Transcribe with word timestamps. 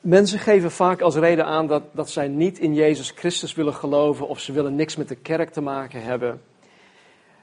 Mensen 0.00 0.38
geven 0.38 0.70
vaak 0.70 1.00
als 1.00 1.14
reden 1.14 1.46
aan 1.46 1.66
dat, 1.66 1.82
dat 1.92 2.10
zij 2.10 2.28
niet 2.28 2.58
in 2.58 2.74
Jezus 2.74 3.10
Christus 3.10 3.54
willen 3.54 3.74
geloven 3.74 4.28
of 4.28 4.40
ze 4.40 4.52
willen 4.52 4.74
niks 4.74 4.96
met 4.96 5.08
de 5.08 5.14
kerk 5.14 5.50
te 5.50 5.60
maken 5.60 6.02
hebben. 6.02 6.42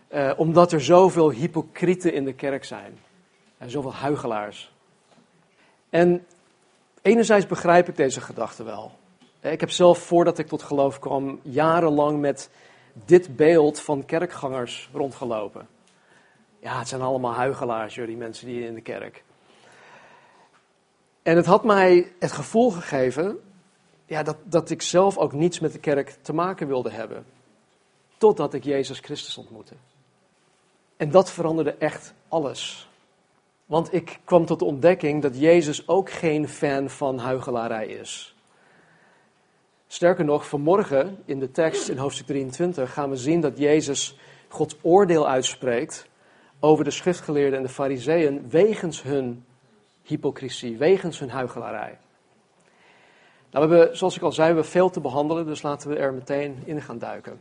Eh, 0.08 0.32
omdat 0.38 0.72
er 0.72 0.82
zoveel 0.82 1.32
hypocrieten 1.32 2.14
in 2.14 2.26
de 2.26 2.34
kerk 2.34 2.64
zijn. 2.64 2.98
En 3.58 3.70
zoveel 3.70 3.94
huigelaars. 3.94 4.72
En 5.90 6.26
enerzijds 7.02 7.46
begrijp 7.48 7.88
ik 7.88 7.96
deze 7.96 8.22
gedachte 8.22 8.64
wel. 8.64 8.92
Eh, 9.40 9.52
ik 9.52 9.60
heb 9.60 9.72
zelf, 9.72 9.98
voordat 9.98 10.38
ik 10.38 10.48
tot 10.48 10.64
geloof 10.64 11.00
kwam, 11.00 11.40
jarenlang 11.44 12.20
met 12.20 12.50
dit 13.06 13.36
beeld 13.36 13.80
van 13.80 14.06
kerkgangers 14.06 14.90
rondgelopen. 14.94 15.68
Ja, 16.60 16.80
het 16.80 16.88
zijn 16.88 17.02
allemaal 17.02 17.34
huigelaars, 17.34 17.96
die 17.96 18.18
mensen 18.18 18.48
die 18.48 18.66
in 18.66 18.74
de 18.74 18.82
kerk. 18.82 19.24
En 21.28 21.36
het 21.36 21.46
had 21.46 21.64
mij 21.64 22.12
het 22.20 22.32
gevoel 22.32 22.72
gegeven 22.72 23.40
ja, 24.06 24.24
dat, 24.24 24.38
dat 24.44 24.70
ik 24.70 24.82
zelf 24.82 25.18
ook 25.18 25.34
niets 25.34 25.60
met 25.60 25.72
de 25.72 25.80
kerk 25.80 26.18
te 26.22 26.34
maken 26.34 26.68
wilde 26.68 26.90
hebben. 26.90 27.26
Totdat 28.18 28.54
ik 28.54 28.64
Jezus 28.64 29.00
Christus 29.00 29.38
ontmoette. 29.38 29.74
En 30.98 31.12
dat 31.12 31.32
veranderde 31.32 31.74
echt 31.74 32.14
alles. 32.28 32.90
Want 33.66 33.94
ik 33.94 34.20
kwam 34.24 34.46
tot 34.46 34.60
de 34.60 34.66
ontdekking 34.66 35.22
dat 35.22 35.40
Jezus 35.40 35.88
ook 35.88 36.10
geen 36.10 36.48
fan 36.48 36.90
van 36.90 37.18
huigelarij 37.18 37.88
is. 37.88 38.36
Sterker 39.88 40.26
nog, 40.26 40.48
vanmorgen 40.48 41.18
in 41.26 41.40
de 41.40 41.52
tekst 41.52 41.90
in 41.90 41.98
hoofdstuk 41.98 42.26
23 42.26 42.94
gaan 42.94 43.10
we 43.10 43.16
zien 43.16 43.42
dat 43.42 43.58
Jezus 43.58 44.18
Gods 44.48 44.76
oordeel 44.82 45.28
uitspreekt 45.28 46.08
over 46.60 46.84
de 46.84 46.92
schriftgeleerden 46.92 47.60
en 47.60 47.66
de 47.66 47.72
fariseeën 47.72 48.50
wegens 48.50 49.04
hun 49.04 49.46
hypocrisie, 50.08 50.78
wegens 50.78 51.20
hun 51.20 51.30
huigelarij. 51.30 51.98
Nou, 53.52 53.70
we 53.70 53.76
hebben, 53.76 53.98
zoals 53.98 54.16
ik 54.16 54.22
al 54.22 54.32
zei, 54.32 54.54
we 54.54 54.64
veel 54.64 54.90
te 54.90 55.00
behandelen, 55.00 55.46
dus 55.46 55.62
laten 55.62 55.90
we 55.90 55.96
er 55.96 56.14
meteen 56.14 56.62
in 56.66 56.82
gaan 56.82 56.98
duiken. 56.98 57.40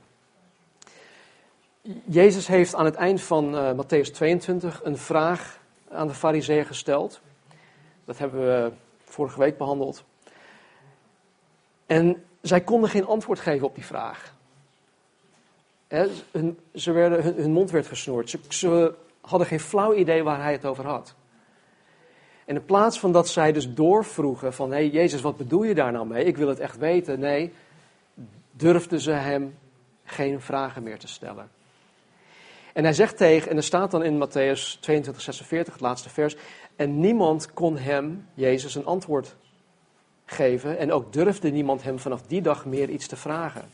Jezus 2.04 2.46
heeft 2.46 2.74
aan 2.74 2.84
het 2.84 2.94
eind 2.94 3.22
van 3.22 3.54
uh, 3.54 3.70
Matthäus 3.72 4.10
22 4.12 4.84
een 4.84 4.98
vraag 4.98 5.60
aan 5.91 6.06
de 6.06 6.14
fariseeën 6.14 6.66
gesteld. 6.66 7.20
Dat 8.04 8.18
hebben 8.18 8.41
we 8.41 8.72
vorige 9.04 9.38
week 9.38 9.58
behandeld. 9.58 10.04
En 11.86 12.24
zij 12.41 12.60
konden 12.60 12.91
geen 12.91 13.06
antwoord 13.06 13.41
geven 13.41 13.66
op 13.66 13.74
die 13.74 13.84
vraag. 13.84 14.34
ze 16.74 16.92
werden, 16.92 17.22
hun, 17.22 17.52
mond 17.52 17.70
werd 17.70 17.86
gesnoerd. 17.86 18.38
Ze 18.48 18.94
hadden 19.20 19.48
geen 19.48 19.60
flauw 19.60 19.94
idee 19.94 20.22
waar 20.22 20.42
hij 20.42 20.52
het 20.52 20.64
over 20.64 20.86
had. 20.86 21.14
En 22.47 22.55
in 22.55 22.64
plaats 22.64 22.98
van 22.98 23.12
dat 23.12 23.28
zij 23.28 23.52
dus 23.52 23.75
doorvroegen 23.75 24.52
van, 24.52 24.70
hé 24.70 24.77
hey, 24.77 24.89
Jezus, 24.89 25.20
wat 25.20 25.36
bedoel 25.36 25.62
je 25.62 25.75
daar 25.75 25.92
nou 25.92 26.06
mee? 26.06 26.25
Ik 26.25 26.36
wil 26.36 26.48
het 26.48 26.58
echt 26.58 26.78
weten. 26.78 27.20
Nee, 27.20 27.53
durfden 28.50 29.00
ze 29.00 29.11
hem 29.11 29.55
geen 30.05 30.41
vragen 30.41 30.83
meer 30.83 30.98
te 30.98 31.08
stellen. 31.08 31.50
En 32.72 32.84
hij 32.84 32.92
zegt 32.92 33.16
tegen, 33.16 33.50
en 33.50 33.56
er 33.56 33.62
staat 33.62 33.91
dan 33.91 34.03
in 34.03 34.27
Matthäus 34.27 34.80
22, 34.80 35.22
46, 35.22 35.72
het 35.72 35.83
laatste 35.83 36.08
vers, 36.08 36.36
en 36.77 37.00
niemand 37.00 37.53
kon 37.53 37.77
hem, 37.77 38.27
Jezus, 38.34 38.75
een 38.75 38.86
antwoord 38.86 39.36
geven. 40.27 40.78
En 40.78 40.92
ook 40.92 41.12
durfde 41.12 41.50
niemand 41.50 41.83
hem 41.83 41.98
vanaf 41.98 42.22
die 42.22 42.42
dag 42.42 42.66
meer 42.66 42.88
iets 42.88 43.06
te 43.06 43.16
vragen. 43.16 43.70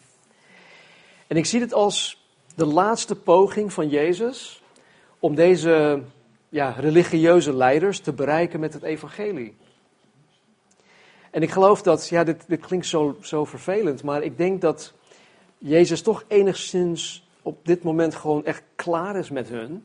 En 1.27 1.37
ik 1.37 1.47
zie 1.47 1.61
het 1.61 1.75
als 1.75 2.27
de 2.55 2.67
laatste 2.67 3.17
poging 3.17 3.73
van 3.73 3.89
Jezus 3.89 4.63
om 5.19 5.35
deze 5.35 6.03
ja, 6.53 6.71
religieuze 6.71 7.55
leiders 7.55 8.01
te 8.01 8.13
bereiken 8.13 8.61
met 8.61 8.73
het 8.73 8.83
evangelie. 8.83 9.55
En 11.31 11.43
ik 11.43 11.51
geloof 11.51 11.83
dat, 11.83 12.09
ja, 12.09 12.25
dit, 12.25 12.45
dit 12.49 12.61
klinkt 12.61 12.87
zo, 12.87 13.17
zo 13.21 13.45
vervelend, 13.45 14.03
maar 14.03 14.23
ik 14.23 14.37
denk 14.37 14.61
dat 14.61 14.93
Jezus 15.59 16.03
toch 16.03 16.25
enigszins 16.29 17.29
op 17.43 17.67
dit 17.67 17.83
moment 17.83 18.15
gewoon 18.15 18.45
echt 18.45 18.63
klaar 18.75 19.17
is 19.17 19.31
met 19.31 19.49
hun. 19.49 19.85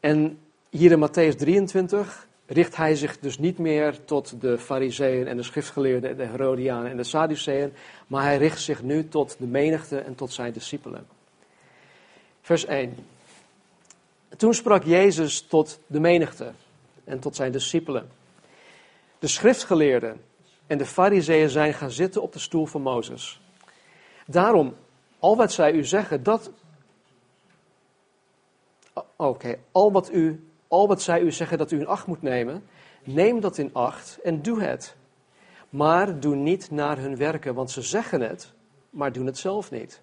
En 0.00 0.38
hier 0.70 0.90
in 0.90 1.08
Matthäus 1.08 1.36
23 1.36 2.26
richt 2.46 2.76
hij 2.76 2.94
zich 2.94 3.18
dus 3.18 3.38
niet 3.38 3.58
meer 3.58 4.04
tot 4.04 4.40
de 4.40 4.58
fariseeën 4.58 5.26
en 5.26 5.36
de 5.36 5.42
schriftgeleerden, 5.42 6.16
de 6.16 6.24
Herodianen 6.26 6.90
en 6.90 6.96
de 6.96 7.04
Sadduceeën, 7.04 7.72
maar 8.06 8.22
hij 8.22 8.36
richt 8.36 8.60
zich 8.60 8.82
nu 8.82 9.08
tot 9.08 9.36
de 9.38 9.46
menigte 9.46 9.98
en 9.98 10.14
tot 10.14 10.32
zijn 10.32 10.52
discipelen. 10.52 11.06
Vers 12.40 12.64
1. 12.64 12.94
Toen 14.36 14.54
sprak 14.54 14.84
Jezus 14.84 15.40
tot 15.40 15.80
de 15.86 16.00
menigte 16.00 16.52
en 17.04 17.18
tot 17.18 17.36
zijn 17.36 17.52
discipelen. 17.52 18.10
De 19.18 19.26
schriftgeleerden 19.26 20.20
en 20.66 20.78
de 20.78 20.86
fariseeën 20.86 21.48
zijn 21.48 21.74
gaan 21.74 21.90
zitten 21.90 22.22
op 22.22 22.32
de 22.32 22.38
stoel 22.38 22.66
van 22.66 22.82
Mozes. 22.82 23.40
Daarom, 24.26 24.74
al 25.18 25.36
wat 25.36 25.52
zij 25.52 25.72
u 25.72 25.84
zeggen, 25.84 26.22
dat. 26.22 26.50
Oké, 29.16 29.58
al 29.72 30.04
u, 30.12 30.48
al 30.68 30.88
wat 30.88 31.02
zij 31.02 31.20
u 31.20 31.32
zeggen 31.32 31.58
dat 31.58 31.70
u 31.70 31.78
in 31.78 31.86
acht 31.86 32.06
moet 32.06 32.22
nemen, 32.22 32.64
neem 33.04 33.40
dat 33.40 33.58
in 33.58 33.70
acht 33.72 34.18
en 34.22 34.42
doe 34.42 34.62
het. 34.62 34.96
Maar 35.68 36.20
doe 36.20 36.34
niet 36.34 36.70
naar 36.70 36.98
hun 36.98 37.16
werken, 37.16 37.54
want 37.54 37.70
ze 37.70 37.82
zeggen 37.82 38.20
het, 38.20 38.52
maar 38.90 39.12
doen 39.12 39.26
het 39.26 39.38
zelf 39.38 39.70
niet. 39.70 40.00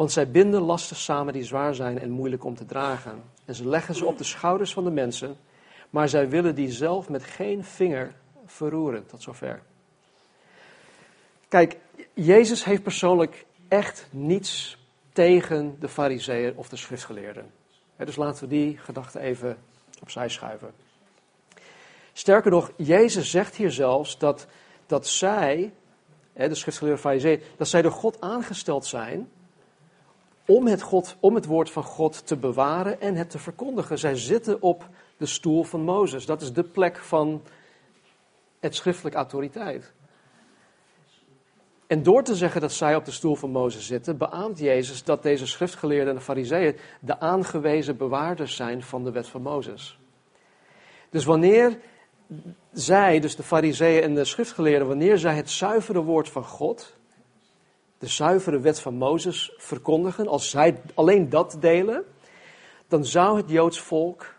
Want 0.00 0.12
zij 0.12 0.30
binden 0.30 0.60
lasten 0.60 0.96
samen 0.96 1.32
die 1.32 1.44
zwaar 1.44 1.74
zijn 1.74 1.98
en 1.98 2.10
moeilijk 2.10 2.44
om 2.44 2.54
te 2.54 2.66
dragen. 2.66 3.22
En 3.44 3.54
ze 3.54 3.68
leggen 3.68 3.94
ze 3.94 4.06
op 4.06 4.18
de 4.18 4.24
schouders 4.24 4.72
van 4.72 4.84
de 4.84 4.90
mensen, 4.90 5.36
maar 5.90 6.08
zij 6.08 6.28
willen 6.28 6.54
die 6.54 6.70
zelf 6.70 7.08
met 7.08 7.22
geen 7.22 7.64
vinger 7.64 8.14
verroeren. 8.46 9.06
Tot 9.06 9.22
zover. 9.22 9.62
Kijk, 11.48 11.76
Jezus 12.14 12.64
heeft 12.64 12.82
persoonlijk 12.82 13.46
echt 13.68 14.06
niets 14.10 14.78
tegen 15.12 15.76
de 15.80 15.88
fariseeën 15.88 16.56
of 16.56 16.68
de 16.68 16.76
schriftgeleerden. 16.76 17.50
Dus 17.96 18.16
laten 18.16 18.42
we 18.42 18.48
die 18.48 18.78
gedachte 18.78 19.20
even 19.20 19.56
opzij 20.02 20.28
schuiven. 20.28 20.70
Sterker 22.12 22.50
nog, 22.50 22.70
Jezus 22.76 23.30
zegt 23.30 23.56
hier 23.56 23.72
zelfs 23.72 24.18
dat, 24.18 24.46
dat 24.86 25.06
zij, 25.06 25.72
de 26.32 26.54
schriftgeleerde 26.54 27.00
fariseeën, 27.00 27.42
dat 27.56 27.68
zij 27.68 27.82
door 27.82 27.92
God 27.92 28.20
aangesteld 28.20 28.86
zijn 28.86 29.28
om 30.50 30.66
het, 30.66 30.82
God, 30.82 31.16
om 31.20 31.34
het 31.34 31.46
woord 31.46 31.70
van 31.70 31.82
God 31.82 32.26
te 32.26 32.36
bewaren 32.36 33.00
en 33.00 33.14
het 33.14 33.30
te 33.30 33.38
verkondigen. 33.38 33.98
Zij 33.98 34.16
zitten 34.16 34.62
op 34.62 34.88
de 35.16 35.26
stoel 35.26 35.64
van 35.64 35.80
Mozes. 35.80 36.26
Dat 36.26 36.42
is 36.42 36.52
de 36.52 36.62
plek 36.62 36.96
van 36.96 37.42
het 38.60 38.74
schriftelijk 38.74 39.14
autoriteit. 39.14 39.92
En 41.86 42.02
door 42.02 42.22
te 42.22 42.34
zeggen 42.34 42.60
dat 42.60 42.72
zij 42.72 42.96
op 42.96 43.04
de 43.04 43.10
stoel 43.10 43.34
van 43.34 43.50
Mozes 43.50 43.86
zitten, 43.86 44.16
beaamt 44.16 44.58
Jezus 44.58 45.04
dat 45.04 45.22
deze 45.22 45.46
schriftgeleerden 45.46 46.08
en 46.08 46.14
de 46.14 46.20
fariseeën 46.20 46.76
de 47.00 47.20
aangewezen 47.20 47.96
bewaarders 47.96 48.56
zijn 48.56 48.82
van 48.82 49.04
de 49.04 49.10
wet 49.10 49.28
van 49.28 49.42
Mozes. 49.42 49.98
Dus 51.10 51.24
wanneer 51.24 51.78
zij, 52.72 53.20
dus 53.20 53.36
de 53.36 53.42
fariseeën 53.42 54.02
en 54.02 54.14
de 54.14 54.24
schriftgeleerden, 54.24 54.88
wanneer 54.88 55.18
zij 55.18 55.34
het 55.34 55.50
zuivere 55.50 56.02
woord 56.02 56.28
van 56.28 56.44
God, 56.44 56.98
de 58.00 58.06
zuivere 58.06 58.60
wet 58.60 58.80
van 58.80 58.94
Mozes 58.94 59.52
verkondigen, 59.56 60.28
als 60.28 60.50
zij 60.50 60.80
alleen 60.94 61.28
dat 61.28 61.56
delen, 61.60 62.04
dan 62.88 63.04
zou 63.04 63.36
het 63.36 63.50
Joods 63.50 63.80
volk 63.80 64.34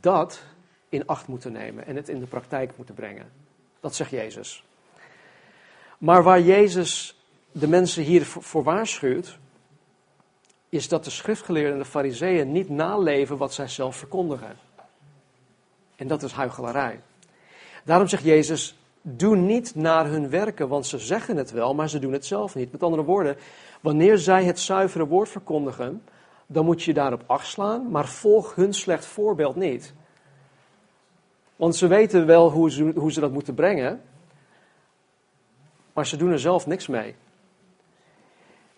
dat 0.00 0.42
in 0.88 1.06
acht 1.06 1.26
moeten 1.26 1.52
nemen 1.52 1.86
en 1.86 1.96
het 1.96 2.08
in 2.08 2.20
de 2.20 2.26
praktijk 2.26 2.72
moeten 2.76 2.94
brengen. 2.94 3.32
Dat 3.80 3.94
zegt 3.94 4.10
Jezus. 4.10 4.64
Maar 5.98 6.22
waar 6.22 6.40
Jezus 6.40 7.20
de 7.52 7.68
mensen 7.68 8.02
hier 8.02 8.26
voor 8.26 8.62
waarschuwt, 8.62 9.38
is 10.68 10.88
dat 10.88 11.04
de 11.04 11.10
schriftgeleerden 11.10 11.72
en 11.72 11.78
de 11.78 11.84
fariseeën 11.84 12.52
niet 12.52 12.68
naleven 12.68 13.36
wat 13.36 13.54
zij 13.54 13.68
zelf 13.68 13.96
verkondigen. 13.96 14.56
En 15.96 16.08
dat 16.08 16.22
is 16.22 16.32
huichelarij. 16.32 17.00
Daarom 17.84 18.08
zegt 18.08 18.24
Jezus, 18.24 18.78
doe 19.16 19.36
niet 19.36 19.74
naar 19.74 20.06
hun 20.06 20.30
werken, 20.30 20.68
want 20.68 20.86
ze 20.86 20.98
zeggen 20.98 21.36
het 21.36 21.50
wel, 21.50 21.74
maar 21.74 21.88
ze 21.88 21.98
doen 21.98 22.12
het 22.12 22.26
zelf 22.26 22.54
niet. 22.54 22.72
Met 22.72 22.82
andere 22.82 23.02
woorden, 23.02 23.36
wanneer 23.80 24.18
zij 24.18 24.44
het 24.44 24.60
zuivere 24.60 25.06
woord 25.06 25.28
verkondigen, 25.28 26.02
dan 26.46 26.64
moet 26.64 26.82
je 26.82 26.94
daarop 26.94 27.22
acht 27.26 27.46
slaan, 27.46 27.90
maar 27.90 28.08
volg 28.08 28.54
hun 28.54 28.74
slecht 28.74 29.06
voorbeeld 29.06 29.56
niet. 29.56 29.94
Want 31.56 31.76
ze 31.76 31.86
weten 31.86 32.26
wel 32.26 32.50
hoe 32.50 32.70
ze, 32.70 32.92
hoe 32.94 33.12
ze 33.12 33.20
dat 33.20 33.32
moeten 33.32 33.54
brengen, 33.54 34.02
maar 35.92 36.06
ze 36.06 36.16
doen 36.16 36.30
er 36.30 36.40
zelf 36.40 36.66
niks 36.66 36.86
mee. 36.86 37.14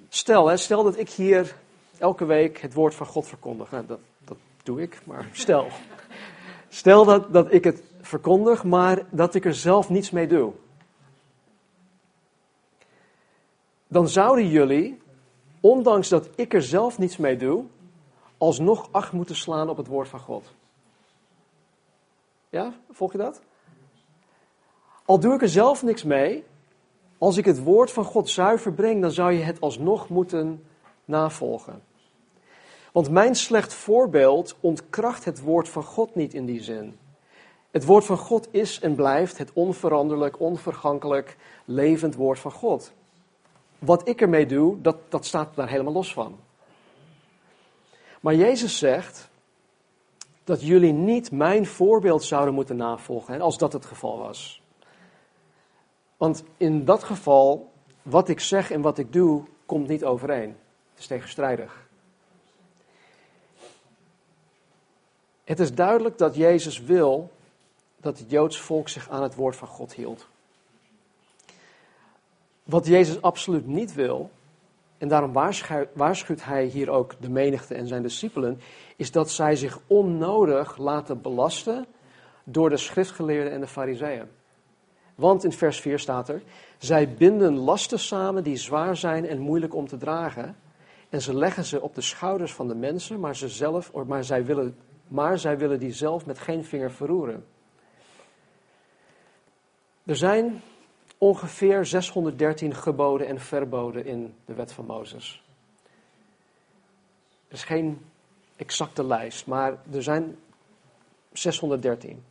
Stel, 0.09 0.57
stel 0.57 0.83
dat 0.83 0.99
ik 0.99 1.11
hier 1.11 1.57
elke 1.99 2.25
week 2.25 2.59
het 2.59 2.75
woord 2.75 2.95
van 2.95 3.07
God 3.07 3.27
verkondig. 3.27 3.71
Nou, 3.71 3.87
dat, 3.87 3.99
dat 4.25 4.37
doe 4.63 4.83
ik, 4.83 5.01
maar 5.05 5.29
stel. 5.33 5.67
Stel 6.69 7.05
dat, 7.05 7.33
dat 7.33 7.53
ik 7.53 7.65
het 7.65 7.83
verkondig, 8.11 8.65
maar 8.65 9.07
dat 9.11 9.35
ik 9.35 9.45
er 9.45 9.55
zelf 9.55 9.89
niets 9.89 10.11
mee 10.11 10.27
doe. 10.27 10.53
Dan 13.89 14.09
zouden 14.09 14.49
jullie, 14.49 15.01
ondanks 15.61 16.09
dat 16.09 16.29
ik 16.35 16.55
er 16.55 16.63
zelf 16.63 16.99
niets 16.99 17.17
mee 17.17 17.37
doe, 17.37 17.65
alsnog 18.39 18.89
acht 18.91 19.13
moeten 19.13 19.37
slaan 19.37 19.69
op 19.69 19.77
het 19.77 19.87
woord 19.87 20.09
van 20.09 20.21
God. 20.21 20.53
Ja, 22.49 22.75
volg 22.91 23.13
je 23.13 23.19
dat? 23.19 23.41
Al 25.05 25.21
doe 25.21 25.35
ik 25.35 25.43
er 25.43 25.49
zelf 25.49 25.83
niks 25.83 26.03
mee, 26.03 26.45
als 27.19 27.37
ik 27.37 27.45
het 27.45 27.63
woord 27.63 27.91
van 27.91 28.05
God 28.05 28.29
zuiver 28.29 28.73
breng, 28.73 29.01
dan 29.01 29.11
zou 29.11 29.33
je 29.33 29.43
het 29.43 29.61
alsnog 29.61 30.09
moeten 30.09 30.65
navolgen. 31.05 31.83
Want 32.93 33.11
mijn 33.11 33.35
slecht 33.35 33.75
voorbeeld 33.75 34.57
ontkracht 34.61 35.25
het 35.25 35.41
woord 35.41 35.69
van 35.69 35.83
God 35.83 36.15
niet 36.15 36.35
in 36.35 36.47
die 36.47 36.63
zin. 36.63 36.99
Het 37.71 37.85
woord 37.85 38.05
van 38.05 38.19
God 38.19 38.49
is 38.51 38.81
en 38.81 38.95
blijft 38.95 39.39
het 39.39 39.53
onveranderlijk, 39.53 40.41
onvergankelijk, 40.41 41.37
levend 41.65 42.15
woord 42.15 42.39
van 42.39 42.53
God. 42.53 42.93
Wat 43.79 44.09
ik 44.09 44.21
ermee 44.21 44.47
doe, 44.47 44.81
dat, 44.81 44.97
dat 45.09 45.27
staat 45.27 45.55
daar 45.55 45.69
helemaal 45.69 45.93
los 45.93 46.13
van. 46.13 46.39
Maar 48.21 48.35
Jezus 48.35 48.79
zegt 48.79 49.29
dat 50.45 50.63
jullie 50.63 50.93
niet 50.93 51.31
mijn 51.31 51.67
voorbeeld 51.67 52.25
zouden 52.25 52.55
moeten 52.55 52.77
navolgen, 52.77 53.41
als 53.41 53.59
dat 53.59 53.73
het 53.73 53.85
geval 53.85 54.19
was. 54.19 54.63
Want 56.17 56.45
in 56.57 56.85
dat 56.85 57.03
geval, 57.03 57.73
wat 58.03 58.29
ik 58.29 58.41
zeg 58.41 58.71
en 58.71 58.81
wat 58.81 58.99
ik 58.99 59.13
doe, 59.13 59.45
komt 59.67 59.89
niet 59.89 60.05
overeen. 60.05 60.57
Het 60.91 60.99
is 60.99 61.07
tegenstrijdig. 61.07 61.89
Het 65.45 65.61
is 65.61 65.75
duidelijk 65.75 66.19
dat 66.19 66.35
Jezus 66.35 66.81
wil 66.81 67.31
dat 68.01 68.19
het 68.19 68.31
Joods 68.31 68.61
volk 68.61 68.89
zich 68.89 69.09
aan 69.09 69.23
het 69.23 69.35
woord 69.35 69.57
van 69.57 69.69
God 69.69 69.93
hield. 69.93 70.29
Wat 72.63 72.87
Jezus 72.87 73.23
absoluut 73.23 73.67
niet 73.67 73.95
wil, 73.95 74.31
en 74.99 75.09
daarom 75.09 75.33
waarschuwt 75.93 76.45
hij 76.45 76.65
hier 76.65 76.91
ook 76.91 77.15
de 77.21 77.31
menigte 77.31 77.75
en 77.75 77.87
zijn 77.87 78.03
discipelen, 78.03 78.61
is 78.97 79.11
dat 79.11 79.31
zij 79.31 79.57
zich 79.57 79.81
onnodig 79.87 80.77
laten 80.77 81.21
belasten 81.21 81.87
door 82.45 82.69
de 82.69 82.77
schriftgeleerden 82.77 83.53
en 83.53 83.61
de 83.61 83.67
fariseeën. 83.67 84.29
Want 85.15 85.45
in 85.45 85.53
vers 85.53 85.81
4 85.81 85.99
staat 85.99 86.29
er, 86.29 86.43
zij 86.79 87.15
binden 87.15 87.57
lasten 87.57 87.99
samen 87.99 88.43
die 88.43 88.57
zwaar 88.57 88.97
zijn 88.97 89.27
en 89.27 89.39
moeilijk 89.39 89.75
om 89.75 89.87
te 89.87 89.97
dragen. 89.97 90.57
En 91.09 91.23
ze 91.23 91.35
leggen 91.35 91.65
ze 91.65 91.81
op 91.81 91.95
de 91.95 92.01
schouders 92.01 92.53
van 92.53 92.69
de 92.69 92.75
mensen, 92.75 93.21
maar, 93.21 93.37
ze 93.37 93.49
zelf, 93.49 93.93
maar, 94.07 94.25
zij, 94.25 94.45
willen, 94.45 94.77
maar 95.09 95.39
zij 95.39 95.59
willen 95.59 95.79
die 95.79 95.93
zelf 95.93 96.27
met 96.27 96.39
geen 96.39 96.65
vinger 96.65 96.91
verroeren. 96.91 97.45
Er 100.11 100.17
zijn 100.17 100.63
ongeveer 101.19 101.87
613 101.87 102.75
geboden 102.75 103.27
en 103.27 103.41
verboden 103.41 104.05
in 104.05 104.35
de 104.45 104.55
wet 104.55 104.73
van 104.73 104.87
Mozes. 104.87 105.43
Er 107.49 107.55
is 107.55 107.65
geen 107.65 108.01
exacte 108.57 109.05
lijst, 109.05 109.47
maar 109.47 109.79
er 109.93 110.03
zijn 110.03 110.37
613. 111.33 112.25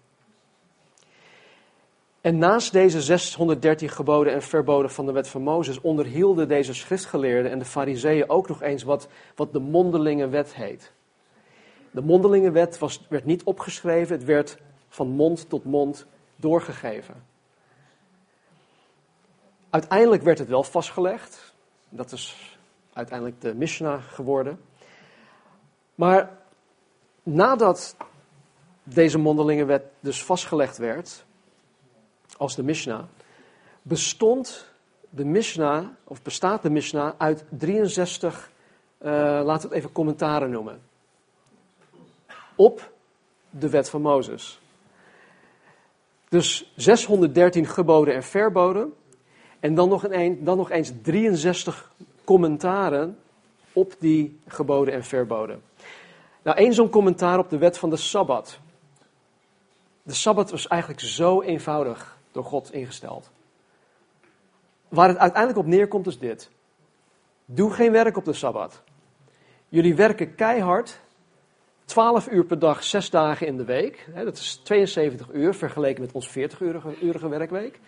En 2.22 2.38
naast 2.38 2.72
deze 2.72 3.02
613 3.02 3.90
geboden 3.90 4.34
en 4.34 4.42
verboden 4.42 4.92
van 4.92 5.06
de 5.06 5.12
wet 5.12 5.28
van 5.28 5.42
Mozes 5.42 5.81
onderhielden 5.81 6.48
deze 6.48 6.74
schriftgeleerden 6.74 7.52
en 7.52 7.60
de 7.60 7.66
fariseeën 7.66 8.30
ook 8.30 8.48
nog 8.48 8.62
eens 8.62 8.84
wat, 8.84 9.08
wat 9.36 9.54
de 9.54 9.60
mondelinge 9.60 10.28
wet 10.28 10.56
heet. 10.56 10.92
De 11.92 12.02
mondelinge 12.02 12.52
wet 12.52 12.78
was, 12.78 13.06
werd 13.10 13.26
niet 13.26 13.44
opgeschreven, 13.44 14.16
het 14.16 14.26
werd 14.26 14.58
van 14.88 15.08
mond 15.08 15.50
tot 15.50 15.64
mond 15.64 16.06
doorgegeven. 16.36 17.29
Uiteindelijk 19.69 20.24
werd 20.24 20.39
het 20.39 20.48
wel 20.48 20.63
vastgelegd. 20.63 21.54
Dat 21.89 22.12
is 22.12 22.57
uiteindelijk 22.94 23.42
de 23.42 23.54
Mishnah 23.54 24.04
geworden. 24.04 24.62
Maar 25.95 26.38
nadat 27.24 27.95
deze 28.83 29.18
mondelinge 29.18 29.66
wet 29.66 29.83
dus 30.00 30.24
vastgelegd 30.24 30.77
werd, 30.77 31.25
als 32.38 32.56
de 32.56 32.63
Mishnah, 32.63 33.04
bestond 33.81 34.66
de 35.10 35.25
Mishnah, 35.25 35.86
of 36.04 36.21
bestaat 36.21 36.62
de 36.62 36.69
Mishnah 36.69 37.13
uit 37.18 37.44
63, 37.50 38.51
uh, 39.01 39.12
laten 39.44 39.62
we 39.62 39.68
het 39.68 39.71
even 39.71 39.92
commentaren 39.92 40.50
noemen, 40.50 40.81
op 42.56 42.92
de 43.50 43.69
wet 43.69 43.89
van 43.89 44.01
Mozes. 44.01 44.60
Dus 46.30 46.71
613 46.75 47.66
geboden 47.66 48.13
en 48.13 48.24
verboden, 48.24 48.94
en 49.59 49.75
dan 49.75 49.89
nog, 49.89 50.09
een, 50.09 50.44
dan 50.44 50.57
nog 50.57 50.71
eens 50.71 50.91
63 51.01 51.91
commentaren 52.23 53.17
op 53.73 53.95
die 54.00 54.39
geboden 54.47 54.94
en 54.94 55.03
verboden. 55.03 55.61
Nou, 56.41 56.57
één 56.57 56.73
zo'n 56.73 56.89
commentaar 56.89 57.39
op 57.39 57.50
de 57.50 57.57
wet 57.57 57.77
van 57.77 57.89
de 57.89 57.97
Sabbat. 57.97 58.59
De 60.03 60.13
Sabbat 60.13 60.51
was 60.51 60.67
eigenlijk 60.67 61.01
zo 61.01 61.41
eenvoudig 61.41 62.17
door 62.31 62.44
God 62.44 62.73
ingesteld. 62.73 63.31
Waar 64.88 65.07
het 65.07 65.17
uiteindelijk 65.17 65.59
op 65.59 65.65
neerkomt 65.65 66.07
is 66.07 66.19
dit. 66.19 66.50
Doe 67.45 67.71
geen 67.71 67.91
werk 67.91 68.17
op 68.17 68.25
de 68.25 68.33
Sabbat. 68.33 68.81
Jullie 69.69 69.95
werken 69.95 70.35
keihard, 70.35 71.00
12 71.85 72.27
uur 72.27 72.45
per 72.45 72.59
dag, 72.59 72.83
6 72.83 73.09
dagen 73.09 73.47
in 73.47 73.57
de 73.57 73.65
week. 73.65 74.07
Dat 74.15 74.38
is 74.38 74.56
72 74.63 75.29
uur 75.31 75.53
vergeleken 75.53 76.01
met 76.01 76.11
ons 76.11 76.29
40-urige 76.29 77.27
werkweek. 77.29 77.79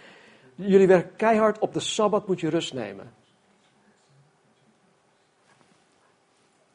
Jullie 0.62 0.88
werken 0.88 1.16
keihard, 1.16 1.60
op 1.60 1.74
de 1.74 1.80
Sabbat 1.80 2.28
moet 2.28 2.40
je 2.40 2.50
rust 2.50 2.74
nemen. 2.74 3.14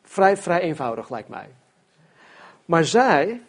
Vrij, 0.03 0.37
vrij 0.37 0.61
eenvoudig 0.61 1.11
lijkt 1.11 1.29
mij. 1.29 1.55
Maar 2.65 2.85
zij, 2.85 3.43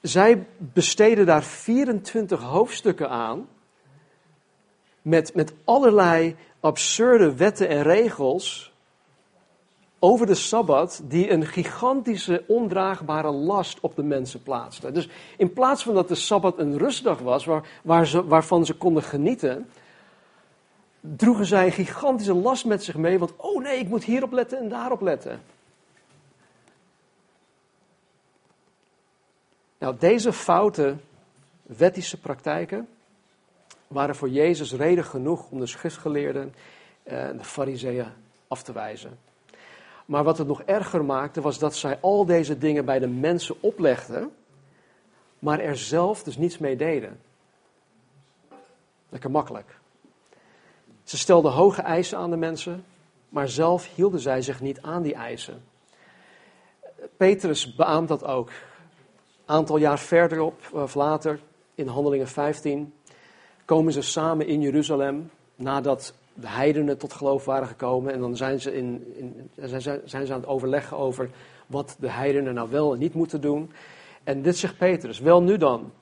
zij 0.00 0.46
besteden 0.58 1.26
daar 1.26 1.42
24 1.42 2.40
hoofdstukken 2.40 3.10
aan. 3.10 3.48
Met, 5.02 5.34
met 5.34 5.54
allerlei 5.64 6.36
absurde 6.60 7.36
wetten 7.36 7.68
en 7.68 7.82
regels 7.82 8.73
over 9.98 10.26
de 10.26 10.34
Sabbat 10.34 11.02
die 11.04 11.30
een 11.30 11.46
gigantische 11.46 12.44
ondraagbare 12.46 13.30
last 13.30 13.80
op 13.80 13.96
de 13.96 14.02
mensen 14.02 14.42
plaatste. 14.42 14.92
Dus 14.92 15.08
in 15.36 15.52
plaats 15.52 15.82
van 15.82 15.94
dat 15.94 16.08
de 16.08 16.14
Sabbat 16.14 16.58
een 16.58 16.78
rustdag 16.78 17.18
was 17.18 17.44
waar, 17.44 17.68
waar 17.82 18.06
ze, 18.06 18.26
waarvan 18.26 18.66
ze 18.66 18.74
konden 18.74 19.02
genieten, 19.02 19.68
droegen 21.00 21.46
zij 21.46 21.66
een 21.66 21.72
gigantische 21.72 22.34
last 22.34 22.64
met 22.64 22.84
zich 22.84 22.96
mee, 22.96 23.18
want 23.18 23.32
oh 23.36 23.62
nee, 23.62 23.78
ik 23.78 23.88
moet 23.88 24.04
hierop 24.04 24.32
letten 24.32 24.58
en 24.58 24.68
daarop 24.68 25.00
letten. 25.00 25.42
Nou, 29.78 29.96
deze 29.98 30.32
foute 30.32 30.96
wettische 31.62 32.20
praktijken 32.20 32.88
waren 33.86 34.16
voor 34.16 34.28
Jezus 34.28 34.72
reden 34.72 35.04
genoeg 35.04 35.50
om 35.50 35.58
de 35.58 35.66
schriftgeleerden 35.66 36.54
en 37.02 37.36
de 37.36 37.44
fariseeën 37.44 38.06
af 38.48 38.62
te 38.62 38.72
wijzen. 38.72 39.18
Maar 40.04 40.24
wat 40.24 40.38
het 40.38 40.46
nog 40.46 40.62
erger 40.62 41.04
maakte, 41.04 41.40
was 41.40 41.58
dat 41.58 41.76
zij 41.76 41.98
al 42.00 42.24
deze 42.24 42.58
dingen 42.58 42.84
bij 42.84 42.98
de 42.98 43.06
mensen 43.06 43.56
oplegden, 43.60 44.32
maar 45.38 45.60
er 45.60 45.76
zelf 45.76 46.22
dus 46.22 46.36
niets 46.36 46.58
mee 46.58 46.76
deden. 46.76 47.20
Lekker 49.08 49.30
makkelijk. 49.30 49.78
Ze 51.04 51.18
stelden 51.18 51.52
hoge 51.52 51.82
eisen 51.82 52.18
aan 52.18 52.30
de 52.30 52.36
mensen, 52.36 52.84
maar 53.28 53.48
zelf 53.48 53.94
hielden 53.94 54.20
zij 54.20 54.42
zich 54.42 54.60
niet 54.60 54.82
aan 54.82 55.02
die 55.02 55.14
eisen. 55.14 55.62
Petrus 57.16 57.74
beaamt 57.74 58.08
dat 58.08 58.24
ook. 58.24 58.50
Aantal 59.44 59.76
jaar 59.76 59.98
verderop, 59.98 60.60
of 60.72 60.94
later, 60.94 61.40
in 61.74 61.86
Handelingen 61.86 62.28
15, 62.28 62.94
komen 63.64 63.92
ze 63.92 64.02
samen 64.02 64.46
in 64.46 64.60
Jeruzalem 64.60 65.30
nadat 65.54 66.14
de 66.34 66.48
heidenen 66.48 66.98
tot 66.98 67.12
geloof 67.12 67.44
waren 67.44 67.68
gekomen. 67.68 68.12
En 68.12 68.20
dan 68.20 68.36
zijn 68.36 68.60
ze, 68.60 68.76
in, 68.76 69.14
in, 69.16 69.50
zijn, 69.80 70.00
zijn 70.04 70.26
ze 70.26 70.32
aan 70.32 70.40
het 70.40 70.48
overleggen 70.48 70.96
over 70.96 71.30
wat 71.66 71.96
de 71.98 72.10
heidenen 72.10 72.54
nou 72.54 72.70
wel 72.70 72.92
en 72.92 72.98
niet 72.98 73.14
moeten 73.14 73.40
doen. 73.40 73.72
En 74.24 74.42
dit 74.42 74.56
zegt 74.56 74.78
Petrus, 74.78 75.18
wel 75.18 75.42
nu 75.42 75.56
dan. 75.56 75.92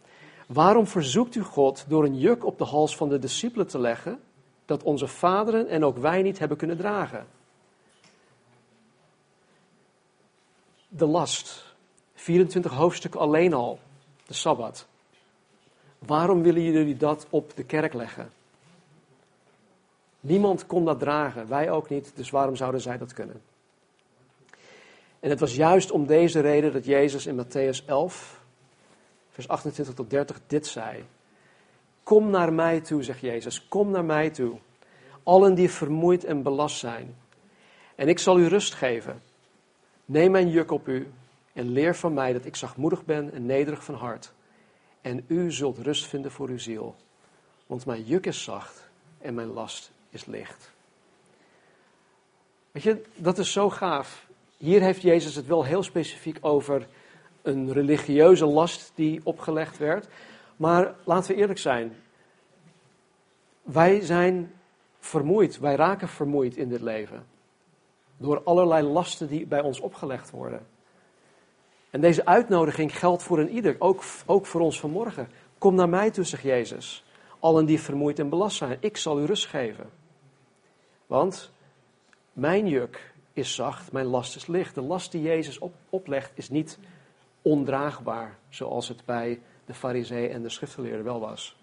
Waarom 0.47 0.87
verzoekt 0.87 1.35
u 1.35 1.43
God 1.43 1.85
door 1.89 2.05
een 2.05 2.19
juk 2.19 2.47
op 2.47 2.59
de 2.59 2.65
hals 2.65 2.97
van 2.97 3.09
de 3.09 3.19
discipelen 3.19 3.67
te 3.67 3.79
leggen, 3.79 4.21
dat 4.65 4.83
onze 4.83 5.07
vaderen 5.07 5.69
en 5.69 5.85
ook 5.85 5.99
wij 5.99 6.23
niet 6.23 6.39
hebben 6.39 6.57
kunnen 6.57 6.77
dragen? 6.77 7.27
De 10.89 11.07
last, 11.07 11.75
24 12.15 12.73
hoofdstukken 12.73 13.21
alleen 13.21 13.55
al, 13.55 13.79
de 14.27 14.35
Sabbat. 14.35 14.87
Waarom 15.99 16.43
willen 16.43 16.63
jullie 16.63 16.97
dat 16.97 17.27
op 17.31 17.57
de 17.57 17.65
kerk 17.65 17.93
leggen? 17.93 18.31
Niemand 20.23 20.67
kon 20.67 20.85
dat 20.85 20.99
dragen, 20.99 21.49
wij 21.49 21.71
ook 21.71 21.89
niet, 21.89 22.13
dus 22.15 22.31
waarom 22.31 22.57
zouden 22.57 22.81
zij 22.81 22.99
dat 22.99 23.13
kunnen? 23.13 23.43
En 25.21 25.31
het 25.31 25.41
was 25.41 25.55
juist 25.55 25.91
om 25.91 26.07
deze 26.07 26.41
reden 26.41 26.73
dat 26.73 26.85
Jezus 26.85 27.27
in 27.27 27.45
Matthäus 27.45 27.87
11, 27.87 28.41
vers 29.31 29.49
28 29.49 29.95
tot 29.95 30.11
30 30.11 30.41
dit 30.47 30.67
zei. 30.67 31.05
Kom 32.03 32.31
naar 32.31 32.53
mij 32.53 32.81
toe, 32.81 33.03
zegt 33.03 33.21
Jezus, 33.21 33.69
kom 33.69 33.91
naar 33.91 34.05
mij 34.05 34.31
toe. 34.31 34.59
Allen 35.23 35.55
die 35.55 35.71
vermoeid 35.71 36.25
en 36.25 36.43
belast 36.43 36.79
zijn. 36.79 37.17
En 37.95 38.09
ik 38.09 38.19
zal 38.19 38.39
u 38.39 38.47
rust 38.47 38.75
geven. 38.75 39.23
Neem 40.05 40.31
mijn 40.31 40.51
juk 40.51 40.71
op 40.71 40.89
u 40.89 41.13
en 41.53 41.69
leer 41.69 41.97
van 41.97 42.15
mij 42.15 42.33
dat 42.33 42.45
ik 42.45 42.57
zachtmoedig 42.57 43.05
ben 43.05 43.33
en 43.33 43.47
nederig 43.47 43.85
van 43.85 43.95
hart. 43.95 44.33
en 45.01 45.25
u 45.27 45.53
zult 45.53 45.79
rust 45.79 46.07
vinden 46.07 46.31
voor 46.31 46.49
uw 46.49 46.59
ziel. 46.59 46.95
Want 47.67 47.87
mijn 47.87 48.03
juk 48.05 48.27
is 48.27 48.43
zacht 48.43 48.89
en 49.19 49.35
mijn 49.35 49.49
last 49.49 49.92
is 50.13 50.25
licht. 50.27 50.71
Weet 52.71 52.83
je, 52.83 53.03
dat 53.17 53.39
is 53.39 53.53
zo 53.53 53.71
gaaf. 53.71 54.27
Hier 54.57 54.81
heeft 54.81 55.03
Jezus 55.03 55.35
het 55.35 55.47
wel 55.47 55.65
heel 55.65 55.83
specifiek 55.83 56.39
over 56.41 56.87
een 57.43 57.73
religieuze 57.73 58.47
last 58.47 58.93
die 58.95 59.21
opgelegd 59.25 59.79
werd. 59.79 60.09
Maar 60.57 60.95
laten 61.05 61.35
we 61.35 61.41
eerlijk 61.41 61.59
zijn. 61.59 61.97
Wij 63.63 64.01
zijn 64.01 64.53
vermoeid, 64.99 65.59
wij 65.59 65.75
raken 65.75 66.09
vermoeid 66.09 66.57
in 66.57 66.69
dit 66.69 66.81
leven. 66.81 67.27
Door 68.17 68.43
allerlei 68.43 68.87
lasten 68.87 69.29
die 69.29 69.47
bij 69.47 69.61
ons 69.61 69.81
opgelegd 69.81 70.31
worden. 70.31 70.67
En 71.91 72.01
deze 72.01 72.27
uitnodiging 72.27 72.99
geldt 72.99 73.23
voor 73.23 73.39
een 73.39 73.51
ieder, 73.51 73.77
ook, 73.79 74.03
ook 74.27 74.47
voor 74.47 74.61
ons 74.61 74.81
vanmorgen. 74.81 75.29
Kom 75.59 75.75
naar 75.75 75.89
mij 75.89 76.11
toe, 76.11 76.25
zegt 76.25 76.43
Jezus. 76.43 77.05
Allen 77.39 77.67
die 77.67 77.81
vermoeid 77.81 78.19
en 78.19 78.29
belast 78.29 78.57
zijn, 78.57 78.77
ik 78.81 78.97
zal 78.97 79.21
u 79.21 79.25
rust 79.25 79.47
geven. 79.47 79.91
Want 81.13 81.51
mijn 82.33 82.69
juk 82.69 83.13
is 83.33 83.55
zacht, 83.55 83.93
mijn 83.93 84.07
last 84.07 84.37
is 84.37 84.47
licht. 84.47 84.75
De 84.75 84.81
last 84.81 85.13
die 85.13 85.23
Jezus 85.23 85.59
op, 85.59 85.75
oplegt 85.91 86.31
is 86.35 86.49
niet 86.49 86.79
ondraagbaar, 87.43 88.39
zoals 88.49 88.89
het 88.89 89.05
bij 89.05 89.41
de 89.65 89.75
farisee 89.75 90.29
en 90.29 90.43
de 90.43 90.49
schriftgeleerden 90.49 91.05
wel 91.05 91.21
was. 91.21 91.57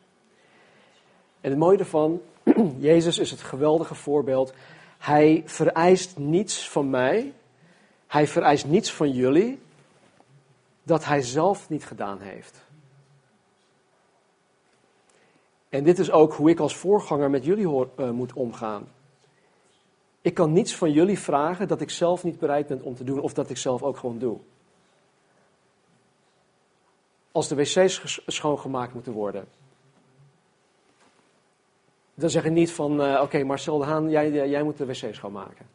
En 1.42 1.50
het 1.50 1.60
mooie 1.60 1.78
ervan, 1.78 2.22
Jezus 2.78 3.18
is 3.18 3.32
het 3.32 3.42
geweldige 3.42 3.96
voorbeeld. 3.96 4.54
Hij 4.98 5.44
vereist 5.46 6.18
niets 6.18 6.70
van 6.70 6.90
mij, 6.90 7.34
hij 8.08 8.28
vereist 8.28 8.66
niets 8.66 8.94
van 8.94 9.12
jullie, 9.12 9.60
dat 10.84 11.06
hij 11.06 11.22
zelf 11.22 11.70
niet 11.70 11.86
gedaan 11.86 12.20
heeft. 12.20 12.66
En 15.70 15.84
dit 15.84 16.00
is 16.00 16.12
ook 16.12 16.34
hoe 16.34 16.50
ik 16.50 16.60
als 16.60 16.76
voorganger 16.76 17.30
met 17.30 17.46
jullie 17.46 17.68
hoor, 17.68 17.90
uh, 17.98 18.10
moet 18.10 18.34
omgaan. 18.34 18.88
Ik 20.22 20.34
kan 20.34 20.54
niets 20.54 20.76
van 20.76 20.92
jullie 20.92 21.20
vragen 21.20 21.68
dat 21.68 21.82
ik 21.82 21.90
zelf 21.90 22.24
niet 22.24 22.40
bereid 22.40 22.68
ben 22.68 22.82
om 22.82 22.96
te 22.96 23.04
doen 23.04 23.20
of 23.20 23.34
dat 23.34 23.50
ik 23.50 23.58
zelf 23.58 23.84
ook 23.84 23.98
gewoon 23.98 24.20
doe. 24.20 24.38
Als 27.32 27.48
de 27.48 27.56
wc's 27.56 28.22
schoongemaakt 28.26 28.94
moeten 28.94 29.14
worden. 29.14 29.48
Dan 32.14 32.30
zeg 32.30 32.46
ik 32.46 32.52
niet 32.52 32.72
van, 32.72 33.02
uh, 33.02 33.22
oké 33.24 33.44
Marcel 33.44 33.78
de 33.78 33.86
Haan, 33.86 34.10
jij, 34.10 34.50
jij 34.50 34.64
moet 34.64 34.78
de 34.78 34.86
wc's 34.86 35.16
schoonmaken. 35.16 35.68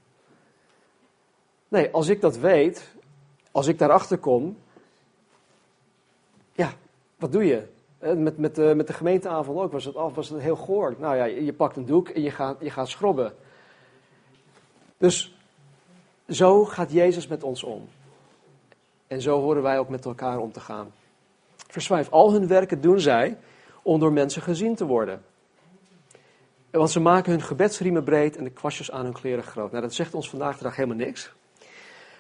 Nee, 1.69 1.91
als 1.91 2.09
ik 2.09 2.21
dat 2.21 2.37
weet, 2.37 2.95
als 3.51 3.67
ik 3.67 3.79
daarachter 3.79 4.19
kom, 4.19 4.57
ja, 6.53 6.73
wat 7.17 7.33
doe 7.33 7.45
je? 7.45 7.67
Eh, 7.99 8.13
met, 8.13 8.39
met, 8.39 8.55
de, 8.55 8.73
met 8.77 8.87
de 8.87 8.93
gemeenteavond 8.93 9.59
ook 9.59 9.73
was 9.73 9.85
het, 9.85 9.95
was 9.95 10.29
het 10.29 10.41
heel 10.41 10.57
goor. 10.57 10.95
Nou 10.99 11.17
ja, 11.17 11.25
je, 11.25 11.45
je 11.45 11.53
pakt 11.53 11.77
een 11.77 11.87
doek 11.87 12.09
en 12.09 12.23
je 12.23 12.31
gaat, 12.31 12.57
je 12.61 12.71
gaat 12.71 12.89
schrobben. 12.89 13.35
Dus 15.05 15.35
zo 16.29 16.65
gaat 16.65 16.93
Jezus 16.93 17.27
met 17.27 17.43
ons 17.43 17.63
om. 17.63 17.89
En 19.07 19.21
zo 19.21 19.41
horen 19.41 19.63
wij 19.63 19.79
ook 19.79 19.89
met 19.89 20.05
elkaar 20.05 20.39
om 20.39 20.53
te 20.53 20.61
gaan. 20.61 20.93
Vers 21.57 21.87
5. 21.87 22.11
Al 22.11 22.33
hun 22.33 22.47
werken 22.47 22.81
doen 22.81 23.01
zij 23.01 23.39
om 23.83 24.01
door 24.01 24.13
mensen 24.13 24.43
gezien 24.43 24.75
te 24.75 24.87
worden. 24.87 25.23
Want 26.71 26.91
ze 26.91 27.01
maken 27.01 27.33
hun 27.33 27.43
gebedsriemen 27.43 28.05
breed 28.05 28.37
en 28.37 28.45
de 28.45 28.51
kwastjes 28.51 28.91
aan 28.91 29.05
hun 29.05 29.13
kleren 29.13 29.45
groot. 29.45 29.71
Nou, 29.71 29.83
dat 29.83 29.95
zegt 29.95 30.15
ons 30.15 30.31
vandaag 30.31 30.57
de 30.57 30.63
dag 30.63 30.77
helemaal 30.77 30.97
niks. 30.97 31.33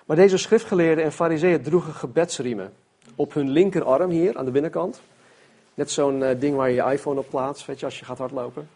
Maar 0.04 0.16
deze 0.16 0.36
schriftgeleerden 0.36 1.04
en 1.04 1.12
fariseeën 1.12 1.62
droegen 1.62 1.94
gebedsriemen. 1.94 2.72
Op 3.14 3.34
hun 3.34 3.50
linkerarm 3.50 4.10
hier, 4.10 4.38
aan 4.38 4.44
de 4.44 4.50
binnenkant. 4.50 5.02
Net 5.74 5.90
zo'n 5.90 6.20
uh, 6.20 6.28
ding 6.38 6.56
waar 6.56 6.70
je 6.70 6.74
je 6.74 6.92
iPhone 6.92 7.20
op 7.20 7.28
plaatst, 7.28 7.66
weet 7.66 7.80
je, 7.80 7.84
als 7.84 7.98
je 7.98 8.04
gaat 8.04 8.18
hardlopen. 8.18 8.68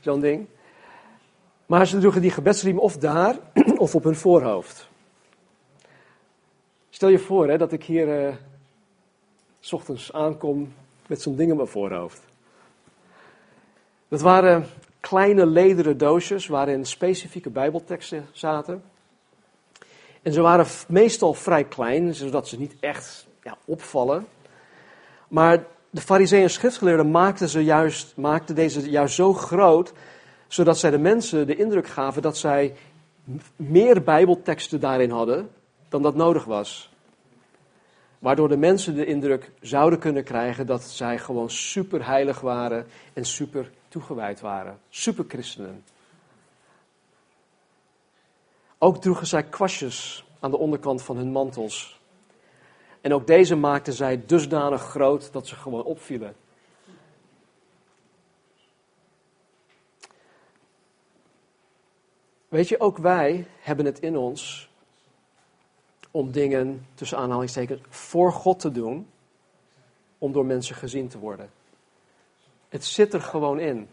Zo'n 0.00 0.20
ding. 0.20 0.46
Maar 1.66 1.86
ze 1.86 1.98
droegen 1.98 2.20
die 2.20 2.30
gebedsriem 2.30 2.78
of 2.78 2.96
daar 2.96 3.38
of 3.76 3.94
op 3.94 4.04
hun 4.04 4.16
voorhoofd. 4.16 4.88
Stel 6.90 7.08
je 7.08 7.18
voor 7.18 7.48
hè, 7.48 7.58
dat 7.58 7.72
ik 7.72 7.84
hier 7.84 8.26
uh, 8.26 8.34
s 9.60 9.72
ochtends 9.72 10.12
aankom 10.12 10.72
met 11.06 11.22
zo'n 11.22 11.36
ding 11.36 11.50
op 11.50 11.56
mijn 11.56 11.68
voorhoofd. 11.68 12.22
Dat 14.08 14.20
waren 14.20 14.66
kleine 15.00 15.46
lederen 15.46 15.98
doosjes 15.98 16.46
waarin 16.46 16.84
specifieke 16.84 17.50
bijbelteksten 17.50 18.26
zaten. 18.32 18.82
En 20.22 20.32
ze 20.32 20.40
waren 20.40 20.66
meestal 20.88 21.34
vrij 21.34 21.64
klein, 21.64 22.14
zodat 22.14 22.48
ze 22.48 22.58
niet 22.58 22.74
echt 22.80 23.26
ja, 23.42 23.56
opvallen. 23.64 24.26
Maar 25.28 25.64
de 25.90 26.00
fariseeën 26.00 26.42
en 26.42 26.50
schriftgeleerden 26.50 27.10
maakten, 27.10 27.48
ze 27.48 27.64
juist, 27.64 28.16
maakten 28.16 28.54
deze 28.54 28.90
juist 28.90 29.14
zo 29.14 29.32
groot 29.32 29.92
zodat 30.54 30.78
zij 30.78 30.90
de 30.90 30.98
mensen 30.98 31.46
de 31.46 31.56
indruk 31.56 31.86
gaven 31.86 32.22
dat 32.22 32.36
zij 32.36 32.74
meer 33.56 34.02
Bijbelteksten 34.02 34.80
daarin 34.80 35.10
hadden 35.10 35.50
dan 35.88 36.02
dat 36.02 36.14
nodig 36.14 36.44
was. 36.44 36.90
Waardoor 38.18 38.48
de 38.48 38.56
mensen 38.56 38.94
de 38.94 39.06
indruk 39.06 39.50
zouden 39.60 39.98
kunnen 39.98 40.24
krijgen 40.24 40.66
dat 40.66 40.82
zij 40.82 41.18
gewoon 41.18 41.50
super 41.50 42.06
heilig 42.06 42.40
waren 42.40 42.86
en 43.12 43.24
super 43.24 43.70
toegewijd 43.88 44.40
waren. 44.40 44.78
Super 44.88 45.24
christenen. 45.28 45.84
Ook 48.78 49.00
droegen 49.00 49.26
zij 49.26 49.42
kwastjes 49.42 50.24
aan 50.40 50.50
de 50.50 50.58
onderkant 50.58 51.02
van 51.02 51.16
hun 51.16 51.32
mantels. 51.32 52.00
En 53.00 53.14
ook 53.14 53.26
deze 53.26 53.56
maakten 53.56 53.92
zij 53.92 54.22
dusdanig 54.26 54.82
groot 54.82 55.32
dat 55.32 55.46
ze 55.46 55.54
gewoon 55.54 55.84
opvielen. 55.84 56.34
Weet 62.54 62.68
je, 62.68 62.80
ook 62.80 62.98
wij 62.98 63.46
hebben 63.60 63.84
het 63.84 63.98
in 63.98 64.16
ons 64.16 64.70
om 66.10 66.30
dingen, 66.30 66.86
tussen 66.94 67.18
aanhalingstekens, 67.18 67.80
voor 67.88 68.32
God 68.32 68.58
te 68.60 68.70
doen, 68.70 69.10
om 70.18 70.32
door 70.32 70.46
mensen 70.46 70.76
gezien 70.76 71.08
te 71.08 71.18
worden. 71.18 71.50
Het 72.68 72.84
zit 72.84 73.14
er 73.14 73.20
gewoon 73.20 73.58
in. 73.58 73.88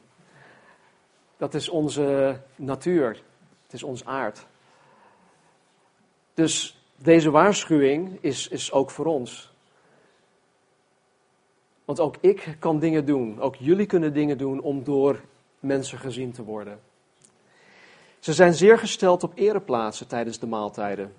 Dat 1.38 1.54
is 1.54 1.70
onze 1.70 2.40
natuur. 2.56 3.24
Het 3.64 3.74
is 3.74 3.84
ons 3.84 4.06
aard. 4.06 4.46
Dus 6.34 6.84
deze 6.96 7.32
waarschuwing 7.32 8.18
is, 8.20 8.48
is 8.48 8.72
ook 8.72 8.92
voor 8.92 9.06
ons. 9.06 9.54
Want 11.86 12.00
ook 12.00 12.16
ik 12.20 12.56
kan 12.60 12.80
dingen 12.80 13.06
doen. 13.06 13.40
Ook 13.40 13.56
jullie 13.56 13.86
kunnen 13.86 14.14
dingen 14.14 14.38
doen 14.38 14.62
om 14.62 14.84
door 14.84 15.22
mensen 15.60 15.98
gezien 15.98 16.32
te 16.32 16.44
worden. 16.44 16.91
Ze 18.22 18.34
zijn 18.34 18.54
zeer 18.54 18.78
gesteld 18.78 19.24
op 19.24 19.32
ereplaatsen 19.36 20.08
tijdens 20.08 20.40
de 20.40 20.48
maaltijden 20.48 21.14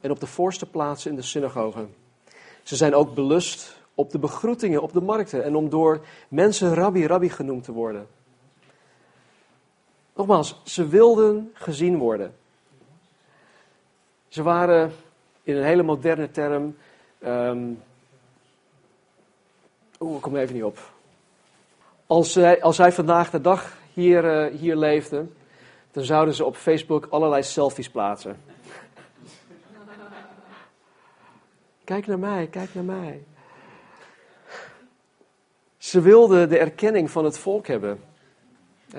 en 0.00 0.10
op 0.10 0.20
de 0.20 0.26
voorste 0.26 0.66
plaatsen 0.66 1.10
in 1.10 1.16
de 1.16 1.22
synagogen. 1.22 1.94
Ze 2.62 2.76
zijn 2.76 2.94
ook 2.94 3.14
belust 3.14 3.76
op 3.94 4.10
de 4.10 4.18
begroetingen 4.18 4.82
op 4.82 4.92
de 4.92 5.00
markten 5.00 5.44
en 5.44 5.54
om 5.56 5.68
door 5.68 6.00
mensen 6.28 6.74
rabbi 6.74 7.06
rabbi 7.06 7.28
genoemd 7.28 7.64
te 7.64 7.72
worden. 7.72 8.06
Nogmaals, 10.14 10.60
ze 10.64 10.88
wilden 10.88 11.50
gezien 11.52 11.98
worden. 11.98 12.34
Ze 14.28 14.42
waren 14.42 14.92
in 15.42 15.56
een 15.56 15.64
hele 15.64 15.82
moderne 15.82 16.30
term. 16.30 16.76
Um, 17.24 17.82
Oeh, 20.00 20.16
ik 20.16 20.22
kom 20.22 20.36
even 20.36 20.54
niet 20.54 20.64
op. 20.64 20.78
Als 22.06 22.32
zij, 22.32 22.62
als 22.62 22.76
zij 22.76 22.92
vandaag 22.92 23.30
de 23.30 23.40
dag 23.40 23.76
hier, 23.92 24.50
uh, 24.52 24.58
hier 24.58 24.76
leefden, 24.76 25.34
dan 25.90 26.04
zouden 26.04 26.34
ze 26.34 26.44
op 26.44 26.56
Facebook 26.56 27.06
allerlei 27.10 27.42
selfies 27.42 27.90
plaatsen. 27.90 28.36
Kijk 31.84 32.06
naar 32.06 32.18
mij, 32.18 32.46
kijk 32.46 32.74
naar 32.74 32.84
mij. 32.84 33.24
Ze 35.76 36.00
wilden 36.00 36.48
de 36.48 36.58
erkenning 36.58 37.10
van 37.10 37.24
het 37.24 37.38
volk 37.38 37.66
hebben. 37.66 38.00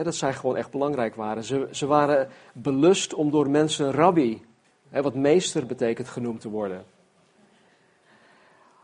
dat 0.04 0.16
zij 0.16 0.34
gewoon 0.34 0.58
echt 0.58 0.72
belangrijk 0.72 1.16
waren. 1.16 1.44
Ze, 1.44 1.68
ze 1.72 1.86
waren 1.86 2.30
belust 2.54 3.14
om 3.14 3.32
door 3.32 3.50
mensen 3.50 3.92
rabbi, 3.92 4.42
wat 4.90 5.16
meester 5.16 5.66
betekent, 5.66 6.08
genoemd 6.08 6.42
te 6.42 6.50
worden. 6.50 6.86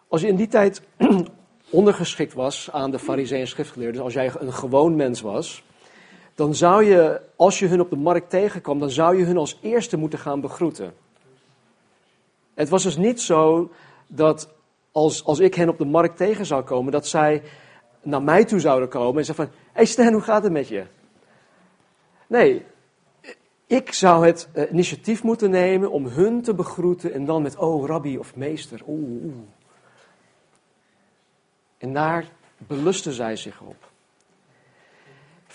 Als 0.07 0.21
je 0.21 0.27
in 0.27 0.35
die 0.35 0.47
tijd 0.47 0.81
ondergeschikt 1.69 2.33
was 2.33 2.71
aan 2.71 2.91
de 2.91 2.99
fariseeën 2.99 3.41
en 3.41 3.47
schriftgeleerden, 3.47 4.01
als 4.01 4.13
jij 4.13 4.31
een 4.39 4.53
gewoon 4.53 4.95
mens 4.95 5.21
was, 5.21 5.63
dan 6.38 6.56
zou 6.56 6.84
je, 6.84 7.22
als 7.36 7.60
je 7.60 7.67
hun 7.67 7.82
op 7.82 7.89
de 7.89 7.96
markt 7.96 8.29
tegenkwam, 8.29 8.79
dan 8.79 8.89
zou 8.89 9.17
je 9.17 9.25
hun 9.25 9.38
als 9.38 9.58
eerste 9.62 9.98
moeten 9.98 10.20
gaan 10.20 10.41
begroeten. 10.41 10.94
Het 12.53 12.70
was 12.70 12.84
dus 12.84 12.98
niet 12.98 13.22
zo 13.22 13.72
dat 14.08 14.53
als, 14.91 15.25
als 15.25 15.39
ik 15.39 15.53
hen 15.53 15.70
op 15.70 15.77
de 15.77 15.86
markt 15.86 16.17
tegen 16.17 16.46
zou 16.46 16.63
komen, 16.63 16.91
dat 16.91 17.08
zij 17.08 17.44
naar 18.01 18.22
mij 18.22 18.46
toe 18.46 18.60
zouden 18.60 18.89
komen 18.89 19.17
en 19.17 19.25
zeggen 19.25 19.46
van, 19.46 19.53
hé 19.56 19.72
hey 19.74 19.86
Stan, 19.86 20.13
hoe 20.13 20.22
gaat 20.22 20.44
het 20.44 20.51
met 20.51 20.67
je? 20.67 20.86
Nee, 22.27 22.65
ik 23.67 23.94
zou 23.94 24.25
het 24.25 24.50
eh, 24.53 24.72
initiatief 24.72 25.24
moeten 25.24 25.50
nemen 25.50 25.91
om 25.91 26.06
hun 26.06 26.41
te 26.41 26.53
begroeten 26.53 27.13
en 27.13 27.25
dan 27.25 27.41
met, 27.41 27.56
oh 27.56 27.86
rabbi 27.88 28.17
of 28.17 28.36
meester, 28.36 28.82
oeh. 28.88 29.24
oeh. 29.24 29.34
En 31.77 31.94
daar 31.94 32.32
belusten 32.58 33.13
zij 33.13 33.36
zich 33.36 33.62
op. 33.62 33.87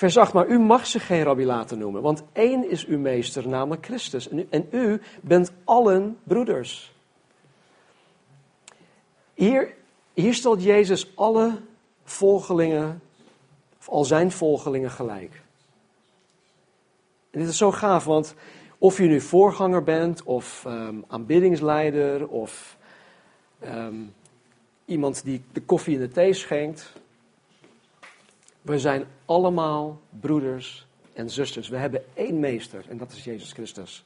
Vers 0.02 0.16
8, 0.16 0.32
maar 0.32 0.48
u 0.48 0.58
mag 0.58 0.86
zich 0.86 1.06
geen 1.06 1.22
rabbi 1.22 1.44
laten 1.44 1.78
noemen, 1.78 2.02
want 2.02 2.22
één 2.32 2.70
is 2.70 2.86
uw 2.86 2.98
meester, 2.98 3.48
namelijk 3.48 3.84
Christus. 3.84 4.28
En 4.28 4.38
u, 4.38 4.46
en 4.50 4.66
u 4.70 5.00
bent 5.20 5.52
allen 5.64 6.18
broeders. 6.24 6.94
Hier, 9.34 9.74
hier 10.14 10.34
stelt 10.34 10.62
Jezus 10.62 11.16
alle 11.16 11.52
volgelingen, 12.04 13.02
of 13.78 13.88
al 13.88 14.04
zijn 14.04 14.30
volgelingen 14.30 14.90
gelijk. 14.90 15.42
En 17.30 17.40
dit 17.40 17.48
is 17.48 17.56
zo 17.56 17.72
gaaf, 17.72 18.04
want 18.04 18.34
of 18.78 18.98
je 18.98 19.06
nu 19.06 19.20
voorganger 19.20 19.82
bent, 19.82 20.22
of 20.22 20.64
um, 20.66 21.04
aanbiddingsleider, 21.08 22.28
of 22.28 22.76
um, 23.64 24.14
iemand 24.84 25.24
die 25.24 25.44
de 25.52 25.60
koffie 25.60 25.94
en 25.94 26.00
de 26.00 26.08
thee 26.08 26.32
schenkt. 26.32 26.92
We 28.62 28.78
zijn 28.78 29.04
allemaal 29.24 30.00
broeders 30.20 30.86
en 31.12 31.30
zusters. 31.30 31.68
We 31.68 31.76
hebben 31.76 32.04
één 32.14 32.40
meester 32.40 32.84
en 32.88 32.98
dat 32.98 33.12
is 33.12 33.24
Jezus 33.24 33.52
Christus. 33.52 34.04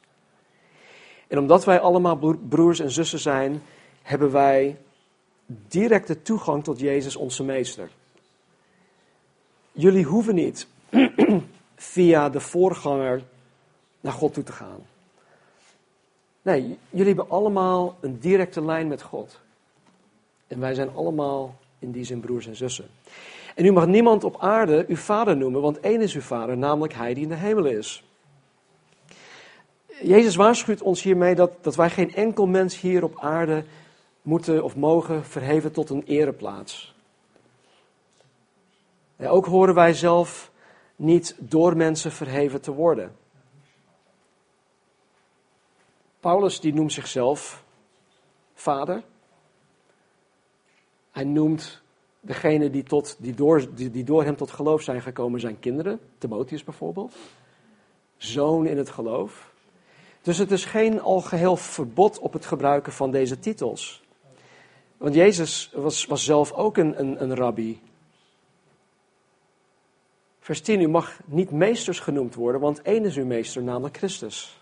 En 1.28 1.38
omdat 1.38 1.64
wij 1.64 1.80
allemaal 1.80 2.36
broers 2.48 2.80
en 2.80 2.90
zussen 2.90 3.18
zijn, 3.18 3.62
hebben 4.02 4.30
wij 4.30 4.76
directe 5.46 6.22
toegang 6.22 6.64
tot 6.64 6.80
Jezus, 6.80 7.16
onze 7.16 7.44
meester. 7.44 7.90
Jullie 9.72 10.04
hoeven 10.04 10.34
niet 10.34 10.66
via 11.76 12.28
de 12.28 12.40
voorganger 12.40 13.22
naar 14.00 14.12
God 14.12 14.34
toe 14.34 14.44
te 14.44 14.52
gaan. 14.52 14.86
Nee, 16.42 16.78
jullie 16.90 17.14
hebben 17.14 17.30
allemaal 17.30 17.96
een 18.00 18.18
directe 18.18 18.64
lijn 18.64 18.88
met 18.88 19.02
God. 19.02 19.40
En 20.46 20.60
wij 20.60 20.75
zijn 20.75 20.90
allemaal 20.94 21.58
in 21.78 21.90
die 21.90 22.04
zin 22.04 22.20
broers 22.20 22.46
en 22.46 22.56
zussen. 22.56 22.86
En 23.56 23.64
u 23.64 23.72
mag 23.72 23.86
niemand 23.86 24.25
op 24.25 24.36
aarde 24.40 24.84
uw 24.88 24.96
vader 24.96 25.36
noemen, 25.36 25.60
want 25.60 25.80
één 25.80 26.00
is 26.00 26.14
uw 26.14 26.20
vader, 26.20 26.56
namelijk 26.56 26.94
hij 26.94 27.14
die 27.14 27.22
in 27.22 27.28
de 27.28 27.34
hemel 27.34 27.64
is. 27.64 28.04
Jezus 30.02 30.36
waarschuwt 30.36 30.82
ons 30.82 31.02
hiermee 31.02 31.34
dat, 31.34 31.64
dat 31.64 31.75
wij 31.76 31.90
geen 31.90 32.14
enkel 32.14 32.46
mens 32.46 32.80
hier 32.80 33.04
op 33.04 33.20
aarde 33.20 33.64
moeten 34.22 34.64
of 34.64 34.76
mogen 34.76 35.25
verheven 35.25 35.72
tot 35.72 35.90
een 35.90 36.02
ereplaats. 36.06 36.94
Ook 39.18 39.46
horen 39.46 39.75
wij 39.75 39.94
zelf 39.94 40.50
niet 40.96 41.36
door 41.38 41.76
mensen 41.76 42.12
verheven 42.12 42.60
te 42.60 42.72
worden. 42.72 43.16
Paulus 46.20 46.60
die 46.60 46.75
noemt 46.75 46.92
zichzelf 46.92 47.64
vader. 48.54 49.02
Hij 51.10 51.25
noemt 51.25 51.84
degene 52.26 52.71
die, 52.71 52.83
tot, 52.83 53.16
die, 53.18 53.35
door, 53.35 53.75
die, 53.75 53.90
die 53.90 54.04
door 54.04 54.25
hem 54.25 54.37
tot 54.37 54.50
geloof 54.50 54.83
zijn 54.83 55.02
gekomen 55.02 55.40
zijn 55.40 55.59
kinderen. 55.59 56.00
Timotheus 56.18 56.64
bijvoorbeeld. 56.64 57.14
Zoon 58.16 58.66
in 58.66 58.76
het 58.78 58.90
geloof. 58.90 59.52
Dus 60.23 60.38
het 60.38 60.50
is 60.50 60.64
geen 60.64 61.00
algeheel 61.00 61.56
verbod 61.56 62.18
op 62.18 62.33
het 62.33 62.47
gebruiken 62.47 62.92
van 62.92 63.11
deze 63.11 63.38
titels. 63.38 64.02
Want 64.97 65.14
Jezus 65.14 65.71
was, 65.75 66.06
was 66.06 66.25
zelf 66.25 66.52
ook 66.52 66.76
een, 66.76 67.00
een, 67.00 67.23
een 67.23 67.35
rabbi. 67.35 67.80
Vers 70.40 70.61
10, 70.61 70.80
u 70.80 70.88
mag 70.88 71.18
niet 71.25 71.50
meesters 71.50 72.00
genoemd 72.00 72.35
worden, 72.35 72.61
want 72.61 72.83
één 72.83 73.04
is 73.04 73.16
uw 73.16 73.26
meester, 73.26 73.62
namelijk 73.62 73.97
Christus. 73.97 74.61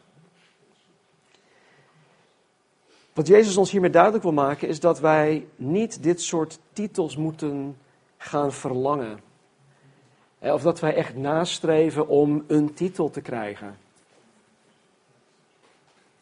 Wat 3.15 3.27
Jezus 3.27 3.57
ons 3.57 3.71
hiermee 3.71 3.91
duidelijk 3.91 4.23
wil 4.23 4.33
maken 4.33 4.69
is 4.69 4.81
dat 4.81 5.01
wij 5.01 5.47
niet 5.57 6.03
dit 6.03 6.23
soort 6.23 6.59
titels 6.73 7.17
moeten 7.17 7.77
gaan 8.17 8.53
verlangen. 8.53 9.21
Of 10.39 10.63
dat 10.63 10.81
wij 10.81 10.95
echt 10.95 11.17
nastreven 11.17 12.09
om 12.09 12.45
een 12.47 12.75
titel 12.75 13.11
te 13.11 13.21
krijgen. 13.21 13.77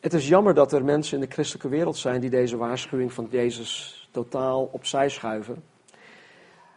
Het 0.00 0.12
is 0.12 0.28
jammer 0.28 0.54
dat 0.54 0.72
er 0.72 0.84
mensen 0.84 1.14
in 1.20 1.24
de 1.26 1.32
christelijke 1.32 1.68
wereld 1.68 1.96
zijn 1.96 2.20
die 2.20 2.30
deze 2.30 2.56
waarschuwing 2.56 3.12
van 3.12 3.28
Jezus 3.30 4.08
totaal 4.10 4.68
opzij 4.72 5.08
schuiven. 5.08 5.62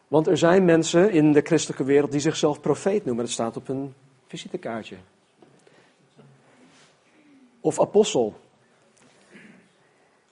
Want 0.07 0.27
er 0.27 0.37
zijn 0.37 0.65
mensen 0.65 1.11
in 1.11 1.31
de 1.31 1.41
christelijke 1.41 1.83
wereld 1.83 2.11
die 2.11 2.19
zichzelf 2.19 2.61
profeet 2.61 3.05
noemen. 3.05 3.23
Dat 3.23 3.33
staat 3.33 3.57
op 3.57 3.67
een 3.67 3.93
visitekaartje. 4.27 4.95
Of 7.59 7.81
apostel. 7.81 8.43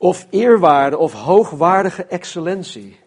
Of 0.04 0.28
eerwaarde 0.30 0.98
of 0.98 1.14
hoogwaardige 1.14 2.06
excellentie. 2.06 3.00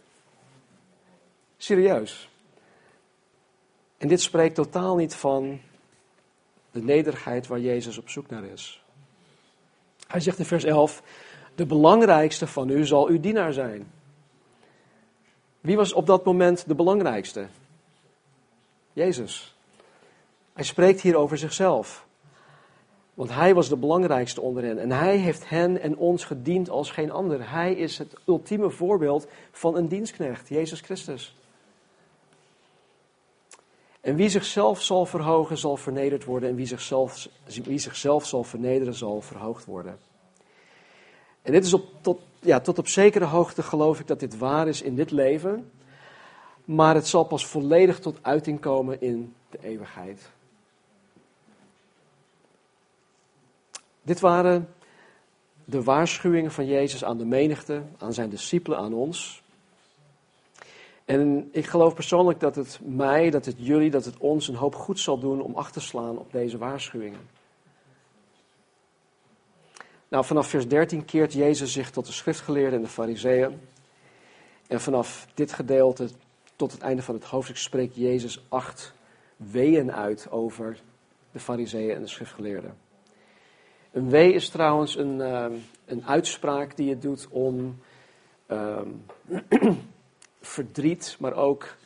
Serieus. 1.56 2.30
En 3.98 4.09
dit 4.09 4.20
spreekt 4.20 4.54
totaal 4.54 4.96
niet 4.96 5.14
van 5.14 5.61
de 6.70 6.82
nederigheid 6.82 7.46
waar 7.46 7.61
Jezus 7.61 7.98
op 7.98 8.09
zoek 8.09 8.30
naar 8.30 8.44
is. 8.44 8.82
Hij 10.06 10.20
zegt 10.20 10.38
in 10.38 10.44
vers 10.44 10.64
11: 10.64 11.02
De 11.54 11.66
belangrijkste 11.66 12.46
van 12.46 12.70
u 12.70 12.87
zal 12.87 13.09
uw 13.09 13.20
dienaar 13.20 13.52
zijn. 13.52 13.92
Wie 15.61 15.76
was 15.76 15.92
op 15.92 16.06
dat 16.06 16.24
moment 16.24 16.68
de 16.68 16.74
belangrijkste? 16.74 17.46
Jezus. 18.92 19.56
Hij 20.52 20.64
spreekt 20.64 21.00
hier 21.00 21.16
over 21.16 21.38
zichzelf. 21.38 22.06
Want 23.16 23.35
hij 23.35 23.55
was 23.55 23.68
de 23.68 23.76
belangrijkste 23.76 24.40
onder 24.40 24.64
hen. 24.64 24.79
En 24.79 24.90
hij 24.90 25.16
heeft 25.16 25.48
hen 25.48 25.81
en 25.81 25.96
ons 25.96 26.24
gediend 26.24 26.70
als 26.70 26.90
geen 26.90 27.11
ander. 27.11 27.50
Hij 27.50 27.74
is 27.74 27.98
het 27.98 28.14
ultieme 28.26 28.70
voorbeeld 28.70 29.26
van 29.50 29.76
een 29.76 29.88
dienstknecht, 29.88 30.48
Jezus 30.48 30.81
Christus. 30.81 31.37
En 34.00 34.16
wie 34.16 34.29
zichzelf 34.29 34.83
zal 34.83 35.07
verhogen, 35.07 35.59
zal 35.59 35.76
vernederd 35.76 36.24
worden. 36.24 36.48
En 36.48 36.55
wie 36.55 36.66
zichzelf, 36.66 37.29
wie 37.64 37.79
zichzelf 37.79 38.26
zal 38.26 38.44
vernederen, 38.44 38.94
zal 38.94 39.20
verhoogd 39.20 39.64
worden. 39.64 39.98
En 41.42 41.52
dit 41.52 41.64
is 41.64 41.74
op, 41.74 41.85
tot, 42.00 42.20
ja, 42.40 42.61
tot 42.61 42.79
op 42.79 42.88
zekere 42.88 43.24
hoogte 43.24 43.62
geloof 43.62 44.00
ik 44.00 44.07
dat 44.07 44.20
dit 44.20 44.38
waar 44.38 44.68
is 44.68 44.83
in 44.83 44.94
dit 44.94 45.11
leven. 45.11 45.70
Maar 46.64 46.94
het 46.94 47.07
zal 47.07 47.24
pas 47.24 47.46
volledig 47.46 47.98
tot 47.98 48.18
uiting 48.22 48.61
komen 48.61 49.00
in 49.00 49.35
de 49.50 49.59
eeuwigheid. 49.62 50.31
Dit 54.07 54.21
waren 54.21 54.69
de 55.64 55.83
waarschuwingen 55.83 56.51
van 56.51 56.66
Jezus 56.66 57.05
aan 57.05 57.19
de 57.19 57.25
menigte, 57.25 57.83
aan 57.99 58.12
zijn 58.12 58.31
discipelen, 58.31 58.79
aan 58.79 58.95
ons. 58.95 59.42
En 61.05 61.49
ik 61.53 61.66
geloof 61.66 61.95
persoonlijk 61.95 62.40
dat 62.40 62.55
het 62.55 62.81
mij, 62.83 63.31
dat 63.31 63.45
het 63.45 63.55
jullie, 63.59 63.90
dat 63.90 64.05
het 64.05 64.19
ons 64.19 64.49
een 64.49 64.55
hoop 64.55 64.75
goed 64.75 65.01
zal 65.01 65.19
doen 65.19 65.40
om 65.40 65.55
achter 65.55 65.81
te 65.81 65.87
slaan 65.87 66.19
op 66.19 66.33
deze 66.33 66.59
waarschuwingen. 66.59 67.29
Nou, 70.09 70.25
vanaf 70.25 70.49
vers 70.49 70.69
13 70.69 71.05
keert 71.05 71.33
Jezus 71.33 71.73
zich 71.73 71.90
tot 71.90 72.07
de 72.07 72.12
schriftgeleerden 72.12 72.79
en 72.79 72.85
de 72.85 72.90
fariseeën. 72.90 73.61
En 74.66 74.81
vanaf 74.81 75.27
dit 75.35 75.53
gedeelte 75.53 76.09
tot 76.57 76.73
het 76.73 76.81
einde 76.81 77.03
van 77.03 77.14
het 77.14 77.25
hoofdstuk 77.25 77.57
spreekt 77.57 77.97
Jezus 77.97 78.45
acht 78.49 78.92
weeën 79.37 79.92
uit 79.92 80.31
over 80.31 80.81
de 81.33 81.40
fariseeën 81.40 81.95
en 81.95 82.01
de 82.01 82.09
schriftgeleerden. 82.09 82.86
Een 83.96 84.11
wee 84.11 84.32
is 84.32 84.48
trouwens 84.48 84.96
een, 84.96 85.18
uh, 85.18 85.46
een 85.85 86.04
uitspraak 86.06 86.76
die 86.76 86.88
je 86.88 86.98
doet 86.98 87.28
om 87.30 87.78
um, 88.48 89.04
verdriet, 90.40 91.16
maar 91.20 91.35
ook 91.35 91.76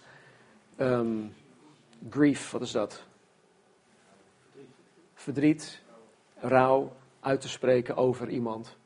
um, 0.77 1.35
grief, 2.11 2.51
wat 2.51 2.61
is 2.61 2.71
dat? 2.71 3.03
Verdriet, 5.15 5.83
rouw 6.35 6.93
uit 7.21 7.41
te 7.41 7.49
spreken 7.49 7.97
over 7.97 8.29
iemand. 8.29 8.77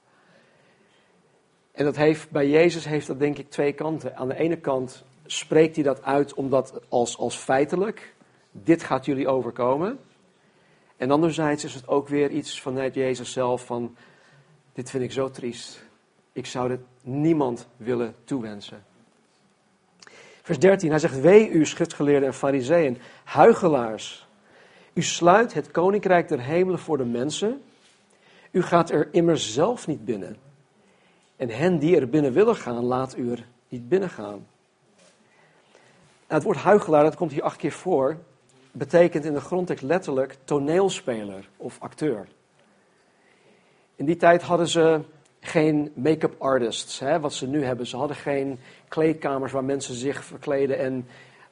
En 1.72 1.84
dat 1.84 1.96
heeft, 1.96 2.30
bij 2.30 2.48
Jezus 2.48 2.84
heeft 2.84 3.06
dat 3.06 3.18
denk 3.18 3.38
ik 3.38 3.50
twee 3.50 3.72
kanten. 3.72 4.16
Aan 4.16 4.28
de 4.28 4.38
ene 4.38 4.60
kant 4.60 5.04
spreekt 5.26 5.74
hij 5.74 5.84
dat 5.84 6.02
uit 6.02 6.34
omdat 6.34 6.80
als, 6.88 7.18
als 7.18 7.36
feitelijk, 7.36 8.14
dit 8.50 8.82
gaat 8.82 9.04
jullie 9.04 9.28
overkomen. 9.28 9.98
En 11.04 11.10
anderzijds 11.10 11.64
is 11.64 11.74
het 11.74 11.88
ook 11.88 12.08
weer 12.08 12.30
iets 12.30 12.60
vanuit 12.60 12.94
Jezus 12.94 13.32
zelf 13.32 13.66
van, 13.66 13.96
dit 14.72 14.90
vind 14.90 15.04
ik 15.04 15.12
zo 15.12 15.30
triest. 15.30 15.84
Ik 16.32 16.46
zou 16.46 16.68
dit 16.68 16.80
niemand 17.02 17.66
willen 17.76 18.14
toewensen. 18.24 18.84
Vers 20.42 20.58
13, 20.58 20.90
hij 20.90 20.98
zegt, 20.98 21.20
wee 21.20 21.50
u 21.50 21.66
schriftgeleerden 21.66 22.28
en 22.28 22.34
fariseeën, 22.34 22.98
huigelaars. 23.24 24.26
U 24.92 25.02
sluit 25.02 25.54
het 25.54 25.70
koninkrijk 25.70 26.28
der 26.28 26.40
hemelen 26.40 26.78
voor 26.78 26.96
de 26.96 27.04
mensen. 27.04 27.62
U 28.50 28.62
gaat 28.62 28.90
er 28.90 29.08
immers 29.10 29.52
zelf 29.52 29.86
niet 29.86 30.04
binnen. 30.04 30.36
En 31.36 31.48
hen 31.48 31.78
die 31.78 31.96
er 31.96 32.08
binnen 32.08 32.32
willen 32.32 32.56
gaan, 32.56 32.84
laat 32.84 33.16
u 33.16 33.30
er 33.30 33.46
niet 33.68 33.88
binnen 33.88 34.10
gaan. 34.10 34.46
Nou, 36.28 36.40
het 36.40 36.42
woord 36.42 36.58
huigelaar, 36.58 37.02
dat 37.02 37.16
komt 37.16 37.32
hier 37.32 37.42
acht 37.42 37.56
keer 37.56 37.72
voor 37.72 38.18
betekent 38.74 39.24
in 39.24 39.32
de 39.32 39.40
grondtekst 39.40 39.84
letterlijk 39.84 40.36
toneelspeler 40.44 41.48
of 41.56 41.76
acteur. 41.80 42.26
In 43.96 44.04
die 44.04 44.16
tijd 44.16 44.42
hadden 44.42 44.68
ze 44.68 45.00
geen 45.40 45.92
make-up 45.94 46.34
artists, 46.38 46.98
hè, 46.98 47.20
wat 47.20 47.32
ze 47.32 47.46
nu 47.46 47.64
hebben. 47.64 47.86
Ze 47.86 47.96
hadden 47.96 48.16
geen 48.16 48.58
kleedkamers 48.88 49.52
waar 49.52 49.64
mensen 49.64 49.94
zich 49.94 50.24
verkleden 50.24 50.78
en 50.78 51.06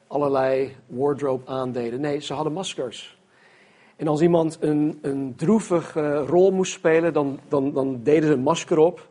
allerlei 0.07 0.75
wardrobe 0.87 1.51
aandeden. 1.51 2.01
Nee, 2.01 2.19
ze 2.19 2.33
hadden 2.33 2.53
maskers. 2.53 3.17
En 3.95 4.07
als 4.07 4.21
iemand 4.21 4.57
een, 4.59 4.99
een 5.01 5.33
droevige 5.35 6.17
rol 6.17 6.51
moest 6.51 6.73
spelen, 6.73 7.13
dan, 7.13 7.39
dan, 7.47 7.73
dan 7.73 7.99
deden 8.03 8.27
ze 8.27 8.33
een 8.33 8.39
masker 8.39 8.77
op 8.77 9.07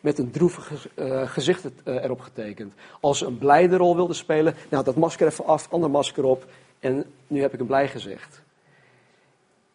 met 0.00 0.18
een 0.18 0.30
droevig 0.30 0.88
uh, 0.96 1.28
gezicht 1.28 1.64
uh, 1.64 2.04
erop 2.04 2.20
getekend. 2.20 2.74
Als 3.00 3.18
ze 3.18 3.26
een 3.26 3.38
blijde 3.38 3.76
rol 3.76 3.96
wilden 3.96 4.16
spelen, 4.16 4.54
nou 4.70 4.84
dat 4.84 4.96
masker 4.96 5.26
even 5.26 5.46
af, 5.46 5.66
ander 5.70 5.90
masker 5.90 6.24
op 6.24 6.46
en 6.78 7.04
nu 7.26 7.40
heb 7.40 7.54
ik 7.54 7.60
een 7.60 7.66
blij 7.66 7.88
gezicht. 7.88 8.42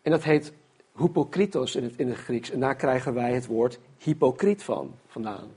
En 0.02 0.12
dat 0.12 0.24
heet 0.24 0.54
hypokritos 0.98 1.76
in 1.76 1.84
het, 1.84 1.94
in 1.96 2.10
het 2.10 2.18
Grieks. 2.18 2.50
En 2.50 2.60
daar 2.60 2.76
krijgen 2.76 3.14
wij 3.14 3.34
het 3.34 3.46
woord 3.46 3.80
hypocriet 3.98 4.64
van 4.64 4.94
vandaan. 5.08 5.52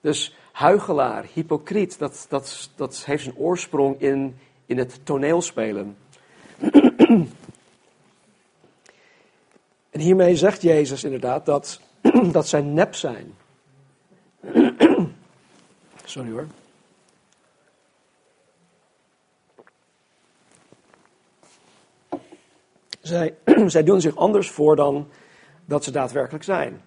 Dus 0.00 0.36
huigelaar, 0.52 1.26
hypocriet, 1.32 1.98
dat, 1.98 2.26
dat, 2.28 2.70
dat 2.76 3.04
heeft 3.04 3.22
zijn 3.22 3.36
oorsprong 3.36 4.00
in, 4.00 4.36
in 4.66 4.78
het 4.78 5.00
toneelspelen. 5.02 5.96
en 9.90 10.00
hiermee 10.00 10.36
zegt 10.36 10.62
Jezus 10.62 11.04
inderdaad 11.04 11.46
dat, 11.46 11.80
dat 12.32 12.48
zij 12.48 12.62
nep 12.62 12.94
zijn. 12.94 13.34
Sorry 16.04 16.30
hoor. 16.30 16.46
Zij, 23.04 23.34
zij 23.66 23.82
doen 23.82 24.00
zich 24.00 24.16
anders 24.16 24.50
voor 24.50 24.76
dan 24.76 25.08
dat 25.64 25.84
ze 25.84 25.90
daadwerkelijk 25.90 26.44
zijn. 26.44 26.82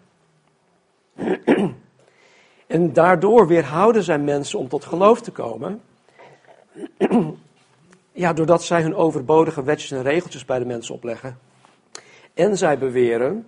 En 2.68 2.94
daardoor 2.94 3.48
weerhouden 3.48 4.04
zij 4.04 4.20
mensen 4.20 4.60
om 4.60 4.68
tot 4.68 4.86
geloof 4.86 5.22
te 5.22 5.32
komen. 5.32 5.82
Ja, 8.12 8.34
doordat 8.34 8.64
zij 8.64 8.82
hun 8.82 8.96
overbodige 8.96 9.64
wetjes 9.64 9.92
en 9.92 10.02
regeltjes 10.02 10.46
bij 10.46 10.60
de 10.60 10.66
mensen 10.66 10.96
opleggen. 10.96 11.40
En 12.34 12.58
zij 12.58 12.78
beweren 12.78 13.48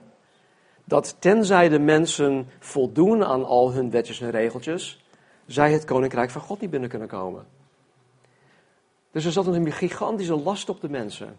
dat 0.84 1.16
tenzij 1.20 1.70
de 1.70 1.80
mensen 1.80 2.48
voldoen 2.60 3.26
aan 3.26 3.46
al 3.46 3.72
hun 3.72 3.90
wetjes 3.92 4.22
en 4.22 4.32
regeltjes, 4.32 5.04
zij 5.46 5.72
het 5.72 5.86
koninkrijk 5.86 6.30
van 6.30 6.42
God 6.42 6.62
niet 6.62 6.70
binnen 6.70 6.90
kunnen 6.90 7.08
komen. 7.08 7.46
Dus 9.12 9.26
er 9.26 9.32
zat 9.32 9.48
een 9.48 9.72
gigantische 9.72 10.36
last 10.36 10.70
op 10.70 10.82
de 10.82 10.90
mensen. 10.90 11.38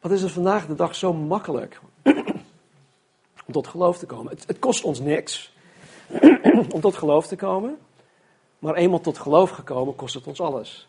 Wat 0.00 0.12
is 0.12 0.22
het 0.22 0.32
vandaag 0.32 0.66
de 0.66 0.74
dag 0.74 0.94
zo 0.94 1.12
makkelijk 1.12 1.80
om 3.46 3.52
tot 3.52 3.66
geloof 3.66 3.98
te 3.98 4.06
komen? 4.06 4.32
Het, 4.32 4.46
het 4.46 4.58
kost 4.58 4.84
ons 4.84 5.00
niks 5.00 5.52
om 6.74 6.80
tot 6.80 6.96
geloof 6.96 7.26
te 7.26 7.36
komen, 7.36 7.78
maar 8.58 8.74
eenmaal 8.74 9.00
tot 9.00 9.18
geloof 9.18 9.50
gekomen 9.50 9.94
kost 9.94 10.14
het 10.14 10.26
ons 10.26 10.40
alles. 10.40 10.88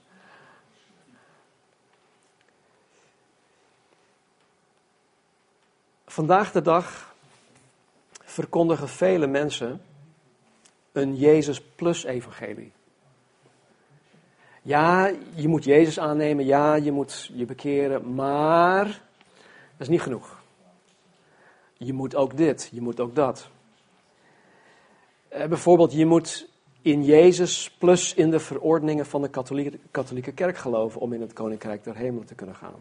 Vandaag 6.05 6.51
de 6.51 6.61
dag 6.61 7.15
verkondigen 8.23 8.89
vele 8.89 9.27
mensen 9.27 9.81
een 10.91 11.15
Jezus 11.15 11.61
plus 11.61 12.03
evangelie. 12.03 12.71
Ja, 14.61 15.11
je 15.33 15.47
moet 15.47 15.63
Jezus 15.63 15.99
aannemen, 15.99 16.45
ja, 16.45 16.75
je 16.75 16.91
moet 16.91 17.31
je 17.33 17.45
bekeren, 17.45 18.13
maar 18.13 18.85
dat 18.85 18.97
is 19.77 19.87
niet 19.87 20.01
genoeg. 20.01 20.39
Je 21.77 21.93
moet 21.93 22.15
ook 22.15 22.37
dit, 22.37 22.69
je 22.71 22.81
moet 22.81 22.99
ook 22.99 23.15
dat. 23.15 23.49
Eh, 25.27 25.45
bijvoorbeeld, 25.45 25.93
je 25.93 26.05
moet 26.05 26.49
in 26.81 27.03
Jezus 27.03 27.71
plus 27.71 28.13
in 28.13 28.31
de 28.31 28.39
verordeningen 28.39 29.05
van 29.05 29.21
de 29.21 29.29
katholieke, 29.29 29.79
katholieke 29.91 30.31
kerk 30.31 30.57
geloven 30.57 31.01
om 31.01 31.13
in 31.13 31.21
het 31.21 31.33
koninkrijk 31.33 31.83
der 31.83 31.95
hemelen 31.95 32.27
te 32.27 32.35
kunnen 32.35 32.55
gaan. 32.55 32.79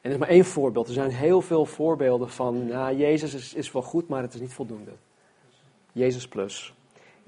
En 0.00 0.10
er 0.10 0.10
is 0.10 0.16
maar 0.16 0.28
één 0.28 0.44
voorbeeld. 0.44 0.86
Er 0.86 0.92
zijn 0.92 1.10
heel 1.10 1.40
veel 1.40 1.66
voorbeelden 1.66 2.30
van, 2.30 2.66
nou, 2.66 2.96
Jezus 2.96 3.34
is, 3.34 3.54
is 3.54 3.72
wel 3.72 3.82
goed, 3.82 4.08
maar 4.08 4.22
het 4.22 4.34
is 4.34 4.40
niet 4.40 4.52
voldoende. 4.52 4.92
Jezus 5.92 6.28
plus. 6.28 6.74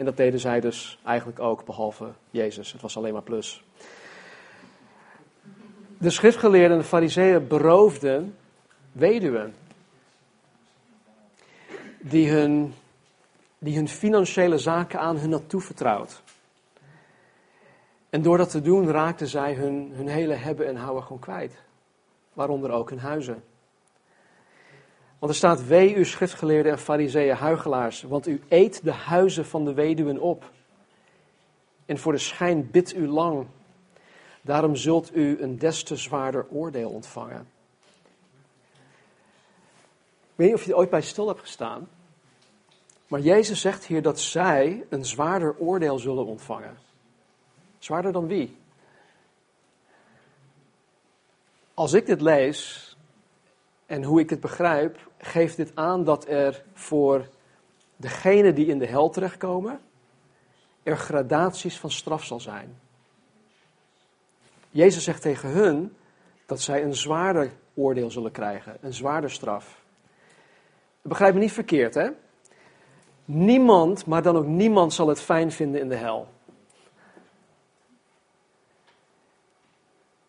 En 0.01 0.07
dat 0.07 0.17
deden 0.17 0.41
zij 0.41 0.61
dus 0.61 0.99
eigenlijk 1.05 1.41
ook, 1.41 1.65
behalve 1.65 2.13
Jezus. 2.31 2.73
Het 2.73 2.81
was 2.81 2.97
alleen 2.97 3.13
maar 3.13 3.23
plus. 3.23 3.65
De 5.99 6.11
schriftgeleerden 6.11 6.73
en 6.73 6.79
de 6.79 6.89
fariseeën 6.89 7.47
beroofden 7.47 8.37
weduwen. 8.93 9.55
Die 11.99 12.31
hun, 12.31 12.75
die 13.59 13.77
hun 13.77 13.89
financiële 13.89 14.59
zaken 14.59 15.01
aan 15.01 15.17
hun 15.19 15.33
had 15.33 15.49
toevertrouwd. 15.49 16.23
En 18.11 18.23
door 18.23 18.37
dat 18.37 18.51
te 18.51 18.61
doen 18.61 18.91
raakten 18.91 19.27
zij 19.27 19.55
hun, 19.55 19.93
hun 19.95 20.09
hele 20.09 20.35
hebben 20.35 20.67
en 20.67 20.77
houden 20.77 21.03
gewoon 21.03 21.21
kwijt. 21.21 21.63
Waaronder 22.33 22.71
ook 22.71 22.91
hun 22.91 22.99
huizen. 22.99 23.43
Want 25.21 25.33
er 25.33 25.39
staat, 25.39 25.67
wee 25.67 25.95
u 25.95 26.05
schriftgeleerden 26.05 26.73
en 26.73 26.79
fariseeën, 26.79 27.37
huigelaars, 27.37 28.03
want 28.03 28.27
u 28.27 28.43
eet 28.49 28.85
de 28.85 28.93
huizen 28.93 29.47
van 29.47 29.65
de 29.65 29.75
weduwen 29.75 30.19
op. 30.19 30.51
En 31.87 31.99
voor 31.99 32.13
de 32.13 32.19
schijn 32.19 32.71
bidt 32.71 32.95
u 32.95 33.09
lang. 33.09 33.47
Daarom 34.43 34.77
zult 34.77 35.17
u 35.17 35.43
een 35.43 35.59
des 35.59 35.83
te 35.83 35.97
zwaarder 35.97 36.47
oordeel 36.51 36.91
ontvangen. 36.91 37.49
Ik 40.21 40.37
weet 40.37 40.47
niet 40.47 40.57
of 40.57 40.65
je 40.65 40.71
er 40.71 40.77
ooit 40.77 40.91
bij 40.91 41.03
stil 41.03 41.29
hebt 41.29 41.41
gestaan. 41.41 41.89
Maar 43.07 43.21
Jezus 43.21 43.61
zegt 43.61 43.85
hier 43.85 44.03
dat 44.03 44.21
zij 44.21 44.87
een 44.89 45.05
zwaarder 45.05 45.59
oordeel 45.59 45.99
zullen 45.99 46.27
ontvangen. 46.27 46.79
Zwaarder 47.79 48.13
dan 48.13 48.27
wie? 48.27 48.57
Als 51.75 51.93
ik 51.93 52.07
dit 52.07 52.21
lees, 52.21 52.91
en 53.91 54.03
hoe 54.03 54.21
ik 54.21 54.31
het 54.31 54.41
begrijp, 54.41 55.10
geeft 55.21 55.57
dit 55.57 55.73
aan 55.75 56.05
dat 56.05 56.29
er 56.29 56.65
voor 56.73 57.29
degenen 57.97 58.55
die 58.55 58.67
in 58.67 58.79
de 58.79 58.87
hel 58.87 59.11
terechtkomen, 59.11 59.81
er 60.83 60.97
gradaties 60.97 61.79
van 61.79 61.91
straf 61.91 62.25
zal 62.25 62.41
zijn. 62.41 62.79
Jezus 64.71 65.05
zegt 65.05 65.23
tegen 65.23 65.49
hun 65.49 65.97
dat 66.47 66.61
zij 66.61 66.83
een 66.83 66.95
zwaarder 66.95 67.53
oordeel 67.75 68.11
zullen 68.11 68.33
krijgen, 68.33 68.77
een 68.81 68.95
zwaarder 68.95 69.31
straf. 69.31 69.83
Begrijp 71.03 71.35
me 71.35 71.41
niet 71.41 71.53
verkeerd, 71.53 71.95
hè? 71.95 72.09
Niemand, 73.25 74.07
maar 74.07 74.23
dan 74.23 74.37
ook 74.37 74.47
niemand 74.47 74.93
zal 74.93 75.09
het 75.09 75.21
fijn 75.21 75.53
vinden 75.53 75.81
in 75.81 75.89
de 75.89 75.95
hel. 75.95 76.29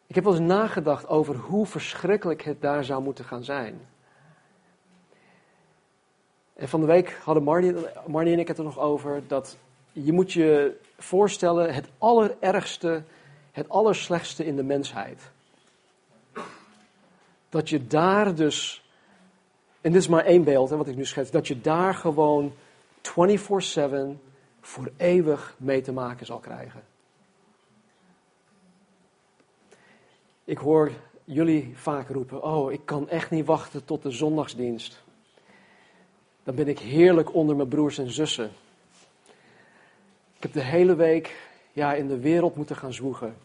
Ik 0.08 0.16
heb 0.16 0.24
wel 0.24 0.34
eens 0.34 0.48
nagedacht 0.48 1.08
over 1.08 1.36
hoe 1.36 1.66
verschrikkelijk 1.66 2.42
het 2.42 2.62
daar 2.62 2.84
zou 2.84 3.04
moeten 3.04 3.26
gaan 3.26 3.44
zijn. 3.44 3.88
En 6.62 6.70
van 6.70 6.80
de 6.80 6.86
week 6.86 7.20
hadden 7.24 7.44
Marnie, 7.44 8.34
en 8.34 8.40
ik 8.40 8.48
het 8.48 8.58
er 8.58 8.64
nog 8.64 8.80
over 8.80 9.24
dat 9.28 9.58
je 9.92 10.12
moet 10.12 10.32
je 10.32 10.78
voorstellen 10.98 11.74
het 11.74 11.88
allerergste, 11.98 13.04
het 13.52 13.70
allerslechtste 13.70 14.46
in 14.46 14.56
de 14.56 14.64
mensheid. 14.64 15.32
Dat 17.50 17.70
je 17.70 17.88
daar 17.88 18.36
dus, 18.36 18.90
en 19.82 19.92
dit 19.92 20.02
is 20.02 20.08
maar 20.08 20.26
één 20.26 20.44
beeld 20.44 20.70
hè, 20.70 20.78
wat 20.78 20.88
ik 20.88 20.96
nu 20.96 21.06
schets, 21.06 21.32
dat 21.32 21.48
je 21.48 21.62
daar 21.62 21.94
gewoon 21.94 22.54
24/7 23.02 24.20
voor 24.62 24.92
eeuwig 24.98 25.56
mee 25.58 25.82
te 25.82 25.92
maken 25.92 26.26
zal 26.26 26.40
krijgen. 26.40 26.84
Ik 30.44 30.58
hoor 30.58 30.92
jullie 31.24 31.72
vaak 31.76 32.10
roepen: 32.10 32.44
Oh, 32.44 32.72
ik 32.72 32.82
kan 32.86 33.10
echt 33.10 33.30
niet 33.30 33.46
wachten 33.46 33.86
tot 33.86 34.04
de 34.04 34.12
zondagsdienst. 34.12 35.04
Dan 36.44 36.56
ben 36.56 36.68
ik 36.68 36.80
heerlijk 36.80 37.34
onder 37.34 37.56
mijn 37.56 37.68
broers 37.68 37.98
en 37.98 38.12
zussen. 38.12 38.52
Ik 40.36 40.44
heb 40.44 40.54
de 40.54 40.62
hele 40.62 40.96
week 40.96 41.50
ja, 41.72 41.94
in 41.94 42.08
de 42.08 42.20
wereld 42.20 42.56
moeten 42.56 42.76
gaan 42.76 42.94
zwoegen. 42.94 43.38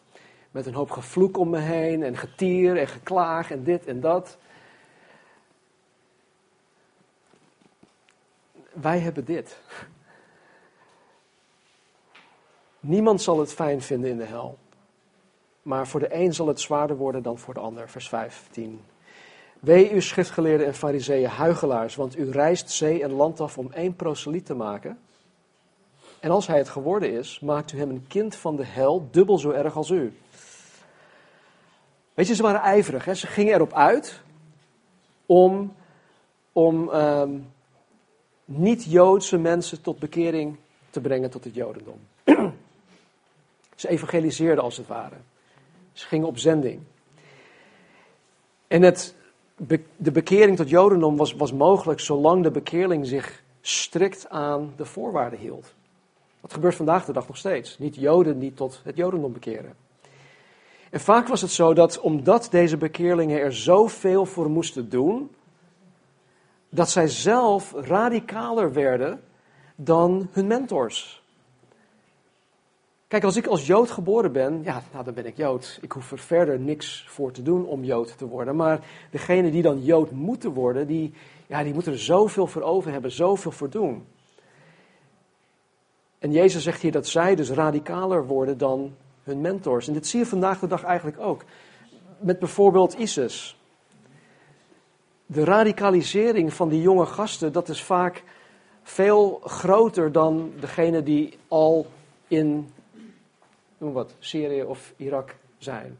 Met 0.50 0.66
een 0.66 0.74
hoop 0.74 0.90
gevloek 0.90 1.38
om 1.38 1.50
me 1.50 1.59
heen 1.59 2.02
en 2.02 2.16
getier 2.16 2.76
en 2.76 2.88
geklaag 2.88 3.50
en 3.50 3.64
dit 3.64 3.87
en 3.87 4.00
dat. 4.00 4.38
Wij 8.72 8.98
hebben 8.98 9.24
dit. 9.24 9.59
Niemand 12.80 13.22
zal 13.22 13.38
het 13.38 13.52
fijn 13.52 13.82
vinden 13.82 14.11
in 14.11 14.18
de 14.18 14.24
hel. 14.24 14.59
Maar 15.62 15.87
voor 15.87 16.00
de 16.00 16.14
een 16.14 16.35
zal 16.35 16.46
het 16.46 16.61
zwaarder 16.61 16.96
worden 16.96 17.22
dan 17.22 17.38
voor 17.38 17.54
de 17.54 17.61
ander. 17.61 17.88
Vers 17.90 18.09
15. 18.09 18.80
Wee 19.66 19.92
u 19.92 20.02
schriftgeleerden 20.02 20.66
en 20.66 20.74
fariseeën, 20.74 21.29
huigelaars, 21.29 21.94
want 21.94 22.18
u 22.18 22.31
reist 22.31 22.70
zee 22.70 23.02
en 23.02 23.12
land 23.12 23.40
af 23.40 23.59
om 23.59 23.72
één 23.72 23.96
proseliet 23.96 24.46
te 24.46 24.55
maken. 24.55 24.98
En 26.20 26.31
als 26.31 26.46
hij 26.46 26.59
het 26.59 26.68
geworden 26.68 27.12
is, 27.12 27.40
maakt 27.40 27.72
u 27.72 27.79
hem 27.79 27.90
een 27.90 28.05
kind 28.09 28.37
van 28.37 28.57
de 28.57 28.64
hel, 28.64 29.09
dubbel 29.11 29.38
zo 29.38 29.50
erg 29.50 29.76
als 29.76 29.90
u. 29.90 30.12
Weet 32.14 32.26
je, 32.26 32.35
ze 32.35 32.42
waren 32.42 32.61
ijverig. 32.61 33.05
Hè? 33.05 33.14
Ze 33.14 33.26
gingen 33.26 33.55
erop 33.55 33.72
uit 33.72 34.20
om 35.26 35.74
om 36.52 36.90
ehm, 36.90 37.38
niet-Joodse 38.44 39.38
mensen 39.38 39.83
tot 39.83 39.98
bekering 39.98 40.57
te 40.90 41.00
brengen 41.00 41.31
tot 41.31 41.44
het 41.44 41.55
Jodendom. 41.55 41.98
Ze 43.74 43.88
evangeliseerden 43.88 44.64
als 44.64 44.76
het 44.76 44.87
ware. 44.87 45.16
Ze 45.92 46.07
gingen 46.07 46.26
op 46.26 46.38
zending. 46.38 46.81
En 48.66 48.83
het, 48.83 49.14
de 49.96 50.12
bekering 50.12 50.56
tot 50.56 50.68
Jodendom 50.68 51.16
was, 51.16 51.34
was 51.34 51.52
mogelijk 51.52 52.00
zolang 52.00 52.42
de 52.42 52.50
bekeerling 52.50 53.06
zich 53.06 53.42
strikt 53.60 54.28
aan 54.28 54.72
de 54.76 54.84
voorwaarden 54.84 55.38
hield. 55.38 55.74
Dat 56.40 56.52
gebeurt 56.52 56.74
vandaag 56.74 57.04
de 57.04 57.12
dag 57.12 57.26
nog 57.26 57.36
steeds. 57.36 57.78
Niet 57.78 57.94
Joden 57.94 58.38
die 58.38 58.54
tot 58.54 58.80
het 58.84 58.96
Jodendom 58.96 59.32
bekeren. 59.32 59.74
En 60.90 61.00
vaak 61.00 61.28
was 61.28 61.40
het 61.40 61.50
zo 61.50 61.74
dat 61.74 62.00
omdat 62.00 62.48
deze 62.50 62.76
bekeerlingen 62.76 63.40
er 63.40 63.54
zoveel 63.54 64.26
voor 64.26 64.50
moesten 64.50 64.88
doen, 64.88 65.30
dat 66.68 66.90
zij 66.90 67.08
zelf 67.08 67.72
radicaler 67.76 68.72
werden 68.72 69.20
dan 69.76 70.28
hun 70.32 70.46
mentors. 70.46 71.24
Kijk, 73.08 73.24
als 73.24 73.36
ik 73.36 73.46
als 73.46 73.66
Jood 73.66 73.90
geboren 73.90 74.32
ben, 74.32 74.62
ja, 74.62 74.82
nou, 74.92 75.04
dan 75.04 75.14
ben 75.14 75.26
ik 75.26 75.36
Jood. 75.36 75.78
Ik 75.80 75.92
hoef 75.92 76.12
er 76.12 76.18
verder 76.18 76.60
niks 76.60 77.04
voor 77.08 77.32
te 77.32 77.42
doen 77.42 77.66
om 77.66 77.84
Jood 77.84 78.18
te 78.18 78.26
worden. 78.26 78.56
Maar 78.56 78.80
degene 79.10 79.50
die 79.50 79.62
dan 79.62 79.82
Jood 79.82 80.10
moeten 80.10 80.50
worden, 80.52 80.86
die, 80.86 81.14
ja, 81.46 81.62
die 81.62 81.74
moeten 81.74 81.92
er 81.92 81.98
zoveel 81.98 82.46
voor 82.46 82.62
over 82.62 82.92
hebben, 82.92 83.10
zoveel 83.10 83.50
voor 83.50 83.70
doen. 83.70 84.06
En 86.18 86.32
Jezus 86.32 86.62
zegt 86.62 86.82
hier 86.82 86.92
dat 86.92 87.06
zij 87.06 87.34
dus 87.34 87.50
radicaler 87.50 88.26
worden 88.26 88.58
dan 88.58 88.94
hun 89.22 89.40
mentors. 89.40 89.86
En 89.86 89.92
dit 89.92 90.06
zie 90.06 90.18
je 90.18 90.26
vandaag 90.26 90.58
de 90.58 90.66
dag 90.66 90.82
eigenlijk 90.82 91.18
ook. 91.20 91.44
Met 92.18 92.38
bijvoorbeeld 92.38 92.94
ISIS. 92.94 93.60
De 95.26 95.44
radicalisering 95.44 96.52
van 96.52 96.68
die 96.68 96.80
jonge 96.80 97.06
gasten, 97.06 97.52
dat 97.52 97.68
is 97.68 97.82
vaak 97.82 98.22
veel 98.82 99.40
groter 99.44 100.12
dan 100.12 100.52
degene 100.60 101.02
die 101.02 101.38
al 101.48 101.86
in 102.28 102.70
noem 103.78 103.92
wat, 103.92 104.14
Syrië 104.18 104.62
of 104.62 104.92
Irak 104.96 105.36
zijn. 105.58 105.98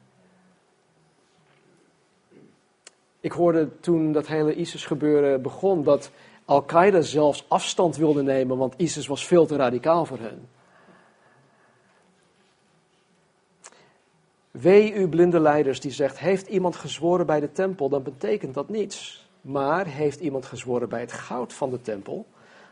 Ik 3.21 3.33
hoorde 3.33 3.81
toen 3.81 4.13
dat 4.13 4.27
hele 4.27 4.55
ISIS-gebeuren 4.55 5.43
begon 5.43 5.83
dat 5.83 6.11
Al-Qaeda 6.45 7.01
zelfs 7.01 7.45
afstand 7.49 7.97
wilde 7.97 8.23
nemen, 8.23 8.57
want 8.57 8.75
ISIS 8.77 9.07
was 9.07 9.27
veel 9.27 9.47
te 9.47 9.57
radicaal 9.57 10.05
voor 10.05 10.19
hen. 10.19 10.49
Wee 14.51 14.95
u 14.95 15.09
blinde 15.09 15.41
leiders 15.41 15.81
die 15.81 15.91
zegt, 15.91 16.19
heeft 16.19 16.47
iemand 16.47 16.77
gezworen 16.77 17.27
bij 17.27 17.41
de 17.41 17.53
tempel, 17.53 17.89
dan 17.89 18.03
betekent 18.03 18.55
dat 18.55 18.69
niets. 18.69 19.29
Maar 19.41 19.87
heeft 19.87 20.21
iemand 20.21 20.47
gezworen 20.47 20.89
bij 20.89 21.01
het 21.01 21.13
goud 21.13 21.53
van 21.53 21.71
de 21.71 21.81
tempel, 21.81 22.27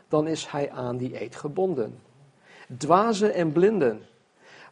dan 0.07 0.27
is 0.27 0.45
hij 0.45 0.71
aan 0.71 0.97
die 0.97 1.21
eed 1.21 1.35
gebonden. 1.35 1.99
Dwazen 2.77 3.33
en 3.33 3.51
blinden, 3.51 4.01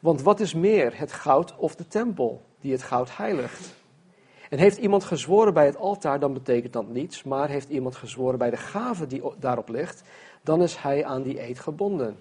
want 0.03 0.21
wat 0.21 0.39
is 0.39 0.53
meer, 0.53 0.99
het 0.99 1.11
goud 1.11 1.55
of 1.57 1.75
de 1.75 1.87
tempel 1.87 2.41
die 2.59 2.71
het 2.71 2.83
goud 2.83 3.17
heiligt? 3.17 3.73
En 4.49 4.57
heeft 4.57 4.77
iemand 4.77 5.03
gezworen 5.03 5.53
bij 5.53 5.65
het 5.65 5.77
altaar, 5.77 6.19
dan 6.19 6.33
betekent 6.33 6.73
dat 6.73 6.87
niets. 6.87 7.23
Maar 7.23 7.49
heeft 7.49 7.69
iemand 7.69 7.95
gezworen 7.95 8.39
bij 8.39 8.49
de 8.49 8.57
gave 8.57 9.07
die 9.07 9.21
daarop 9.39 9.69
ligt, 9.69 10.03
dan 10.41 10.61
is 10.61 10.77
hij 10.77 11.05
aan 11.05 11.21
die 11.21 11.41
eed 11.41 11.59
gebonden. 11.59 12.17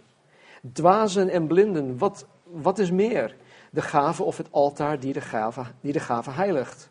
Dwazen 0.73 1.29
en 1.29 1.47
blinden, 1.47 1.99
wat, 1.99 2.27
wat 2.45 2.79
is 2.79 2.90
meer? 2.90 3.37
De 3.71 3.83
gave 3.83 4.23
of 4.23 4.37
het 4.37 4.49
altaar 4.51 5.01
die 5.01 5.12
de 5.12 5.21
gave, 5.21 5.62
die 5.81 5.92
de 5.92 6.01
gave 6.01 6.31
heiligt? 6.31 6.90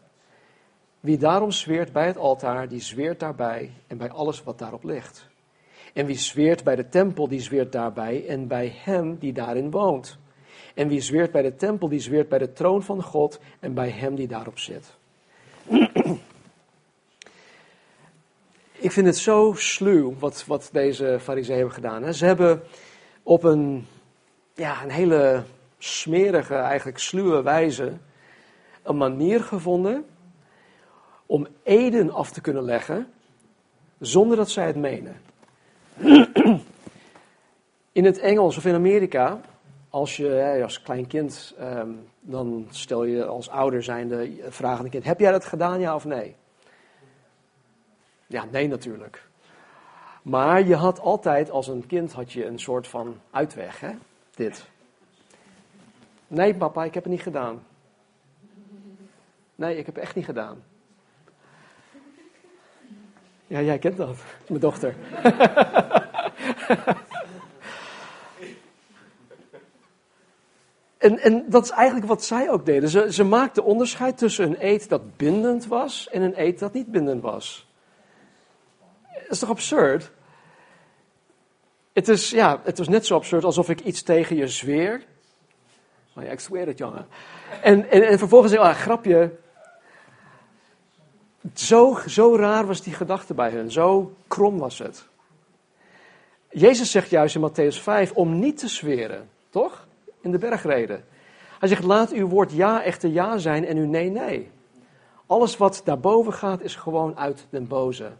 Wie 0.99 1.17
daarom 1.17 1.51
zweert 1.51 1.91
bij 1.91 2.08
het 2.08 2.17
altaar, 2.17 2.67
die 2.67 2.82
zweert 2.82 3.19
daarbij 3.19 3.71
en 3.88 3.97
bij 3.97 4.10
alles 4.10 4.43
wat 4.43 4.60
daarop 4.60 4.84
ligt. 4.84 5.27
En 5.93 6.06
wie 6.06 6.17
zweert 6.17 6.63
bij 6.63 6.75
de 6.75 6.89
tempel, 6.89 7.27
die 7.27 7.41
zweert 7.41 7.71
daarbij 7.71 8.27
en 8.27 8.47
bij 8.47 8.73
hem 8.75 9.17
die 9.17 9.34
daarin 9.34 9.71
woont. 9.71 10.19
En 10.73 10.88
wie 10.88 11.01
zweert 11.01 11.31
bij 11.31 11.41
de 11.41 11.55
tempel, 11.55 11.89
die 11.89 11.99
zweert 11.99 12.29
bij 12.29 12.39
de 12.39 12.53
troon 12.53 12.84
van 12.84 13.03
God 13.03 13.39
en 13.60 13.73
bij 13.73 13.89
hem 13.89 14.15
die 14.15 14.27
daarop 14.27 14.60
zit. 14.60 14.86
Ik 18.71 18.91
vind 18.91 19.05
het 19.05 19.17
zo 19.17 19.53
sluw 19.55 20.15
wat, 20.19 20.45
wat 20.47 20.69
deze 20.71 21.17
fariseeën 21.21 21.57
hebben 21.57 21.75
gedaan. 21.75 22.13
Ze 22.13 22.25
hebben 22.25 22.62
op 23.23 23.43
een, 23.43 23.88
ja, 24.53 24.84
een 24.84 24.89
hele 24.89 25.43
smerige, 25.77 26.55
eigenlijk 26.55 26.97
sluwe 26.97 27.41
wijze 27.41 27.97
een 28.84 28.97
manier 28.97 29.43
gevonden 29.43 30.05
om 31.25 31.47
eden 31.63 32.12
af 32.12 32.31
te 32.31 32.41
kunnen 32.41 32.63
leggen 32.63 33.07
zonder 33.99 34.38
dat 34.38 34.49
zij 34.49 34.67
het 34.67 34.75
menen. 34.75 35.21
In 37.91 38.05
het 38.05 38.19
Engels 38.19 38.57
of 38.57 38.65
in 38.65 38.73
Amerika 38.73 39.41
als 39.91 40.17
je 40.17 40.60
als 40.63 40.82
klein 40.82 41.08
kind, 41.08 41.56
ehm, 41.58 41.89
dan 42.19 42.67
stel 42.69 43.04
je 43.04 43.25
als 43.25 43.49
ouder 43.49 43.84
zijnde 43.84 44.38
vraag 44.49 44.77
aan 44.77 44.86
een 44.86 44.91
kind: 44.91 45.04
heb 45.04 45.19
jij 45.19 45.32
dat 45.32 45.45
gedaan, 45.45 45.80
ja 45.80 45.95
of 45.95 46.06
nee? 46.06 46.36
Ja, 48.27 48.45
nee 48.51 48.67
natuurlijk. 48.67 49.27
Maar 50.21 50.67
je 50.67 50.75
had 50.75 50.99
altijd, 50.99 51.49
als 51.49 51.67
een 51.67 51.88
kind, 51.88 52.13
had 52.13 52.32
je 52.32 52.45
een 52.45 52.60
soort 52.60 52.88
van 52.88 53.19
uitweg, 53.32 53.80
hè? 53.80 53.91
Dit. 54.36 54.65
Nee, 56.27 56.56
papa, 56.56 56.84
ik 56.84 56.93
heb 56.93 57.04
het 57.04 57.12
niet 57.12 57.21
gedaan. 57.21 57.63
Nee, 59.56 59.77
ik 59.77 59.86
heb 59.86 59.95
het 59.95 60.04
echt 60.04 60.15
niet 60.15 60.25
gedaan. 60.25 60.63
Ja, 63.47 63.62
jij 63.62 63.80
kent 63.80 63.97
dat. 63.97 64.17
Mijn 64.47 64.60
dochter. 64.60 64.95
En, 71.01 71.19
en 71.19 71.45
dat 71.47 71.63
is 71.63 71.69
eigenlijk 71.69 72.07
wat 72.07 72.23
zij 72.23 72.49
ook 72.49 72.65
deden. 72.65 72.89
Ze, 72.89 73.13
ze 73.13 73.23
maakten 73.23 73.63
onderscheid 73.63 74.17
tussen 74.17 74.45
een 74.45 74.55
eed 74.59 74.89
dat 74.89 75.17
bindend 75.17 75.67
was 75.67 76.09
en 76.09 76.21
een 76.21 76.41
eed 76.41 76.59
dat 76.59 76.73
niet 76.73 76.91
bindend 76.91 77.21
was. 77.21 77.67
Dat 79.13 79.29
is 79.29 79.39
toch 79.39 79.49
absurd? 79.49 80.11
Het 81.93 82.07
is, 82.07 82.29
ja, 82.29 82.61
het 82.63 82.77
was 82.77 82.87
net 82.87 83.05
zo 83.05 83.15
absurd 83.15 83.43
alsof 83.43 83.69
ik 83.69 83.79
iets 83.79 84.01
tegen 84.01 84.35
je 84.35 84.47
zweer. 84.47 85.03
Oh 86.15 86.23
ja, 86.23 86.29
ik 86.29 86.39
zweer 86.39 86.67
het, 86.67 86.77
jongen. 86.77 87.07
En, 87.61 87.89
en, 87.89 88.07
en 88.07 88.17
vervolgens 88.17 88.51
zeg 88.51 88.61
ah, 88.61 88.75
grapje. 88.75 89.31
Zo, 91.53 91.99
zo 92.07 92.35
raar 92.35 92.65
was 92.65 92.81
die 92.81 92.93
gedachte 92.93 93.33
bij 93.33 93.49
hen. 93.49 93.71
Zo 93.71 94.15
krom 94.27 94.57
was 94.57 94.79
het. 94.79 95.07
Jezus 96.49 96.91
zegt 96.91 97.09
juist 97.09 97.35
in 97.35 97.49
Matthäus 97.49 97.81
5 97.81 98.11
om 98.11 98.39
niet 98.39 98.57
te 98.57 98.67
zweren, 98.67 99.29
toch? 99.49 99.89
In 100.21 100.31
de 100.31 100.38
bergreden. 100.38 101.03
Hij 101.60 101.69
zegt, 101.69 101.84
laat 101.84 102.12
uw 102.12 102.27
woord 102.27 102.51
ja 102.51 102.84
echter 102.84 103.10
ja 103.10 103.38
zijn 103.38 103.65
en 103.65 103.77
uw 103.77 103.88
nee 103.88 104.10
nee. 104.10 104.51
Alles 105.25 105.57
wat 105.57 105.81
daarboven 105.84 106.34
gaat 106.34 106.62
is 106.62 106.75
gewoon 106.75 107.17
uit 107.17 107.47
den 107.49 107.67
boze. 107.67 108.12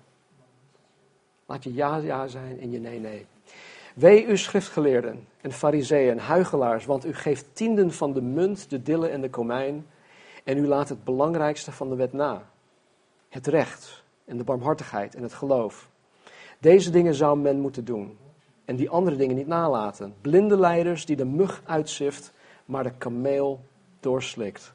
Laat 1.46 1.64
je 1.64 1.74
ja 1.74 1.98
ja 1.98 2.28
zijn 2.28 2.60
en 2.60 2.72
je 2.72 2.80
nee 2.80 3.00
nee. 3.00 3.26
Wee 3.96 4.26
u 4.26 4.38
schriftgeleerden 4.38 5.28
en 5.42 5.52
fariseeën 5.52 6.20
huigelaars, 6.20 6.86
want 6.86 7.06
u 7.06 7.14
geeft 7.14 7.46
tienden 7.54 7.92
van 7.92 8.14
de 8.14 8.22
munt, 8.22 8.70
de 8.70 8.82
dille 8.82 9.08
en 9.08 9.22
de 9.22 9.30
komijn 9.30 9.86
en 10.44 10.58
u 10.58 10.68
laat 10.68 10.90
het 10.90 11.04
belangrijkste 11.04 11.72
van 11.72 11.90
de 11.90 11.96
wet 11.96 12.14
na. 12.14 12.50
Het 13.30 13.48
recht 13.48 14.04
en 14.26 14.38
de 14.38 14.44
barmhartigheid 14.44 15.16
en 15.16 15.24
het 15.24 15.34
geloof. 15.34 15.90
Deze 16.60 16.90
dingen 16.90 17.14
zou 17.14 17.38
men 17.38 17.60
moeten 17.60 17.86
doen 17.86 18.18
en 18.72 18.78
die 18.78 18.90
andere 18.90 19.16
dingen 19.16 19.36
niet 19.36 19.48
nalaten. 19.48 20.16
Blinde 20.22 20.58
leiders 20.58 21.06
die 21.06 21.16
de 21.16 21.26
mug 21.26 21.62
uitzift, 21.66 22.34
maar 22.66 22.84
de 22.84 22.98
kameel 22.98 23.66
doorslikt. 24.00 24.74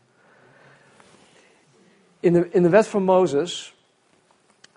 In 2.20 2.32
de, 2.32 2.48
in 2.50 2.62
de 2.62 2.68
wet 2.68 2.86
van 2.86 3.02
Mozes 3.02 3.74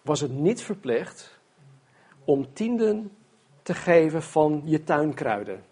was 0.01 0.21
het 0.21 0.32
niet 0.32 0.62
verplicht 0.62 1.39
om 2.23 2.53
tienden 2.53 3.12
te 3.62 3.73
geven 3.73 4.23
van 4.23 4.62
je 4.65 4.84
tuinkruiden. 4.84 5.63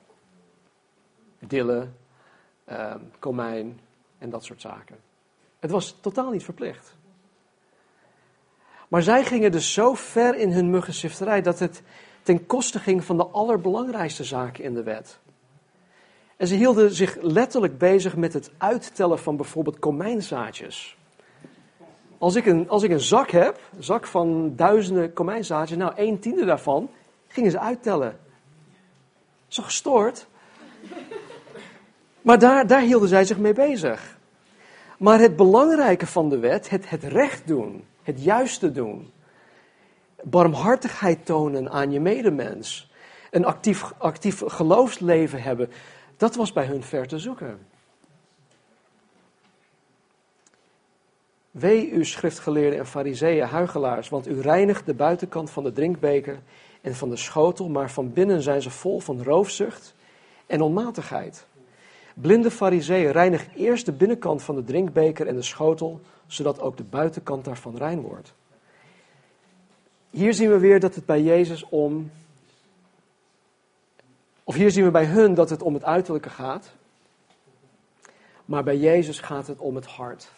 Dille, 1.40 1.88
uh, 2.70 2.96
komijn 3.20 3.80
en 4.18 4.30
dat 4.30 4.44
soort 4.44 4.62
zaken. 4.62 4.98
Het 5.60 5.72
was 5.72 5.98
totaal 6.02 6.32
niet 6.32 6.44
verplicht. 6.44 6.96
Maar 8.88 9.02
zij 9.02 9.24
gingen 9.24 9.52
dus 9.52 9.74
zo 9.74 9.94
ver 9.94 10.36
in 10.36 10.52
hun 10.52 10.70
muggenzifterij 10.70 11.42
dat 11.42 11.60
het 11.60 11.84
ten 12.28 12.46
koste 12.46 12.80
ging 12.80 13.04
van 13.04 13.18
de 13.18 13.26
allerbelangrijkste 13.26 14.24
zaken 14.24 14.64
in 14.64 14.74
de 14.74 14.84
wet. 14.84 15.20
En 16.38 16.48
ze 16.48 16.56
hielden 16.56 16.92
zich 16.92 17.18
letterlijk 17.22 17.78
bezig 17.78 18.16
met 18.16 18.34
het 18.34 18.52
uittellen 18.58 19.20
van 19.20 19.36
bijvoorbeeld 19.36 19.80
komijnzaadjes. 19.80 20.98
Als 22.18 22.36
ik 22.36 22.46
een, 22.46 22.70
als 22.70 22.84
ik 22.84 22.92
een 22.92 23.00
zak 23.00 23.30
heb, 23.32 23.60
een 23.76 23.84
zak 23.84 24.06
van 24.06 24.56
duizenden 24.56 25.14
komijnzaadjes, 25.14 25.78
nou 25.78 25.92
een 25.96 26.20
tiende 26.20 26.46
daarvan, 26.46 26.90
gingen 27.28 27.52
ze 27.52 27.60
uittellen. 27.60 28.20
Zo 29.48 29.64
gestoord. 29.64 30.28
Maar 32.22 32.40
daar, 32.40 32.68
daar 32.68 32.82
hielden 32.82 33.10
zij 33.10 33.26
zich 33.26 33.38
mee 33.38 33.54
bezig. 33.54 34.18
Maar 34.98 35.20
het 35.20 35.36
belangrijke 35.36 36.08
van 36.08 36.30
de 36.30 36.40
wet, 36.40 36.70
het, 36.70 36.90
het 36.90 37.04
recht 37.04 37.48
doen, 37.48 37.84
het 38.04 38.24
juiste 38.24 38.72
doen, 38.72 39.12
barmhartigheid 40.24 41.26
tonen 41.26 41.72
aan 41.72 41.92
je 41.92 42.00
medemens, 42.00 42.92
een 43.32 43.46
actief, 43.46 43.94
actief 43.98 44.44
geloofsleven 44.46 45.42
hebben, 45.42 45.70
dat 46.18 46.36
was 46.36 46.54
bij 46.54 46.66
hun 46.66 46.84
ver 46.84 47.08
te 47.08 47.20
zoeken. 47.20 47.60
Wee 51.52 51.90
u 51.90 52.06
schriftgeleerden 52.06 52.80
en 52.80 52.86
fariseeën, 52.86 53.48
huigelaars, 53.48 54.10
want 54.10 54.28
u 54.28 54.42
reinigt 54.42 54.86
de 54.86 54.94
buitenkant 54.94 55.50
van 55.50 55.64
de 55.64 55.72
drinkbeker 55.72 56.40
en 56.82 56.96
van 56.96 57.10
de 57.10 57.18
schotel, 57.18 57.70
maar 57.70 57.92
van 57.92 58.14
binnen 58.14 58.42
zijn 58.42 58.62
ze 58.62 58.70
vol 58.70 59.00
van 59.00 59.24
roofzucht 59.24 59.96
en 60.46 60.62
onmatigheid. 60.62 61.46
Blinde 62.14 62.52
fariseeën, 62.52 63.12
reinig 63.12 63.48
eerst 63.56 63.86
de 63.86 63.92
binnenkant 63.92 64.44
van 64.44 64.56
de 64.56 64.64
drinkbeker 64.64 65.28
en 65.28 65.36
de 65.36 65.42
schotel, 65.42 66.02
zodat 66.28 66.62
ook 66.62 66.78
de 66.78 66.84
buitenkant 66.84 67.46
daarvan 67.46 67.78
rein 67.78 68.02
wordt. 68.02 68.34
Hier 70.18 70.34
zien 70.34 70.50
we 70.50 70.58
weer 70.58 70.80
dat 70.80 70.96
het 70.96 71.06
bij 71.06 71.22
Jezus 71.22 71.64
om, 71.70 72.12
of 74.44 74.56
hier 74.56 74.72
zien 74.72 74.84
we 74.84 74.92
bij 74.92 75.06
hun 75.06 75.34
dat 75.34 75.50
het 75.50 75.62
om 75.62 75.74
het 75.74 75.84
uiterlijke 75.84 76.30
gaat, 76.30 76.72
maar 78.46 78.64
bij 78.64 78.78
Jezus 78.78 79.20
gaat 79.20 79.48
het 79.48 79.60
om 79.60 79.76
het 79.76 79.86
hart. 79.86 80.32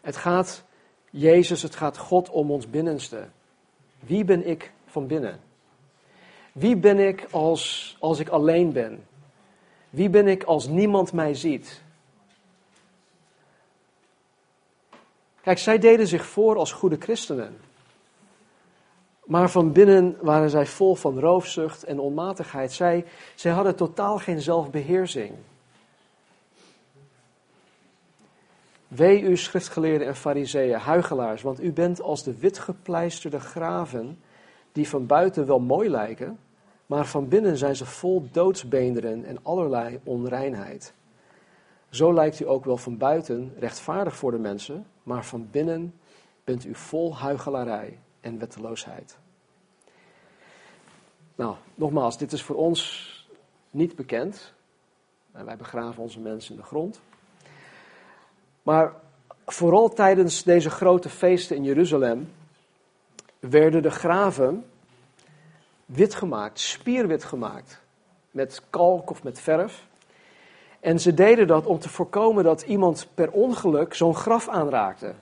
Het 0.00 0.16
gaat 0.16 0.64
Jezus, 1.10 1.62
het 1.62 1.74
gaat 1.74 1.98
God 1.98 2.30
om 2.30 2.50
ons 2.50 2.70
binnenste. 2.70 3.28
Wie 4.00 4.24
ben 4.24 4.46
ik 4.46 4.72
van 4.86 5.06
binnen? 5.06 5.40
Wie 6.52 6.76
ben 6.76 6.98
ik 6.98 7.26
als, 7.30 7.96
als 8.00 8.18
ik 8.18 8.28
alleen 8.28 8.72
ben? 8.72 9.06
Wie 9.90 10.10
ben 10.10 10.28
ik 10.28 10.42
als 10.42 10.66
niemand 10.66 11.12
mij 11.12 11.34
ziet? 11.34 11.82
Kijk, 15.42 15.58
zij 15.58 15.78
deden 15.78 16.06
zich 16.06 16.26
voor 16.26 16.56
als 16.56 16.72
goede 16.72 16.96
christenen. 16.98 17.56
Maar 19.24 19.50
van 19.50 19.72
binnen 19.72 20.16
waren 20.20 20.50
zij 20.50 20.66
vol 20.66 20.94
van 20.94 21.18
roofzucht 21.18 21.84
en 21.84 21.98
onmatigheid. 21.98 22.72
Zij, 22.72 23.04
zij 23.34 23.52
hadden 23.52 23.76
totaal 23.76 24.18
geen 24.18 24.40
zelfbeheersing. 24.40 25.32
Wee 28.88 29.20
u 29.20 29.36
schriftgeleerden 29.36 30.06
en 30.06 30.16
fariseeën, 30.16 30.78
huigelaars, 30.78 31.42
want 31.42 31.62
u 31.62 31.72
bent 31.72 32.02
als 32.02 32.22
de 32.22 32.38
witgepleisterde 32.38 33.40
graven 33.40 34.18
die 34.72 34.88
van 34.88 35.06
buiten 35.06 35.46
wel 35.46 35.60
mooi 35.60 35.88
lijken, 35.88 36.38
maar 36.86 37.06
van 37.06 37.28
binnen 37.28 37.56
zijn 37.56 37.76
ze 37.76 37.86
vol 37.86 38.28
doodsbeenderen 38.32 39.24
en 39.24 39.38
allerlei 39.42 40.00
onreinheid. 40.04 40.94
Zo 41.90 42.12
lijkt 42.14 42.40
u 42.40 42.48
ook 42.48 42.64
wel 42.64 42.76
van 42.76 42.96
buiten 42.96 43.54
rechtvaardig 43.58 44.16
voor 44.16 44.30
de 44.30 44.38
mensen, 44.38 44.86
maar 45.02 45.24
van 45.24 45.48
binnen 45.50 45.94
bent 46.44 46.64
u 46.64 46.74
vol 46.74 47.16
huigelarij 47.16 47.98
en 48.20 48.38
wetteloosheid. 48.38 49.18
Nou, 51.34 51.56
nogmaals, 51.74 52.18
dit 52.18 52.32
is 52.32 52.42
voor 52.42 52.56
ons 52.56 53.10
niet 53.70 53.96
bekend. 53.96 54.52
Wij 55.30 55.56
begraven 55.56 56.02
onze 56.02 56.20
mensen 56.20 56.54
in 56.54 56.60
de 56.60 56.66
grond. 56.66 57.00
Maar 58.62 58.94
vooral 59.46 59.88
tijdens 59.88 60.42
deze 60.42 60.70
grote 60.70 61.08
feesten 61.08 61.56
in 61.56 61.64
Jeruzalem 61.64 62.32
werden 63.38 63.82
de 63.82 63.90
graven 63.90 64.64
wit 65.86 66.14
gemaakt, 66.14 66.60
spierwit 66.60 67.24
gemaakt, 67.24 67.80
met 68.30 68.62
kalk 68.70 69.10
of 69.10 69.22
met 69.22 69.40
verf. 69.40 69.86
En 70.82 71.00
ze 71.00 71.14
deden 71.14 71.46
dat 71.46 71.66
om 71.66 71.78
te 71.78 71.88
voorkomen 71.88 72.44
dat 72.44 72.62
iemand 72.62 73.06
per 73.14 73.30
ongeluk 73.30 73.94
zo'n 73.94 74.14
graf 74.14 74.48
aanraakte. 74.48 75.14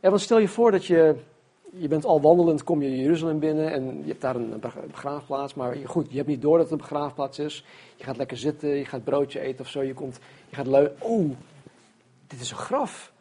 Ja, 0.00 0.08
want 0.08 0.20
stel 0.20 0.38
je 0.38 0.48
voor 0.48 0.70
dat 0.70 0.84
je, 0.84 1.16
je 1.70 1.88
bent 1.88 2.04
al 2.04 2.20
wandelend, 2.20 2.64
kom 2.64 2.82
je 2.82 2.96
Jeruzalem 2.96 3.38
binnen 3.38 3.72
en 3.72 4.00
je 4.02 4.08
hebt 4.08 4.20
daar 4.20 4.36
een 4.36 4.60
begraafplaats, 4.86 5.54
maar 5.54 5.76
goed, 5.84 6.10
je 6.10 6.16
hebt 6.16 6.28
niet 6.28 6.42
door 6.42 6.58
dat 6.58 6.62
het 6.62 6.72
een 6.72 6.88
begraafplaats 6.88 7.38
is. 7.38 7.64
Je 7.96 8.04
gaat 8.04 8.16
lekker 8.16 8.36
zitten, 8.36 8.68
je 8.68 8.84
gaat 8.84 9.04
broodje 9.04 9.40
eten 9.40 9.64
of 9.64 9.70
zo, 9.70 9.82
je, 9.82 9.94
komt, 9.94 10.18
je 10.48 10.56
gaat 10.56 10.66
leuk. 10.66 10.92
Oeh, 11.04 11.30
dit 12.26 12.40
is 12.40 12.50
een 12.50 12.56
graf. 12.56 13.12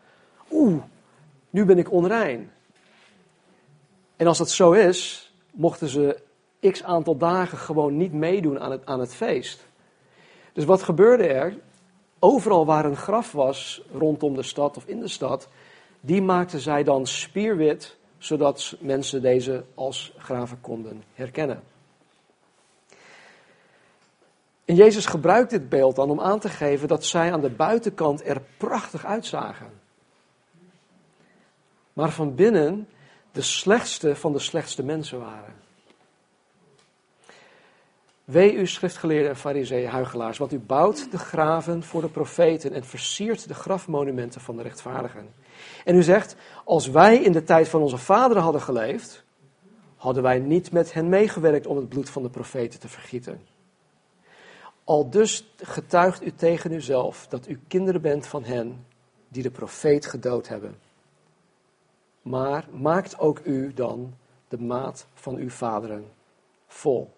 Oeh, 0.51 0.83
nu 1.49 1.65
ben 1.65 1.77
ik 1.77 1.91
onrein. 1.91 2.51
En 4.15 4.27
als 4.27 4.37
dat 4.37 4.49
zo 4.49 4.71
is, 4.71 5.31
mochten 5.51 5.87
ze 5.87 6.21
x 6.59 6.83
aantal 6.83 7.17
dagen 7.17 7.57
gewoon 7.57 7.97
niet 7.97 8.13
meedoen 8.13 8.59
aan 8.59 8.71
het, 8.71 8.85
aan 8.85 8.99
het 8.99 9.15
feest. 9.15 9.65
Dus 10.55 10.65
wat 10.65 10.83
gebeurde 10.83 11.27
er? 11.27 11.57
Overal 12.19 12.65
waar 12.65 12.85
een 12.85 12.95
graf 12.95 13.31
was 13.31 13.81
rondom 13.91 14.35
de 14.35 14.43
stad 14.43 14.77
of 14.77 14.85
in 14.85 14.99
de 14.99 15.07
stad, 15.07 15.47
die 16.01 16.21
maakten 16.21 16.59
zij 16.59 16.83
dan 16.83 17.07
spierwit, 17.07 17.97
zodat 18.17 18.75
mensen 18.79 19.21
deze 19.21 19.63
als 19.73 20.13
graven 20.17 20.61
konden 20.61 21.03
herkennen. 21.13 21.63
En 24.65 24.75
Jezus 24.75 25.05
gebruikt 25.05 25.49
dit 25.49 25.69
beeld 25.69 25.95
dan 25.95 26.09
om 26.09 26.21
aan 26.21 26.39
te 26.39 26.49
geven 26.49 26.87
dat 26.87 27.05
zij 27.05 27.31
aan 27.31 27.41
de 27.41 27.49
buitenkant 27.49 28.27
er 28.27 28.41
prachtig 28.57 29.05
uitzagen. 29.05 29.71
Maar 31.93 32.11
van 32.11 32.35
binnen 32.35 32.87
de 33.31 33.41
slechtste 33.41 34.15
van 34.15 34.33
de 34.33 34.39
slechtste 34.39 34.83
mensen 34.83 35.19
waren. 35.19 35.64
Wee 38.25 38.53
u 38.53 38.67
schriftgeleerden 38.67 39.29
en 39.29 39.35
fariseeën, 39.35 39.89
huigelaars, 39.89 40.37
want 40.37 40.53
u 40.53 40.59
bouwt 40.59 41.11
de 41.11 41.17
graven 41.17 41.83
voor 41.83 42.01
de 42.01 42.09
profeten 42.09 42.73
en 42.73 42.85
versiert 42.85 43.47
de 43.47 43.53
grafmonumenten 43.53 44.41
van 44.41 44.57
de 44.57 44.63
rechtvaardigen. 44.63 45.33
En 45.83 45.95
u 45.95 46.03
zegt, 46.03 46.35
als 46.63 46.87
wij 46.87 47.17
in 47.17 47.31
de 47.31 47.43
tijd 47.43 47.69
van 47.69 47.81
onze 47.81 47.97
vaderen 47.97 48.43
hadden 48.43 48.61
geleefd, 48.61 49.23
hadden 49.95 50.23
wij 50.23 50.39
niet 50.39 50.71
met 50.71 50.93
hen 50.93 51.09
meegewerkt 51.09 51.67
om 51.67 51.77
het 51.77 51.89
bloed 51.89 52.09
van 52.09 52.23
de 52.23 52.29
profeten 52.29 52.79
te 52.79 52.87
vergieten. 52.87 53.41
Al 54.83 55.09
dus 55.09 55.53
getuigt 55.57 56.23
u 56.23 56.31
tegen 56.31 56.71
uzelf 56.71 57.27
dat 57.27 57.47
u 57.47 57.59
kinderen 57.67 58.01
bent 58.01 58.27
van 58.27 58.43
hen 58.43 58.85
die 59.27 59.43
de 59.43 59.51
profeet 59.51 60.05
gedood 60.05 60.47
hebben. 60.47 60.77
Maar 62.21 62.67
maakt 62.71 63.19
ook 63.19 63.39
u 63.43 63.73
dan 63.73 64.13
de 64.47 64.59
maat 64.59 65.07
van 65.13 65.35
uw 65.35 65.49
vaderen 65.49 66.11
vol. 66.67 67.14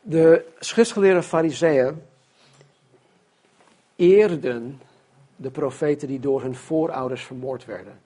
De 0.00 0.44
schriftgeleerde 0.58 1.22
fariseeën 1.22 2.02
eerden 3.96 4.80
de 5.36 5.50
profeten 5.50 6.08
die 6.08 6.20
door 6.20 6.42
hun 6.42 6.54
voorouders 6.54 7.24
vermoord 7.24 7.64
werden. 7.64 8.00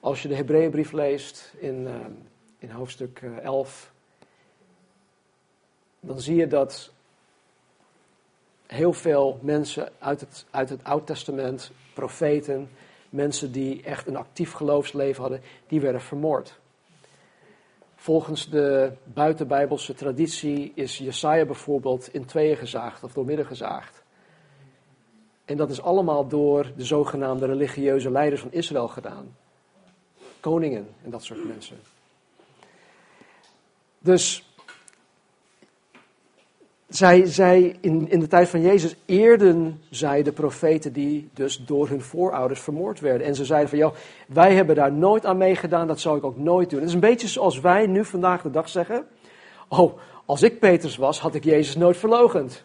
Als 0.00 0.22
je 0.22 0.28
de 0.28 0.34
Hebreeënbrief 0.34 0.92
leest 0.92 1.52
in, 1.58 1.86
uh, 1.86 1.94
in 2.58 2.70
hoofdstuk 2.70 3.22
11, 3.42 3.92
dan 6.00 6.20
zie 6.20 6.36
je 6.36 6.46
dat 6.46 6.92
heel 8.66 8.92
veel 8.92 9.38
mensen 9.42 9.92
uit 9.98 10.20
het, 10.20 10.44
uit 10.50 10.68
het 10.68 10.84
Oud 10.84 11.06
Testament, 11.06 11.70
profeten, 11.94 12.70
mensen 13.10 13.52
die 13.52 13.82
echt 13.82 14.06
een 14.06 14.16
actief 14.16 14.52
geloofsleven 14.52 15.20
hadden, 15.20 15.40
die 15.66 15.80
werden 15.80 16.00
vermoord. 16.00 16.58
Volgens 18.00 18.48
de 18.48 18.92
buitenbijbelse 19.04 19.94
traditie 19.94 20.72
is 20.74 20.98
Jesaja 20.98 21.44
bijvoorbeeld 21.44 22.14
in 22.14 22.24
tweeën 22.24 22.56
gezaagd 22.56 23.04
of 23.04 23.12
doormidden 23.12 23.46
gezaagd. 23.46 24.02
En 25.44 25.56
dat 25.56 25.70
is 25.70 25.82
allemaal 25.82 26.28
door 26.28 26.72
de 26.76 26.84
zogenaamde 26.84 27.46
religieuze 27.46 28.10
leiders 28.10 28.40
van 28.40 28.52
Israël 28.52 28.88
gedaan. 28.88 29.36
Koningen 30.40 30.88
en 31.04 31.10
dat 31.10 31.24
soort 31.24 31.44
mensen. 31.44 31.76
Dus 33.98 34.47
zij, 36.88 37.26
zij 37.26 37.76
in, 37.80 38.10
in 38.10 38.20
de 38.20 38.26
tijd 38.26 38.48
van 38.48 38.60
Jezus 38.60 38.96
eerden 39.04 39.82
zij 39.90 40.22
de 40.22 40.32
profeten 40.32 40.92
die 40.92 41.28
dus 41.34 41.64
door 41.66 41.88
hun 41.88 42.02
voorouders 42.02 42.60
vermoord 42.60 43.00
werden. 43.00 43.26
En 43.26 43.34
ze 43.34 43.44
zeiden 43.44 43.68
van, 43.68 43.78
ja, 43.78 43.92
wij 44.26 44.54
hebben 44.54 44.74
daar 44.74 44.92
nooit 44.92 45.26
aan 45.26 45.36
meegedaan, 45.36 45.86
dat 45.86 46.00
zou 46.00 46.16
ik 46.16 46.24
ook 46.24 46.38
nooit 46.38 46.70
doen. 46.70 46.78
Het 46.78 46.88
is 46.88 46.94
een 46.94 47.00
beetje 47.00 47.28
zoals 47.28 47.60
wij 47.60 47.86
nu 47.86 48.04
vandaag 48.04 48.42
de 48.42 48.50
dag 48.50 48.68
zeggen, 48.68 49.06
oh, 49.68 49.98
als 50.24 50.42
ik 50.42 50.58
Petrus 50.58 50.96
was, 50.96 51.20
had 51.20 51.34
ik 51.34 51.44
Jezus 51.44 51.76
nooit 51.76 51.96
verlogend. 51.96 52.64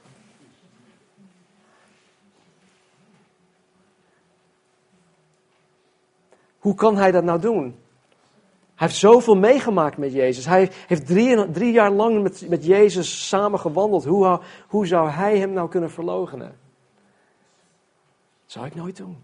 Hoe 6.57 6.75
kan 6.75 6.97
hij 6.97 7.11
dat 7.11 7.23
nou 7.23 7.39
doen? 7.39 7.75
Heeft 8.83 8.95
zoveel 8.95 9.35
meegemaakt 9.35 9.97
met 9.97 10.13
Jezus. 10.13 10.45
Hij 10.45 10.71
heeft 10.87 11.05
drie, 11.05 11.51
drie 11.51 11.71
jaar 11.71 11.91
lang 11.91 12.21
met, 12.21 12.49
met 12.49 12.65
Jezus 12.65 13.27
samen 13.27 13.59
gewandeld. 13.59 14.05
Hoe, 14.05 14.39
hoe 14.67 14.87
zou 14.87 15.09
hij 15.09 15.37
hem 15.37 15.53
nou 15.53 15.69
kunnen 15.69 15.91
verloochenen? 15.91 16.47
Dat 18.43 18.51
zou 18.51 18.65
ik 18.65 18.75
nooit 18.75 18.97
doen. 18.97 19.23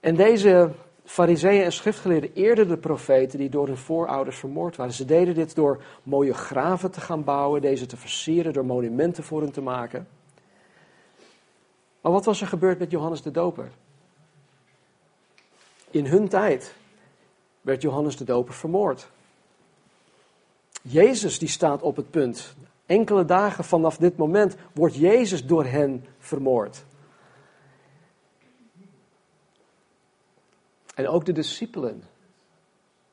En 0.00 0.14
deze 0.14 0.70
fariseeën 1.04 1.64
en 1.64 1.72
schriftgeleerden 1.72 2.32
eerden 2.34 2.68
de 2.68 2.78
profeten 2.78 3.38
die 3.38 3.50
door 3.50 3.66
hun 3.66 3.76
voorouders 3.76 4.36
vermoord 4.36 4.76
waren. 4.76 4.94
Ze 4.94 5.04
deden 5.04 5.34
dit 5.34 5.54
door 5.54 5.82
mooie 6.02 6.34
graven 6.34 6.90
te 6.90 7.00
gaan 7.00 7.24
bouwen, 7.24 7.60
deze 7.60 7.86
te 7.86 7.96
versieren, 7.96 8.52
door 8.52 8.66
monumenten 8.66 9.24
voor 9.24 9.40
hen 9.40 9.52
te 9.52 9.62
maken. 9.62 10.08
Maar 12.00 12.12
wat 12.12 12.24
was 12.24 12.40
er 12.40 12.46
gebeurd 12.46 12.78
met 12.78 12.90
Johannes 12.90 13.22
de 13.22 13.30
Doper? 13.30 13.70
In 15.96 16.06
hun 16.06 16.28
tijd 16.28 16.74
werd 17.60 17.82
Johannes 17.82 18.16
de 18.16 18.24
Doper 18.24 18.54
vermoord. 18.54 19.08
Jezus 20.82 21.38
die 21.38 21.48
staat 21.48 21.82
op 21.82 21.96
het 21.96 22.10
punt. 22.10 22.54
Enkele 22.86 23.24
dagen 23.24 23.64
vanaf 23.64 23.96
dit 23.96 24.16
moment 24.16 24.56
wordt 24.72 24.94
Jezus 24.94 25.46
door 25.46 25.64
hen 25.64 26.04
vermoord. 26.18 26.84
En 30.94 31.08
ook 31.08 31.24
de 31.24 31.32
discipelen 31.32 32.02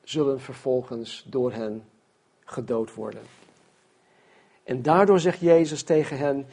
zullen 0.02 0.40
vervolgens 0.40 1.24
door 1.26 1.52
hen 1.52 1.84
gedood 2.44 2.94
worden. 2.94 3.22
En 4.64 4.82
daardoor 4.82 5.20
zegt 5.20 5.40
Jezus 5.40 5.82
tegen 5.82 6.18
hen: 6.18 6.46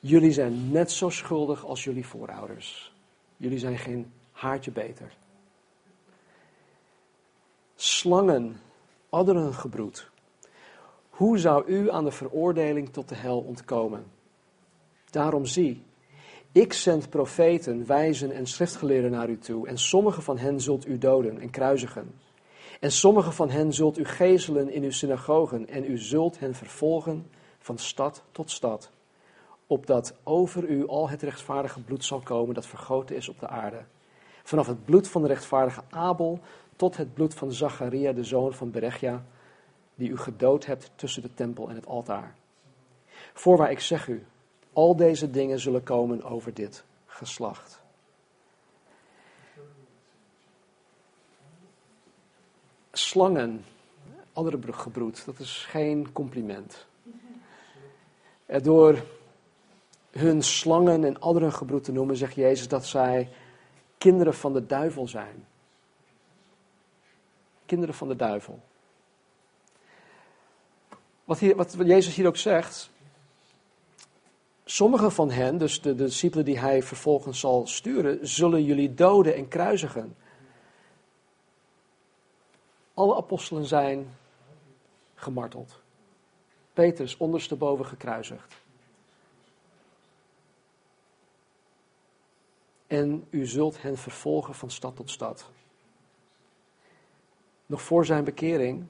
Jullie 0.00 0.32
zijn 0.32 0.70
net 0.70 0.90
zo 0.90 1.08
schuldig 1.08 1.64
als 1.64 1.84
jullie 1.84 2.06
voorouders. 2.06 2.92
Jullie 3.36 3.58
zijn 3.58 3.78
geen 3.78 4.12
haartje 4.32 4.70
beter. 4.70 5.20
Slangen, 7.84 8.60
adderengebroed. 9.08 10.10
Hoe 11.10 11.38
zou 11.38 11.66
u 11.66 11.90
aan 11.90 12.04
de 12.04 12.10
veroordeling 12.10 12.92
tot 12.92 13.08
de 13.08 13.14
hel 13.14 13.38
ontkomen? 13.40 14.04
Daarom 15.10 15.46
zie, 15.46 15.84
ik 16.52 16.72
zend 16.72 17.10
profeten, 17.10 17.86
wijzen 17.86 18.32
en 18.32 18.46
schriftgeleerden 18.46 19.10
naar 19.10 19.28
u 19.28 19.38
toe, 19.38 19.68
en 19.68 19.78
sommige 19.78 20.22
van 20.22 20.38
hen 20.38 20.60
zult 20.60 20.86
u 20.86 20.98
doden 20.98 21.40
en 21.40 21.50
kruisigen. 21.50 22.14
En 22.80 22.92
sommige 22.92 23.32
van 23.32 23.50
hen 23.50 23.72
zult 23.72 23.98
u 23.98 24.04
gezelen 24.04 24.72
in 24.72 24.82
uw 24.82 24.90
synagogen, 24.90 25.68
en 25.68 25.90
u 25.90 25.98
zult 25.98 26.38
hen 26.38 26.54
vervolgen 26.54 27.26
van 27.58 27.78
stad 27.78 28.22
tot 28.32 28.50
stad, 28.50 28.90
opdat 29.66 30.14
over 30.22 30.68
u 30.68 30.86
al 30.86 31.08
het 31.08 31.22
rechtvaardige 31.22 31.80
bloed 31.80 32.04
zal 32.04 32.20
komen 32.20 32.54
dat 32.54 32.66
vergoten 32.66 33.16
is 33.16 33.28
op 33.28 33.40
de 33.40 33.48
aarde. 33.48 33.84
Vanaf 34.42 34.66
het 34.66 34.84
bloed 34.84 35.08
van 35.08 35.22
de 35.22 35.28
rechtvaardige 35.28 35.82
Abel 35.90 36.40
tot 36.82 36.96
het 36.96 37.14
bloed 37.14 37.34
van 37.34 37.52
Zacharia, 37.52 38.12
de 38.12 38.24
zoon 38.24 38.54
van 38.54 38.70
Berechia, 38.70 39.24
die 39.94 40.10
u 40.10 40.16
gedood 40.16 40.66
hebt 40.66 40.90
tussen 40.94 41.22
de 41.22 41.34
tempel 41.34 41.68
en 41.68 41.74
het 41.74 41.86
altaar. 41.86 42.34
Voorwaar 43.32 43.70
ik 43.70 43.80
zeg 43.80 44.08
u, 44.08 44.26
al 44.72 44.96
deze 44.96 45.30
dingen 45.30 45.58
zullen 45.60 45.82
komen 45.82 46.22
over 46.22 46.54
dit 46.54 46.84
geslacht. 47.06 47.80
Slangen, 52.92 53.64
andere 54.32 54.72
gebroed, 54.72 55.24
dat 55.24 55.38
is 55.38 55.64
geen 55.68 56.12
compliment. 56.12 56.86
Door 58.62 59.04
hun 60.10 60.42
slangen 60.42 61.04
en 61.04 61.20
andere 61.20 61.50
gebroed 61.50 61.84
te 61.84 61.92
noemen, 61.92 62.16
zegt 62.16 62.34
Jezus 62.34 62.68
dat 62.68 62.86
zij 62.86 63.28
kinderen 63.98 64.34
van 64.34 64.52
de 64.52 64.66
duivel 64.66 65.08
zijn. 65.08 65.50
Kinderen 67.72 67.96
van 67.96 68.08
de 68.08 68.16
duivel. 68.16 68.60
Wat, 71.24 71.38
hier, 71.38 71.56
wat 71.56 71.74
Jezus 71.78 72.14
hier 72.14 72.26
ook 72.26 72.36
zegt, 72.36 72.90
sommige 74.64 75.10
van 75.10 75.30
hen, 75.30 75.58
dus 75.58 75.80
de, 75.80 75.94
de 75.94 76.04
discipelen 76.04 76.44
die 76.44 76.58
hij 76.58 76.82
vervolgens 76.82 77.40
zal 77.40 77.66
sturen, 77.66 78.28
zullen 78.28 78.64
jullie 78.64 78.94
doden 78.94 79.34
en 79.34 79.48
kruisigen. 79.48 80.16
Alle 82.94 83.16
apostelen 83.16 83.64
zijn 83.64 84.16
gemarteld. 85.14 85.82
Petrus 86.72 87.16
ondersteboven 87.16 87.86
gekruisigd. 87.86 88.54
En 92.86 93.26
u 93.30 93.46
zult 93.46 93.82
hen 93.82 93.96
vervolgen 93.96 94.54
van 94.54 94.70
stad 94.70 94.96
tot 94.96 95.10
stad. 95.10 95.50
Nog 97.72 97.82
voor 97.82 98.06
zijn 98.06 98.24
bekering 98.24 98.84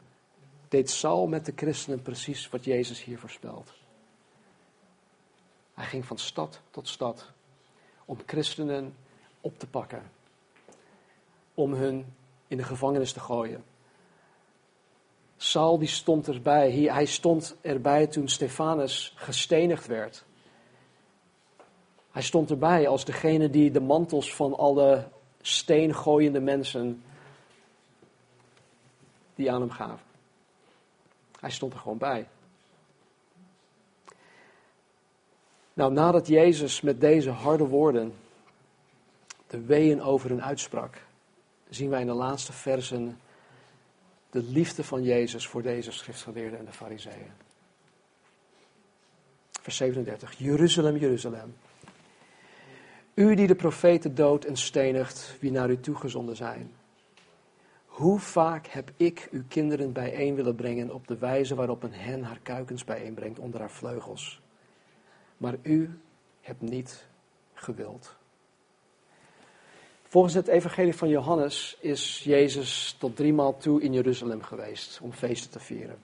deed 0.68 0.90
Saul 0.90 1.26
met 1.26 1.46
de 1.46 1.52
christenen 1.56 2.02
precies 2.02 2.48
wat 2.48 2.64
Jezus 2.64 3.04
hier 3.04 3.18
voorspelt. 3.18 3.72
Hij 5.74 5.84
ging 5.84 6.06
van 6.06 6.18
stad 6.18 6.60
tot 6.70 6.88
stad 6.88 7.30
om 8.04 8.18
christenen 8.26 8.94
op 9.40 9.58
te 9.58 9.66
pakken, 9.66 10.02
om 11.54 11.72
hun 11.72 12.14
in 12.48 12.56
de 12.56 12.62
gevangenis 12.62 13.12
te 13.12 13.20
gooien. 13.20 13.64
Saul 15.36 15.78
die 15.78 15.88
stond 15.88 16.28
erbij, 16.28 16.70
hij 16.72 17.06
stond 17.06 17.56
erbij 17.60 18.06
toen 18.06 18.28
Stefanus 18.28 19.12
gestenigd 19.16 19.86
werd. 19.86 20.24
Hij 22.10 22.22
stond 22.22 22.50
erbij 22.50 22.88
als 22.88 23.04
degene 23.04 23.50
die 23.50 23.70
de 23.70 23.80
mantels 23.80 24.34
van 24.34 24.56
alle 24.56 25.08
steengooiende 25.40 26.40
mensen 26.40 27.02
die 29.42 29.52
aan 29.52 29.60
hem 29.60 29.70
gaven. 29.70 30.06
Hij 31.40 31.50
stond 31.50 31.72
er 31.72 31.78
gewoon 31.78 31.98
bij. 31.98 32.28
Nou, 35.74 35.92
nadat 35.92 36.26
Jezus 36.26 36.80
met 36.80 37.00
deze 37.00 37.30
harde 37.30 37.66
woorden 37.66 38.14
de 39.46 39.60
weeën 39.60 40.02
over 40.02 40.28
hen 40.30 40.42
uitsprak, 40.42 41.04
zien 41.68 41.90
wij 41.90 42.00
in 42.00 42.06
de 42.06 42.12
laatste 42.12 42.52
versen 42.52 43.20
de 44.30 44.42
liefde 44.42 44.84
van 44.84 45.02
Jezus 45.02 45.46
voor 45.46 45.62
deze 45.62 45.92
schriftgeleerden 45.92 46.58
en 46.58 46.64
de 46.64 46.72
fariseeën. 46.72 47.32
Vers 49.60 49.76
37. 49.76 50.38
Jeruzalem, 50.38 50.96
Jeruzalem. 50.96 51.56
U 53.14 53.34
die 53.34 53.46
de 53.46 53.54
profeten 53.54 54.14
doodt 54.14 54.44
en 54.44 54.56
stenigt, 54.56 55.36
wie 55.40 55.50
naar 55.50 55.70
u 55.70 55.80
toegezonden 55.80 56.36
zijn. 56.36 56.72
Hoe 58.02 58.18
vaak 58.18 58.66
heb 58.66 58.92
ik 58.96 59.28
uw 59.30 59.42
kinderen 59.48 59.92
bijeen 59.92 60.34
willen 60.34 60.54
brengen 60.54 60.94
op 60.94 61.06
de 61.06 61.18
wijze 61.18 61.54
waarop 61.54 61.82
een 61.82 61.92
hen 61.92 62.22
haar 62.22 62.38
kuikens 62.42 62.84
bijeenbrengt 62.84 63.38
onder 63.38 63.60
haar 63.60 63.70
vleugels. 63.70 64.40
Maar 65.36 65.54
u 65.62 65.98
hebt 66.40 66.60
niet 66.60 67.06
gewild. 67.54 68.16
Volgens 70.02 70.34
het 70.34 70.46
evangelie 70.46 70.94
van 70.94 71.08
Johannes 71.08 71.76
is 71.80 72.20
Jezus 72.24 72.96
tot 72.98 73.16
driemaal 73.16 73.56
toe 73.56 73.82
in 73.82 73.92
Jeruzalem 73.92 74.42
geweest 74.42 75.00
om 75.02 75.12
feesten 75.12 75.50
te 75.50 75.60
vieren. 75.60 75.98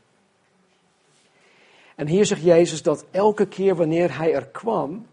En 1.94 2.06
hier 2.06 2.26
zegt 2.26 2.42
Jezus 2.42 2.82
dat 2.82 3.04
elke 3.10 3.48
keer 3.48 3.74
wanneer 3.74 4.16
hij 4.18 4.34
er 4.34 4.46
kwam, 4.46 5.06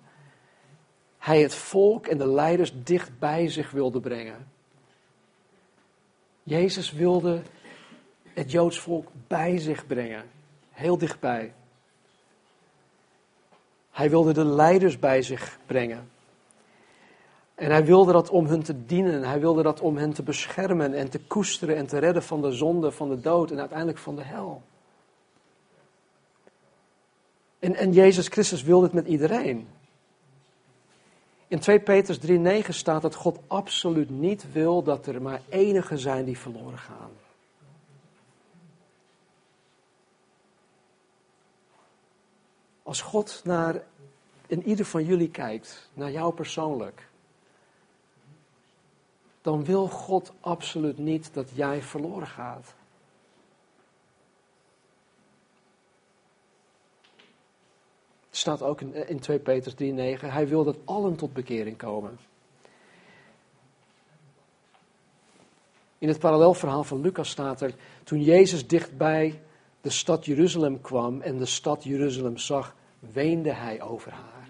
hij 1.17 1.41
het 1.41 1.55
volk 1.55 2.07
en 2.07 2.17
de 2.17 2.27
leiders 2.27 2.73
dicht 2.83 3.19
bij 3.19 3.49
zich 3.49 3.71
wilde 3.71 3.99
brengen. 3.99 4.53
Jezus 6.47 6.91
wilde 6.91 7.41
het 8.33 8.51
Joods 8.51 8.79
volk 8.79 9.07
bij 9.27 9.57
zich 9.57 9.87
brengen, 9.87 10.25
heel 10.71 10.97
dichtbij. 10.97 11.53
Hij 13.91 14.09
wilde 14.09 14.33
de 14.33 14.45
leiders 14.45 14.99
bij 14.99 15.21
zich 15.21 15.59
brengen. 15.65 16.09
En 17.55 17.71
hij 17.71 17.85
wilde 17.85 18.11
dat 18.11 18.29
om 18.29 18.45
hun 18.45 18.63
te 18.63 18.85
dienen. 18.85 19.23
Hij 19.23 19.39
wilde 19.39 19.63
dat 19.63 19.79
om 19.81 19.97
hen 19.97 20.13
te 20.13 20.23
beschermen 20.23 20.93
en 20.93 21.09
te 21.09 21.19
koesteren 21.19 21.75
en 21.75 21.87
te 21.87 21.97
redden 21.97 22.23
van 22.23 22.41
de 22.41 22.51
zonde, 22.51 22.91
van 22.91 23.09
de 23.09 23.19
dood 23.19 23.51
en 23.51 23.59
uiteindelijk 23.59 23.97
van 23.97 24.15
de 24.15 24.23
hel. 24.23 24.61
En, 27.59 27.75
en 27.75 27.91
Jezus 27.91 28.27
Christus 28.27 28.63
wilde 28.63 28.85
het 28.85 28.93
met 28.93 29.07
iedereen. 29.07 29.67
In 31.47 31.59
2 31.59 31.79
Petrus 31.79 32.19
3:9 32.19 32.69
staat 32.69 33.01
dat 33.01 33.15
God 33.15 33.39
absoluut 33.47 34.09
niet 34.09 34.51
wil 34.51 34.83
dat 34.83 35.05
er 35.05 35.21
maar 35.21 35.41
enigen 35.49 35.97
zijn 35.97 36.25
die 36.25 36.37
verloren 36.37 36.77
gaan. 36.77 37.11
Als 42.83 43.01
God 43.01 43.41
naar 43.43 43.83
in 44.47 44.63
ieder 44.63 44.85
van 44.85 45.05
jullie 45.05 45.29
kijkt, 45.29 45.89
naar 45.93 46.11
jou 46.11 46.33
persoonlijk, 46.33 47.07
dan 49.41 49.65
wil 49.65 49.87
God 49.87 50.33
absoluut 50.39 50.97
niet 50.97 51.33
dat 51.33 51.49
jij 51.53 51.81
verloren 51.81 52.27
gaat. 52.27 52.75
Staat 58.45 58.61
ook 58.61 58.81
in, 58.81 59.07
in 59.07 59.19
2 59.19 59.39
Petrus 59.39 59.73
3:9. 59.73 60.25
Hij 60.25 60.47
wil 60.47 60.63
dat 60.63 60.77
allen 60.85 61.15
tot 61.15 61.33
bekering 61.33 61.77
komen. 61.77 62.19
In 65.97 66.07
het 66.07 66.19
parallelverhaal 66.19 66.83
van 66.83 67.01
Lucas 67.01 67.29
staat 67.29 67.61
er, 67.61 67.75
toen 68.03 68.21
Jezus 68.21 68.67
dichtbij 68.67 69.41
de 69.81 69.89
stad 69.89 70.25
Jeruzalem 70.25 70.81
kwam 70.81 71.21
en 71.21 71.37
de 71.37 71.45
stad 71.45 71.83
Jeruzalem 71.83 72.37
zag, 72.37 72.75
weende 72.99 73.53
hij 73.53 73.81
over 73.81 74.11
haar. 74.11 74.49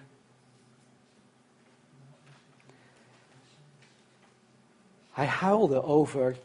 Hij 5.12 5.28
huilde 5.28 5.84
over 5.84 6.38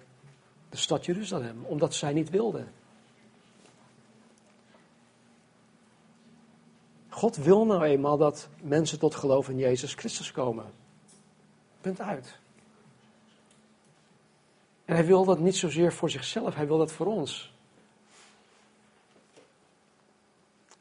de 0.69 0.77
stad 0.77 1.05
Jeruzalem, 1.05 1.65
omdat 1.65 1.95
zij 1.95 2.13
niet 2.13 2.31
wilde. 2.31 2.65
God 7.21 7.37
wil 7.37 7.67
nou 7.67 7.83
eenmaal 7.83 8.17
dat 8.17 8.49
mensen 8.63 8.99
tot 8.99 9.15
geloof 9.15 9.49
in 9.49 9.57
Jezus 9.57 9.95
Christus 9.95 10.33
komen. 10.33 10.65
Punt 11.81 12.01
uit. 12.01 12.39
En 14.85 14.95
hij 14.95 15.05
wil 15.05 15.25
dat 15.25 15.39
niet 15.39 15.57
zozeer 15.57 15.93
voor 15.93 16.11
zichzelf, 16.11 16.55
hij 16.55 16.67
wil 16.67 16.79
dat 16.79 16.93
voor 16.93 17.07
ons. 17.07 17.55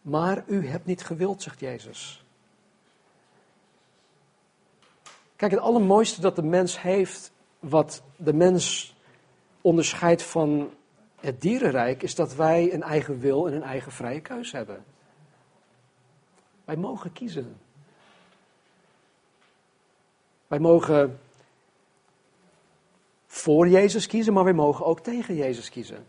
Maar 0.01 0.43
u 0.47 0.67
hebt 0.67 0.85
niet 0.85 1.03
gewild, 1.03 1.41
zegt 1.41 1.59
Jezus. 1.59 2.23
Kijk, 5.35 5.51
het 5.51 5.61
allermooiste 5.61 6.21
dat 6.21 6.35
de 6.35 6.43
mens 6.43 6.81
heeft, 6.81 7.31
wat 7.59 8.01
de 8.15 8.33
mens 8.33 8.95
onderscheidt 9.61 10.23
van 10.23 10.73
het 11.19 11.41
dierenrijk, 11.41 12.03
is 12.03 12.15
dat 12.15 12.35
wij 12.35 12.73
een 12.73 12.83
eigen 12.83 13.19
wil 13.19 13.47
en 13.47 13.53
een 13.53 13.63
eigen 13.63 13.91
vrije 13.91 14.21
keus 14.21 14.51
hebben. 14.51 14.85
Wij 16.69 16.77
mogen 16.77 17.13
kiezen. 17.13 17.59
Wij 20.47 20.59
mogen 20.59 21.19
voor 23.27 23.67
Jezus 23.67 24.07
kiezen, 24.07 24.33
maar 24.33 24.43
wij 24.43 24.53
mogen 24.53 24.85
ook 24.85 24.99
tegen 24.99 25.35
Jezus 25.35 25.69
kiezen. 25.69 26.07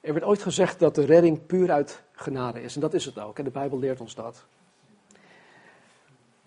Er 0.00 0.12
werd 0.12 0.24
ooit 0.24 0.42
gezegd 0.42 0.78
dat 0.78 0.94
de 0.94 1.04
redding 1.04 1.46
puur 1.46 1.70
uit 1.70 2.02
genade 2.12 2.62
is. 2.62 2.74
En 2.74 2.80
dat 2.80 2.94
is 2.94 3.04
het 3.04 3.18
ook. 3.18 3.38
En 3.38 3.44
de 3.44 3.50
Bijbel 3.50 3.78
leert 3.78 4.00
ons 4.00 4.14
dat. 4.14 4.44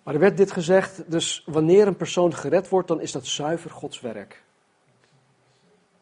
Maar 0.03 0.13
er 0.13 0.19
werd 0.19 0.37
dit 0.37 0.51
gezegd, 0.51 1.11
dus 1.11 1.43
wanneer 1.45 1.87
een 1.87 1.97
persoon 1.97 2.33
gered 2.33 2.69
wordt, 2.69 2.87
dan 2.87 3.01
is 3.01 3.11
dat 3.11 3.25
zuiver 3.25 3.69
Gods 3.69 3.99
werk. 4.01 4.43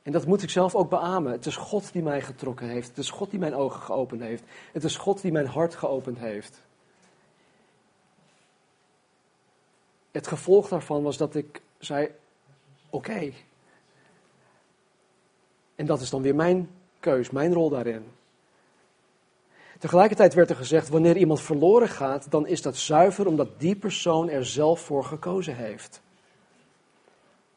En 0.03 0.11
dat 0.11 0.25
moet 0.25 0.43
ik 0.43 0.49
zelf 0.49 0.75
ook 0.75 0.89
beamen. 0.89 1.31
Het 1.31 1.45
is 1.45 1.55
God 1.55 1.93
die 1.93 2.03
mij 2.03 2.21
getrokken 2.21 2.67
heeft. 2.67 2.87
Het 2.87 2.97
is 2.97 3.09
God 3.09 3.29
die 3.29 3.39
mijn 3.39 3.55
ogen 3.55 3.81
geopend 3.81 4.21
heeft. 4.21 4.43
Het 4.71 4.83
is 4.83 4.97
God 4.97 5.21
die 5.21 5.31
mijn 5.31 5.47
hart 5.47 5.75
geopend 5.75 6.17
heeft. 6.17 6.61
Het 10.11 10.27
gevolg 10.27 10.67
daarvan 10.67 11.03
was 11.03 11.17
dat 11.17 11.35
ik 11.35 11.61
zei: 11.79 12.09
Oké. 12.89 13.31
En 15.75 15.85
dat 15.85 16.01
is 16.01 16.09
dan 16.09 16.21
weer 16.21 16.35
mijn 16.35 16.69
keus, 16.99 17.29
mijn 17.29 17.53
rol 17.53 17.69
daarin. 17.69 18.05
Tegelijkertijd 19.79 20.33
werd 20.33 20.49
er 20.49 20.55
gezegd: 20.55 20.89
wanneer 20.89 21.17
iemand 21.17 21.41
verloren 21.41 21.89
gaat, 21.89 22.31
dan 22.31 22.47
is 22.47 22.61
dat 22.61 22.77
zuiver 22.77 23.27
omdat 23.27 23.59
die 23.59 23.75
persoon 23.75 24.29
er 24.29 24.45
zelf 24.45 24.79
voor 24.79 25.03
gekozen 25.03 25.55
heeft 25.55 26.01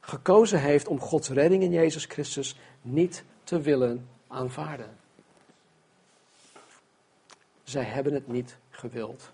gekozen 0.07 0.61
heeft 0.61 0.89
om 0.89 1.01
Gods 1.01 1.29
redding 1.29 1.63
in 1.63 1.73
Jezus 1.73 2.05
Christus 2.05 2.57
niet 2.83 3.25
te 3.45 3.61
willen 3.61 4.09
aanvaarden. 4.29 4.97
Zij 7.63 7.83
hebben 7.83 8.15
het 8.15 8.29
niet 8.29 8.57
gewild. 8.71 9.31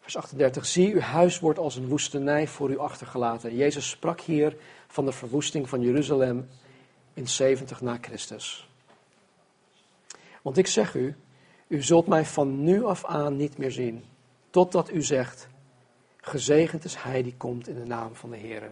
Vers 0.00 0.16
38. 0.16 0.66
Zie, 0.66 0.94
uw 0.94 1.00
huis 1.00 1.40
wordt 1.40 1.58
als 1.58 1.76
een 1.76 1.88
woestenij 1.88 2.46
voor 2.48 2.70
u 2.70 2.78
achtergelaten. 2.78 3.56
Jezus 3.56 3.90
sprak 3.90 4.20
hier 4.20 4.56
van 4.86 5.04
de 5.04 5.12
verwoesting 5.12 5.68
van 5.68 5.80
Jeruzalem 5.80 6.48
in 7.14 7.28
70 7.28 7.80
na 7.80 7.98
Christus. 8.00 8.68
Want 10.42 10.56
ik 10.56 10.66
zeg 10.66 10.94
u, 10.94 11.16
u 11.68 11.82
zult 11.82 12.06
mij 12.06 12.24
van 12.24 12.64
nu 12.64 12.84
af 12.84 13.04
aan 13.04 13.36
niet 13.36 13.58
meer 13.58 13.70
zien, 13.70 14.04
totdat 14.50 14.90
u 14.90 15.02
zegt, 15.02 15.48
gezegend 16.16 16.84
is 16.84 16.94
hij 16.94 17.22
die 17.22 17.34
komt 17.36 17.68
in 17.68 17.74
de 17.74 17.86
naam 17.86 18.14
van 18.14 18.30
de 18.30 18.36
Heer. 18.36 18.70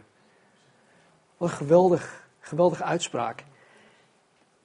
Wat 1.41 1.51
een 1.51 1.57
geweldig, 1.57 2.28
geweldige 2.41 2.84
uitspraak. 2.84 3.45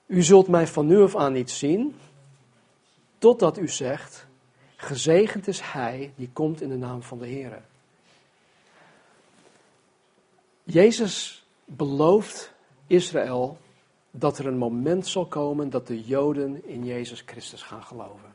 U 0.06 0.24
zult 0.24 0.48
mij 0.48 0.68
van 0.68 0.86
nu 0.86 1.02
af 1.02 1.16
aan 1.16 1.34
niet 1.34 1.52
zien, 1.52 1.96
totdat 3.18 3.58
u 3.58 3.68
zegt, 3.68 4.26
gezegend 4.76 5.48
is 5.48 5.62
hij 5.62 6.14
die 6.16 6.30
komt 6.34 6.62
in 6.62 6.70
de 6.70 6.76
naam 6.76 7.04
van 7.04 7.18
de 7.18 7.28
Heer. 7.28 7.62
Jezus 10.64 11.46
belooft 11.66 12.54
Israël 12.88 13.58
dat 14.12 14.38
er 14.38 14.48
een 14.48 14.58
moment 14.58 15.08
zal 15.08 15.26
komen 15.26 15.70
dat 15.70 15.88
de 15.88 16.02
Joden 16.02 16.68
in 16.68 16.86
Jezus 16.86 17.24
Christus 17.26 17.62
gaan 17.62 17.84
geloven. 17.84 18.34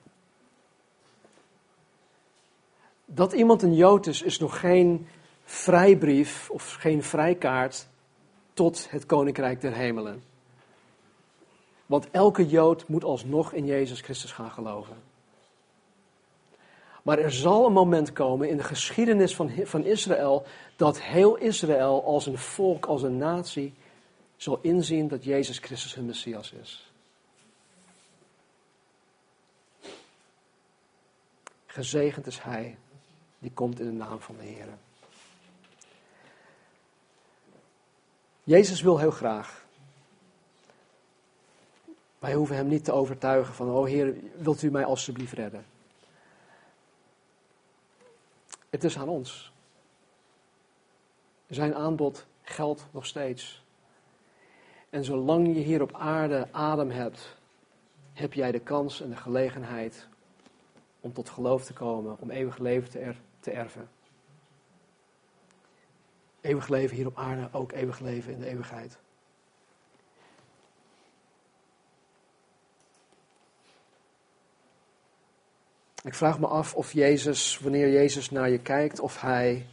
Dat 3.04 3.32
iemand 3.32 3.62
een 3.62 3.74
Jood 3.74 4.06
is, 4.06 4.22
is 4.22 4.38
nog 4.38 4.60
geen 4.60 5.06
vrijbrief 5.44 6.50
of 6.50 6.72
geen 6.72 7.02
vrijkaart 7.02 7.88
tot 8.60 8.90
het 8.90 9.06
koninkrijk 9.06 9.60
der 9.60 9.72
hemelen. 9.72 10.22
Want 11.86 12.10
elke 12.10 12.48
Jood 12.48 12.88
moet 12.88 13.04
alsnog 13.04 13.52
in 13.52 13.66
Jezus 13.66 14.00
Christus 14.00 14.32
gaan 14.32 14.50
geloven. 14.50 14.96
Maar 17.02 17.18
er 17.18 17.32
zal 17.32 17.66
een 17.66 17.72
moment 17.72 18.12
komen 18.12 18.48
in 18.48 18.56
de 18.56 18.62
geschiedenis 18.62 19.34
van, 19.34 19.50
van 19.64 19.84
Israël 19.84 20.46
dat 20.76 21.00
heel 21.00 21.36
Israël 21.36 22.04
als 22.04 22.26
een 22.26 22.38
volk, 22.38 22.86
als 22.86 23.02
een 23.02 23.16
natie, 23.16 23.74
zal 24.36 24.58
inzien 24.62 25.08
dat 25.08 25.24
Jezus 25.24 25.58
Christus 25.58 25.94
hun 25.94 26.06
Messias 26.06 26.52
is. 26.52 26.92
Gezegend 31.66 32.26
is 32.26 32.42
Hij 32.42 32.78
die 33.38 33.52
komt 33.52 33.80
in 33.80 33.86
de 33.86 33.92
naam 33.92 34.20
van 34.20 34.36
de 34.36 34.44
Heer. 34.44 34.68
Jezus 38.44 38.80
wil 38.80 38.98
heel 38.98 39.10
graag. 39.10 39.64
Wij 42.18 42.34
hoeven 42.34 42.56
hem 42.56 42.66
niet 42.66 42.84
te 42.84 42.92
overtuigen 42.92 43.54
van, 43.54 43.70
oh 43.70 43.86
Heer, 43.86 44.14
wilt 44.36 44.62
u 44.62 44.70
mij 44.70 44.84
alstublieft 44.84 45.32
redden? 45.32 45.64
Het 48.70 48.84
is 48.84 48.98
aan 48.98 49.08
ons. 49.08 49.52
Zijn 51.48 51.74
aanbod 51.74 52.26
geldt 52.42 52.86
nog 52.90 53.06
steeds. 53.06 53.62
En 54.90 55.04
zolang 55.04 55.46
je 55.46 55.60
hier 55.60 55.82
op 55.82 55.94
aarde 55.94 56.48
adem 56.50 56.90
hebt, 56.90 57.36
heb 58.12 58.32
jij 58.32 58.52
de 58.52 58.60
kans 58.60 59.00
en 59.00 59.10
de 59.10 59.16
gelegenheid 59.16 60.08
om 61.00 61.12
tot 61.12 61.30
geloof 61.30 61.64
te 61.64 61.72
komen, 61.72 62.16
om 62.20 62.30
eeuwig 62.30 62.58
leven 62.58 62.90
te, 62.90 62.98
er, 62.98 63.16
te 63.40 63.50
erven. 63.50 63.88
Eeuwig 66.40 66.68
leven 66.68 66.96
hier 66.96 67.06
op 67.06 67.18
aarde, 67.18 67.48
ook 67.52 67.72
eeuwig 67.72 68.00
leven 68.00 68.32
in 68.32 68.40
de 68.40 68.46
eeuwigheid. 68.46 68.98
Ik 76.02 76.14
vraag 76.14 76.38
me 76.38 76.46
af 76.46 76.74
of 76.74 76.92
Jezus, 76.92 77.58
wanneer 77.58 77.90
Jezus 77.90 78.30
naar 78.30 78.50
je 78.50 78.58
kijkt, 78.58 79.00
of 79.00 79.20
hij 79.20 79.66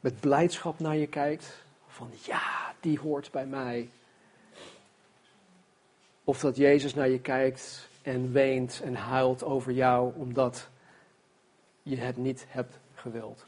met 0.00 0.20
blijdschap 0.20 0.78
naar 0.78 0.96
je 0.96 1.06
kijkt. 1.06 1.64
Van 1.86 2.10
ja, 2.22 2.74
die 2.80 2.98
hoort 2.98 3.30
bij 3.30 3.46
mij. 3.46 3.90
Of 6.24 6.40
dat 6.40 6.56
Jezus 6.56 6.94
naar 6.94 7.08
je 7.08 7.20
kijkt 7.20 7.88
en 8.02 8.32
weent 8.32 8.80
en 8.84 8.94
huilt 8.94 9.44
over 9.44 9.72
jou 9.72 10.14
omdat 10.14 10.68
je 11.82 11.96
het 11.96 12.16
niet 12.16 12.44
hebt 12.48 12.78
gewild. 12.94 13.44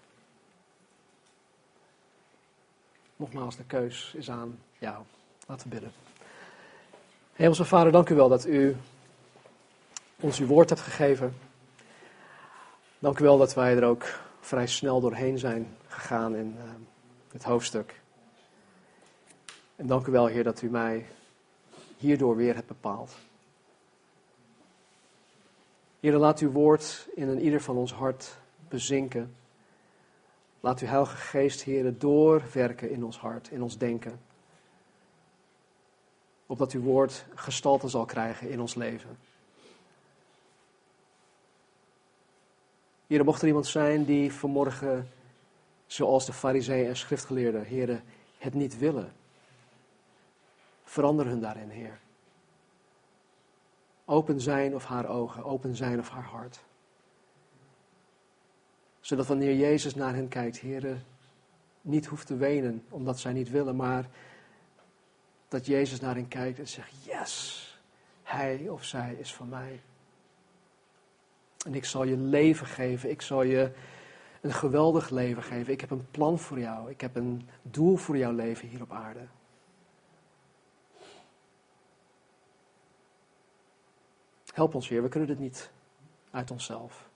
Nogmaals, 3.19 3.57
de 3.57 3.65
keus 3.65 4.15
is 4.17 4.31
aan 4.31 4.59
jou. 4.79 5.05
Laten 5.47 5.69
we 5.69 5.75
bidden. 5.75 5.93
Hemelse 7.33 7.65
Vader, 7.65 7.93
dank 7.93 8.09
u 8.09 8.15
wel 8.15 8.29
dat 8.29 8.47
u 8.47 8.77
ons 10.21 10.39
uw 10.39 10.47
woord 10.47 10.69
hebt 10.69 10.81
gegeven. 10.81 11.37
Dank 12.99 13.19
u 13.19 13.25
wel 13.25 13.39
dat 13.39 13.55
wij 13.55 13.77
er 13.77 13.85
ook 13.85 14.05
vrij 14.41 14.67
snel 14.67 15.01
doorheen 15.01 15.39
zijn 15.39 15.77
gegaan 15.87 16.37
in 16.37 16.57
het 17.33 17.45
hoofdstuk. 17.45 18.01
En 19.77 19.87
dank 19.87 20.07
u 20.07 20.13
wel, 20.13 20.27
Heer, 20.27 20.45
dat 20.45 20.63
u 20.63 20.71
mij 20.71 21.07
hierdoor 21.97 22.37
weer 22.37 22.55
hebt 22.55 22.69
bepaald. 22.69 23.15
Heer, 26.01 26.17
laat 26.17 26.39
uw 26.39 26.51
woord 26.51 27.09
in 27.15 27.29
een 27.29 27.41
ieder 27.41 27.61
van 27.61 27.77
ons 27.77 27.93
hart 27.93 28.37
bezinken. 28.69 29.35
Laat 30.69 30.81
uw 30.81 30.87
Heilige 30.87 31.17
Geest, 31.17 31.63
Heer, 31.63 31.99
doorwerken 31.99 32.91
in 32.91 33.05
ons 33.05 33.19
hart, 33.19 33.51
in 33.51 33.63
ons 33.63 33.79
denken. 33.79 34.21
Opdat 36.47 36.73
uw 36.73 36.81
woord 36.81 37.25
gestalte 37.35 37.89
zal 37.89 38.05
krijgen 38.05 38.51
in 38.51 38.61
ons 38.61 38.75
leven. 38.75 39.19
Heer, 43.07 43.25
mocht 43.25 43.43
er 43.43 43.49
iemand 43.49 43.67
zijn 43.67 44.05
die 44.05 44.33
vanmorgen, 44.33 45.11
zoals 45.87 46.27
de 46.27 46.33
fariseeën 46.33 46.89
en 46.89 46.97
schriftgeleerden, 46.97 47.65
Heer, 47.65 48.03
het 48.39 48.55
niet 48.55 48.79
willen. 48.79 49.13
Verander 50.85 51.27
hun 51.27 51.41
daarin, 51.41 51.71
Heer. 51.71 51.99
Open 54.05 54.41
zijn 54.41 54.75
of 54.75 54.85
haar 54.85 55.09
ogen, 55.09 55.45
open 55.45 55.77
zijn 55.77 55.99
of 55.99 56.09
haar 56.09 56.25
hart 56.25 56.61
zodat 59.09 59.27
wanneer 59.27 59.55
Jezus 59.55 59.95
naar 59.95 60.15
hen 60.15 60.29
kijkt, 60.29 60.59
heren, 60.59 61.05
niet 61.81 62.07
hoeft 62.07 62.27
te 62.27 62.37
wenen 62.37 62.85
omdat 62.89 63.19
zij 63.19 63.33
niet 63.33 63.51
willen, 63.51 63.77
maar 63.77 64.09
dat 65.49 65.67
Jezus 65.67 66.01
naar 66.01 66.15
hen 66.15 66.29
kijkt 66.29 66.59
en 66.59 66.69
zegt: 66.69 67.05
Yes, 67.05 67.79
hij 68.23 68.69
of 68.69 68.85
zij 68.85 69.15
is 69.15 69.35
van 69.35 69.49
mij. 69.49 69.81
En 71.67 71.75
ik 71.75 71.85
zal 71.85 72.05
je 72.05 72.17
leven 72.17 72.67
geven. 72.67 73.11
Ik 73.11 73.23
zal 73.23 73.43
je 73.43 73.73
een 74.41 74.53
geweldig 74.53 75.11
leven 75.11 75.43
geven. 75.43 75.73
Ik 75.73 75.81
heb 75.81 75.91
een 75.91 76.11
plan 76.11 76.39
voor 76.39 76.59
jou. 76.59 76.91
Ik 76.91 77.01
heb 77.01 77.17
een 77.17 77.49
doel 77.63 77.97
voor 77.97 78.17
jouw 78.17 78.33
leven 78.33 78.69
hier 78.69 78.83
op 78.83 78.93
aarde. 78.93 79.27
Help 84.55 84.75
ons, 84.75 84.89
Heer. 84.89 85.03
We 85.03 85.09
kunnen 85.09 85.29
dit 85.29 85.39
niet 85.39 85.71
uit 86.31 86.51
onszelf. 86.51 87.09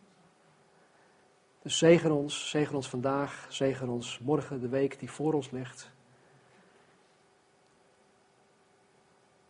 Dus 1.62 1.78
zegen 1.78 2.10
ons, 2.10 2.50
zegen 2.50 2.74
ons 2.74 2.88
vandaag, 2.88 3.46
zegen 3.48 3.88
ons 3.88 4.18
morgen, 4.18 4.60
de 4.60 4.68
week 4.68 4.98
die 4.98 5.10
voor 5.10 5.32
ons 5.32 5.50
ligt. 5.50 5.90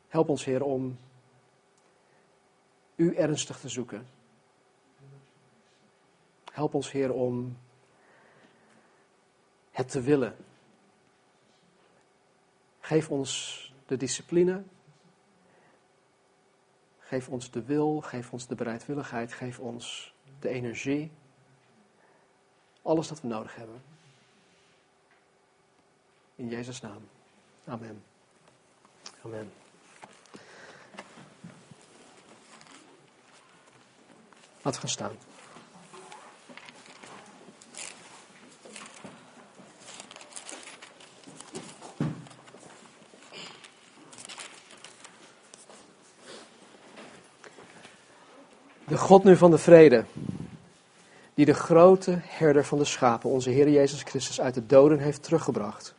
Help 0.08 0.28
ons, 0.28 0.44
Heer, 0.44 0.62
om 0.62 0.98
U 2.96 3.14
ernstig 3.14 3.58
te 3.60 3.68
zoeken. 3.68 4.06
Help 6.52 6.74
ons, 6.74 6.90
Heer, 6.90 7.12
om 7.12 7.56
het 9.70 9.90
te 9.90 10.00
willen. 10.00 10.36
Geef 12.80 13.10
ons 13.10 13.32
de 13.86 13.96
discipline. 13.96 14.62
Geef 16.98 17.28
ons 17.28 17.50
de 17.50 17.62
wil, 17.62 18.00
geef 18.00 18.32
ons 18.32 18.46
de 18.46 18.54
bereidwilligheid, 18.54 19.32
geef 19.32 19.58
ons 19.60 20.14
de 20.40 20.48
energie. 20.48 21.10
Alles 22.82 23.08
wat 23.08 23.20
we 23.20 23.28
nodig 23.28 23.56
hebben. 23.56 23.82
In 26.34 26.48
Jezus' 26.48 26.80
naam. 26.80 27.08
Amen. 27.64 28.02
Amen. 29.24 29.52
Laten 34.62 34.80
we 34.80 34.86
gaan 34.86 34.88
staan. 34.88 35.16
De 48.86 48.98
God 48.98 49.24
nu 49.24 49.36
van 49.36 49.50
de 49.50 49.58
vrede, 49.58 50.04
die 51.34 51.44
de 51.44 51.54
grote 51.54 52.18
herder 52.22 52.64
van 52.64 52.78
de 52.78 52.84
schapen, 52.84 53.30
onze 53.30 53.50
Heer 53.50 53.70
Jezus 53.70 54.02
Christus, 54.02 54.40
uit 54.40 54.54
de 54.54 54.66
doden 54.66 54.98
heeft 54.98 55.22
teruggebracht, 55.22 55.94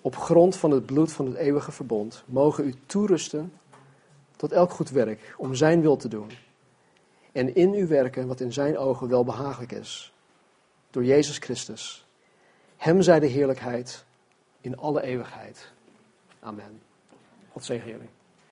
op 0.00 0.16
grond 0.16 0.56
van 0.56 0.70
het 0.70 0.86
bloed 0.86 1.12
van 1.12 1.26
het 1.26 1.34
eeuwige 1.34 1.72
verbond, 1.72 2.22
mogen 2.26 2.66
u 2.66 2.74
toerusten 2.86 3.52
tot 4.36 4.52
elk 4.52 4.70
goed 4.70 4.90
werk 4.90 5.34
om 5.38 5.54
Zijn 5.54 5.80
wil 5.80 5.96
te 5.96 6.08
doen. 6.08 6.30
En 7.32 7.54
in 7.54 7.74
u 7.74 7.86
werken 7.86 8.26
wat 8.26 8.40
in 8.40 8.52
Zijn 8.52 8.78
ogen 8.78 9.08
wel 9.08 9.24
behagelijk 9.24 9.72
is. 9.72 10.12
Door 10.90 11.04
Jezus 11.04 11.38
Christus. 11.38 12.06
Hem 12.76 13.02
zij 13.02 13.20
de 13.20 13.26
heerlijkheid 13.26 14.04
in 14.60 14.76
alle 14.76 15.02
eeuwigheid. 15.02 15.72
Amen. 16.40 16.80
God 17.52 17.64
zegen 17.64 17.90
jullie. 17.90 18.08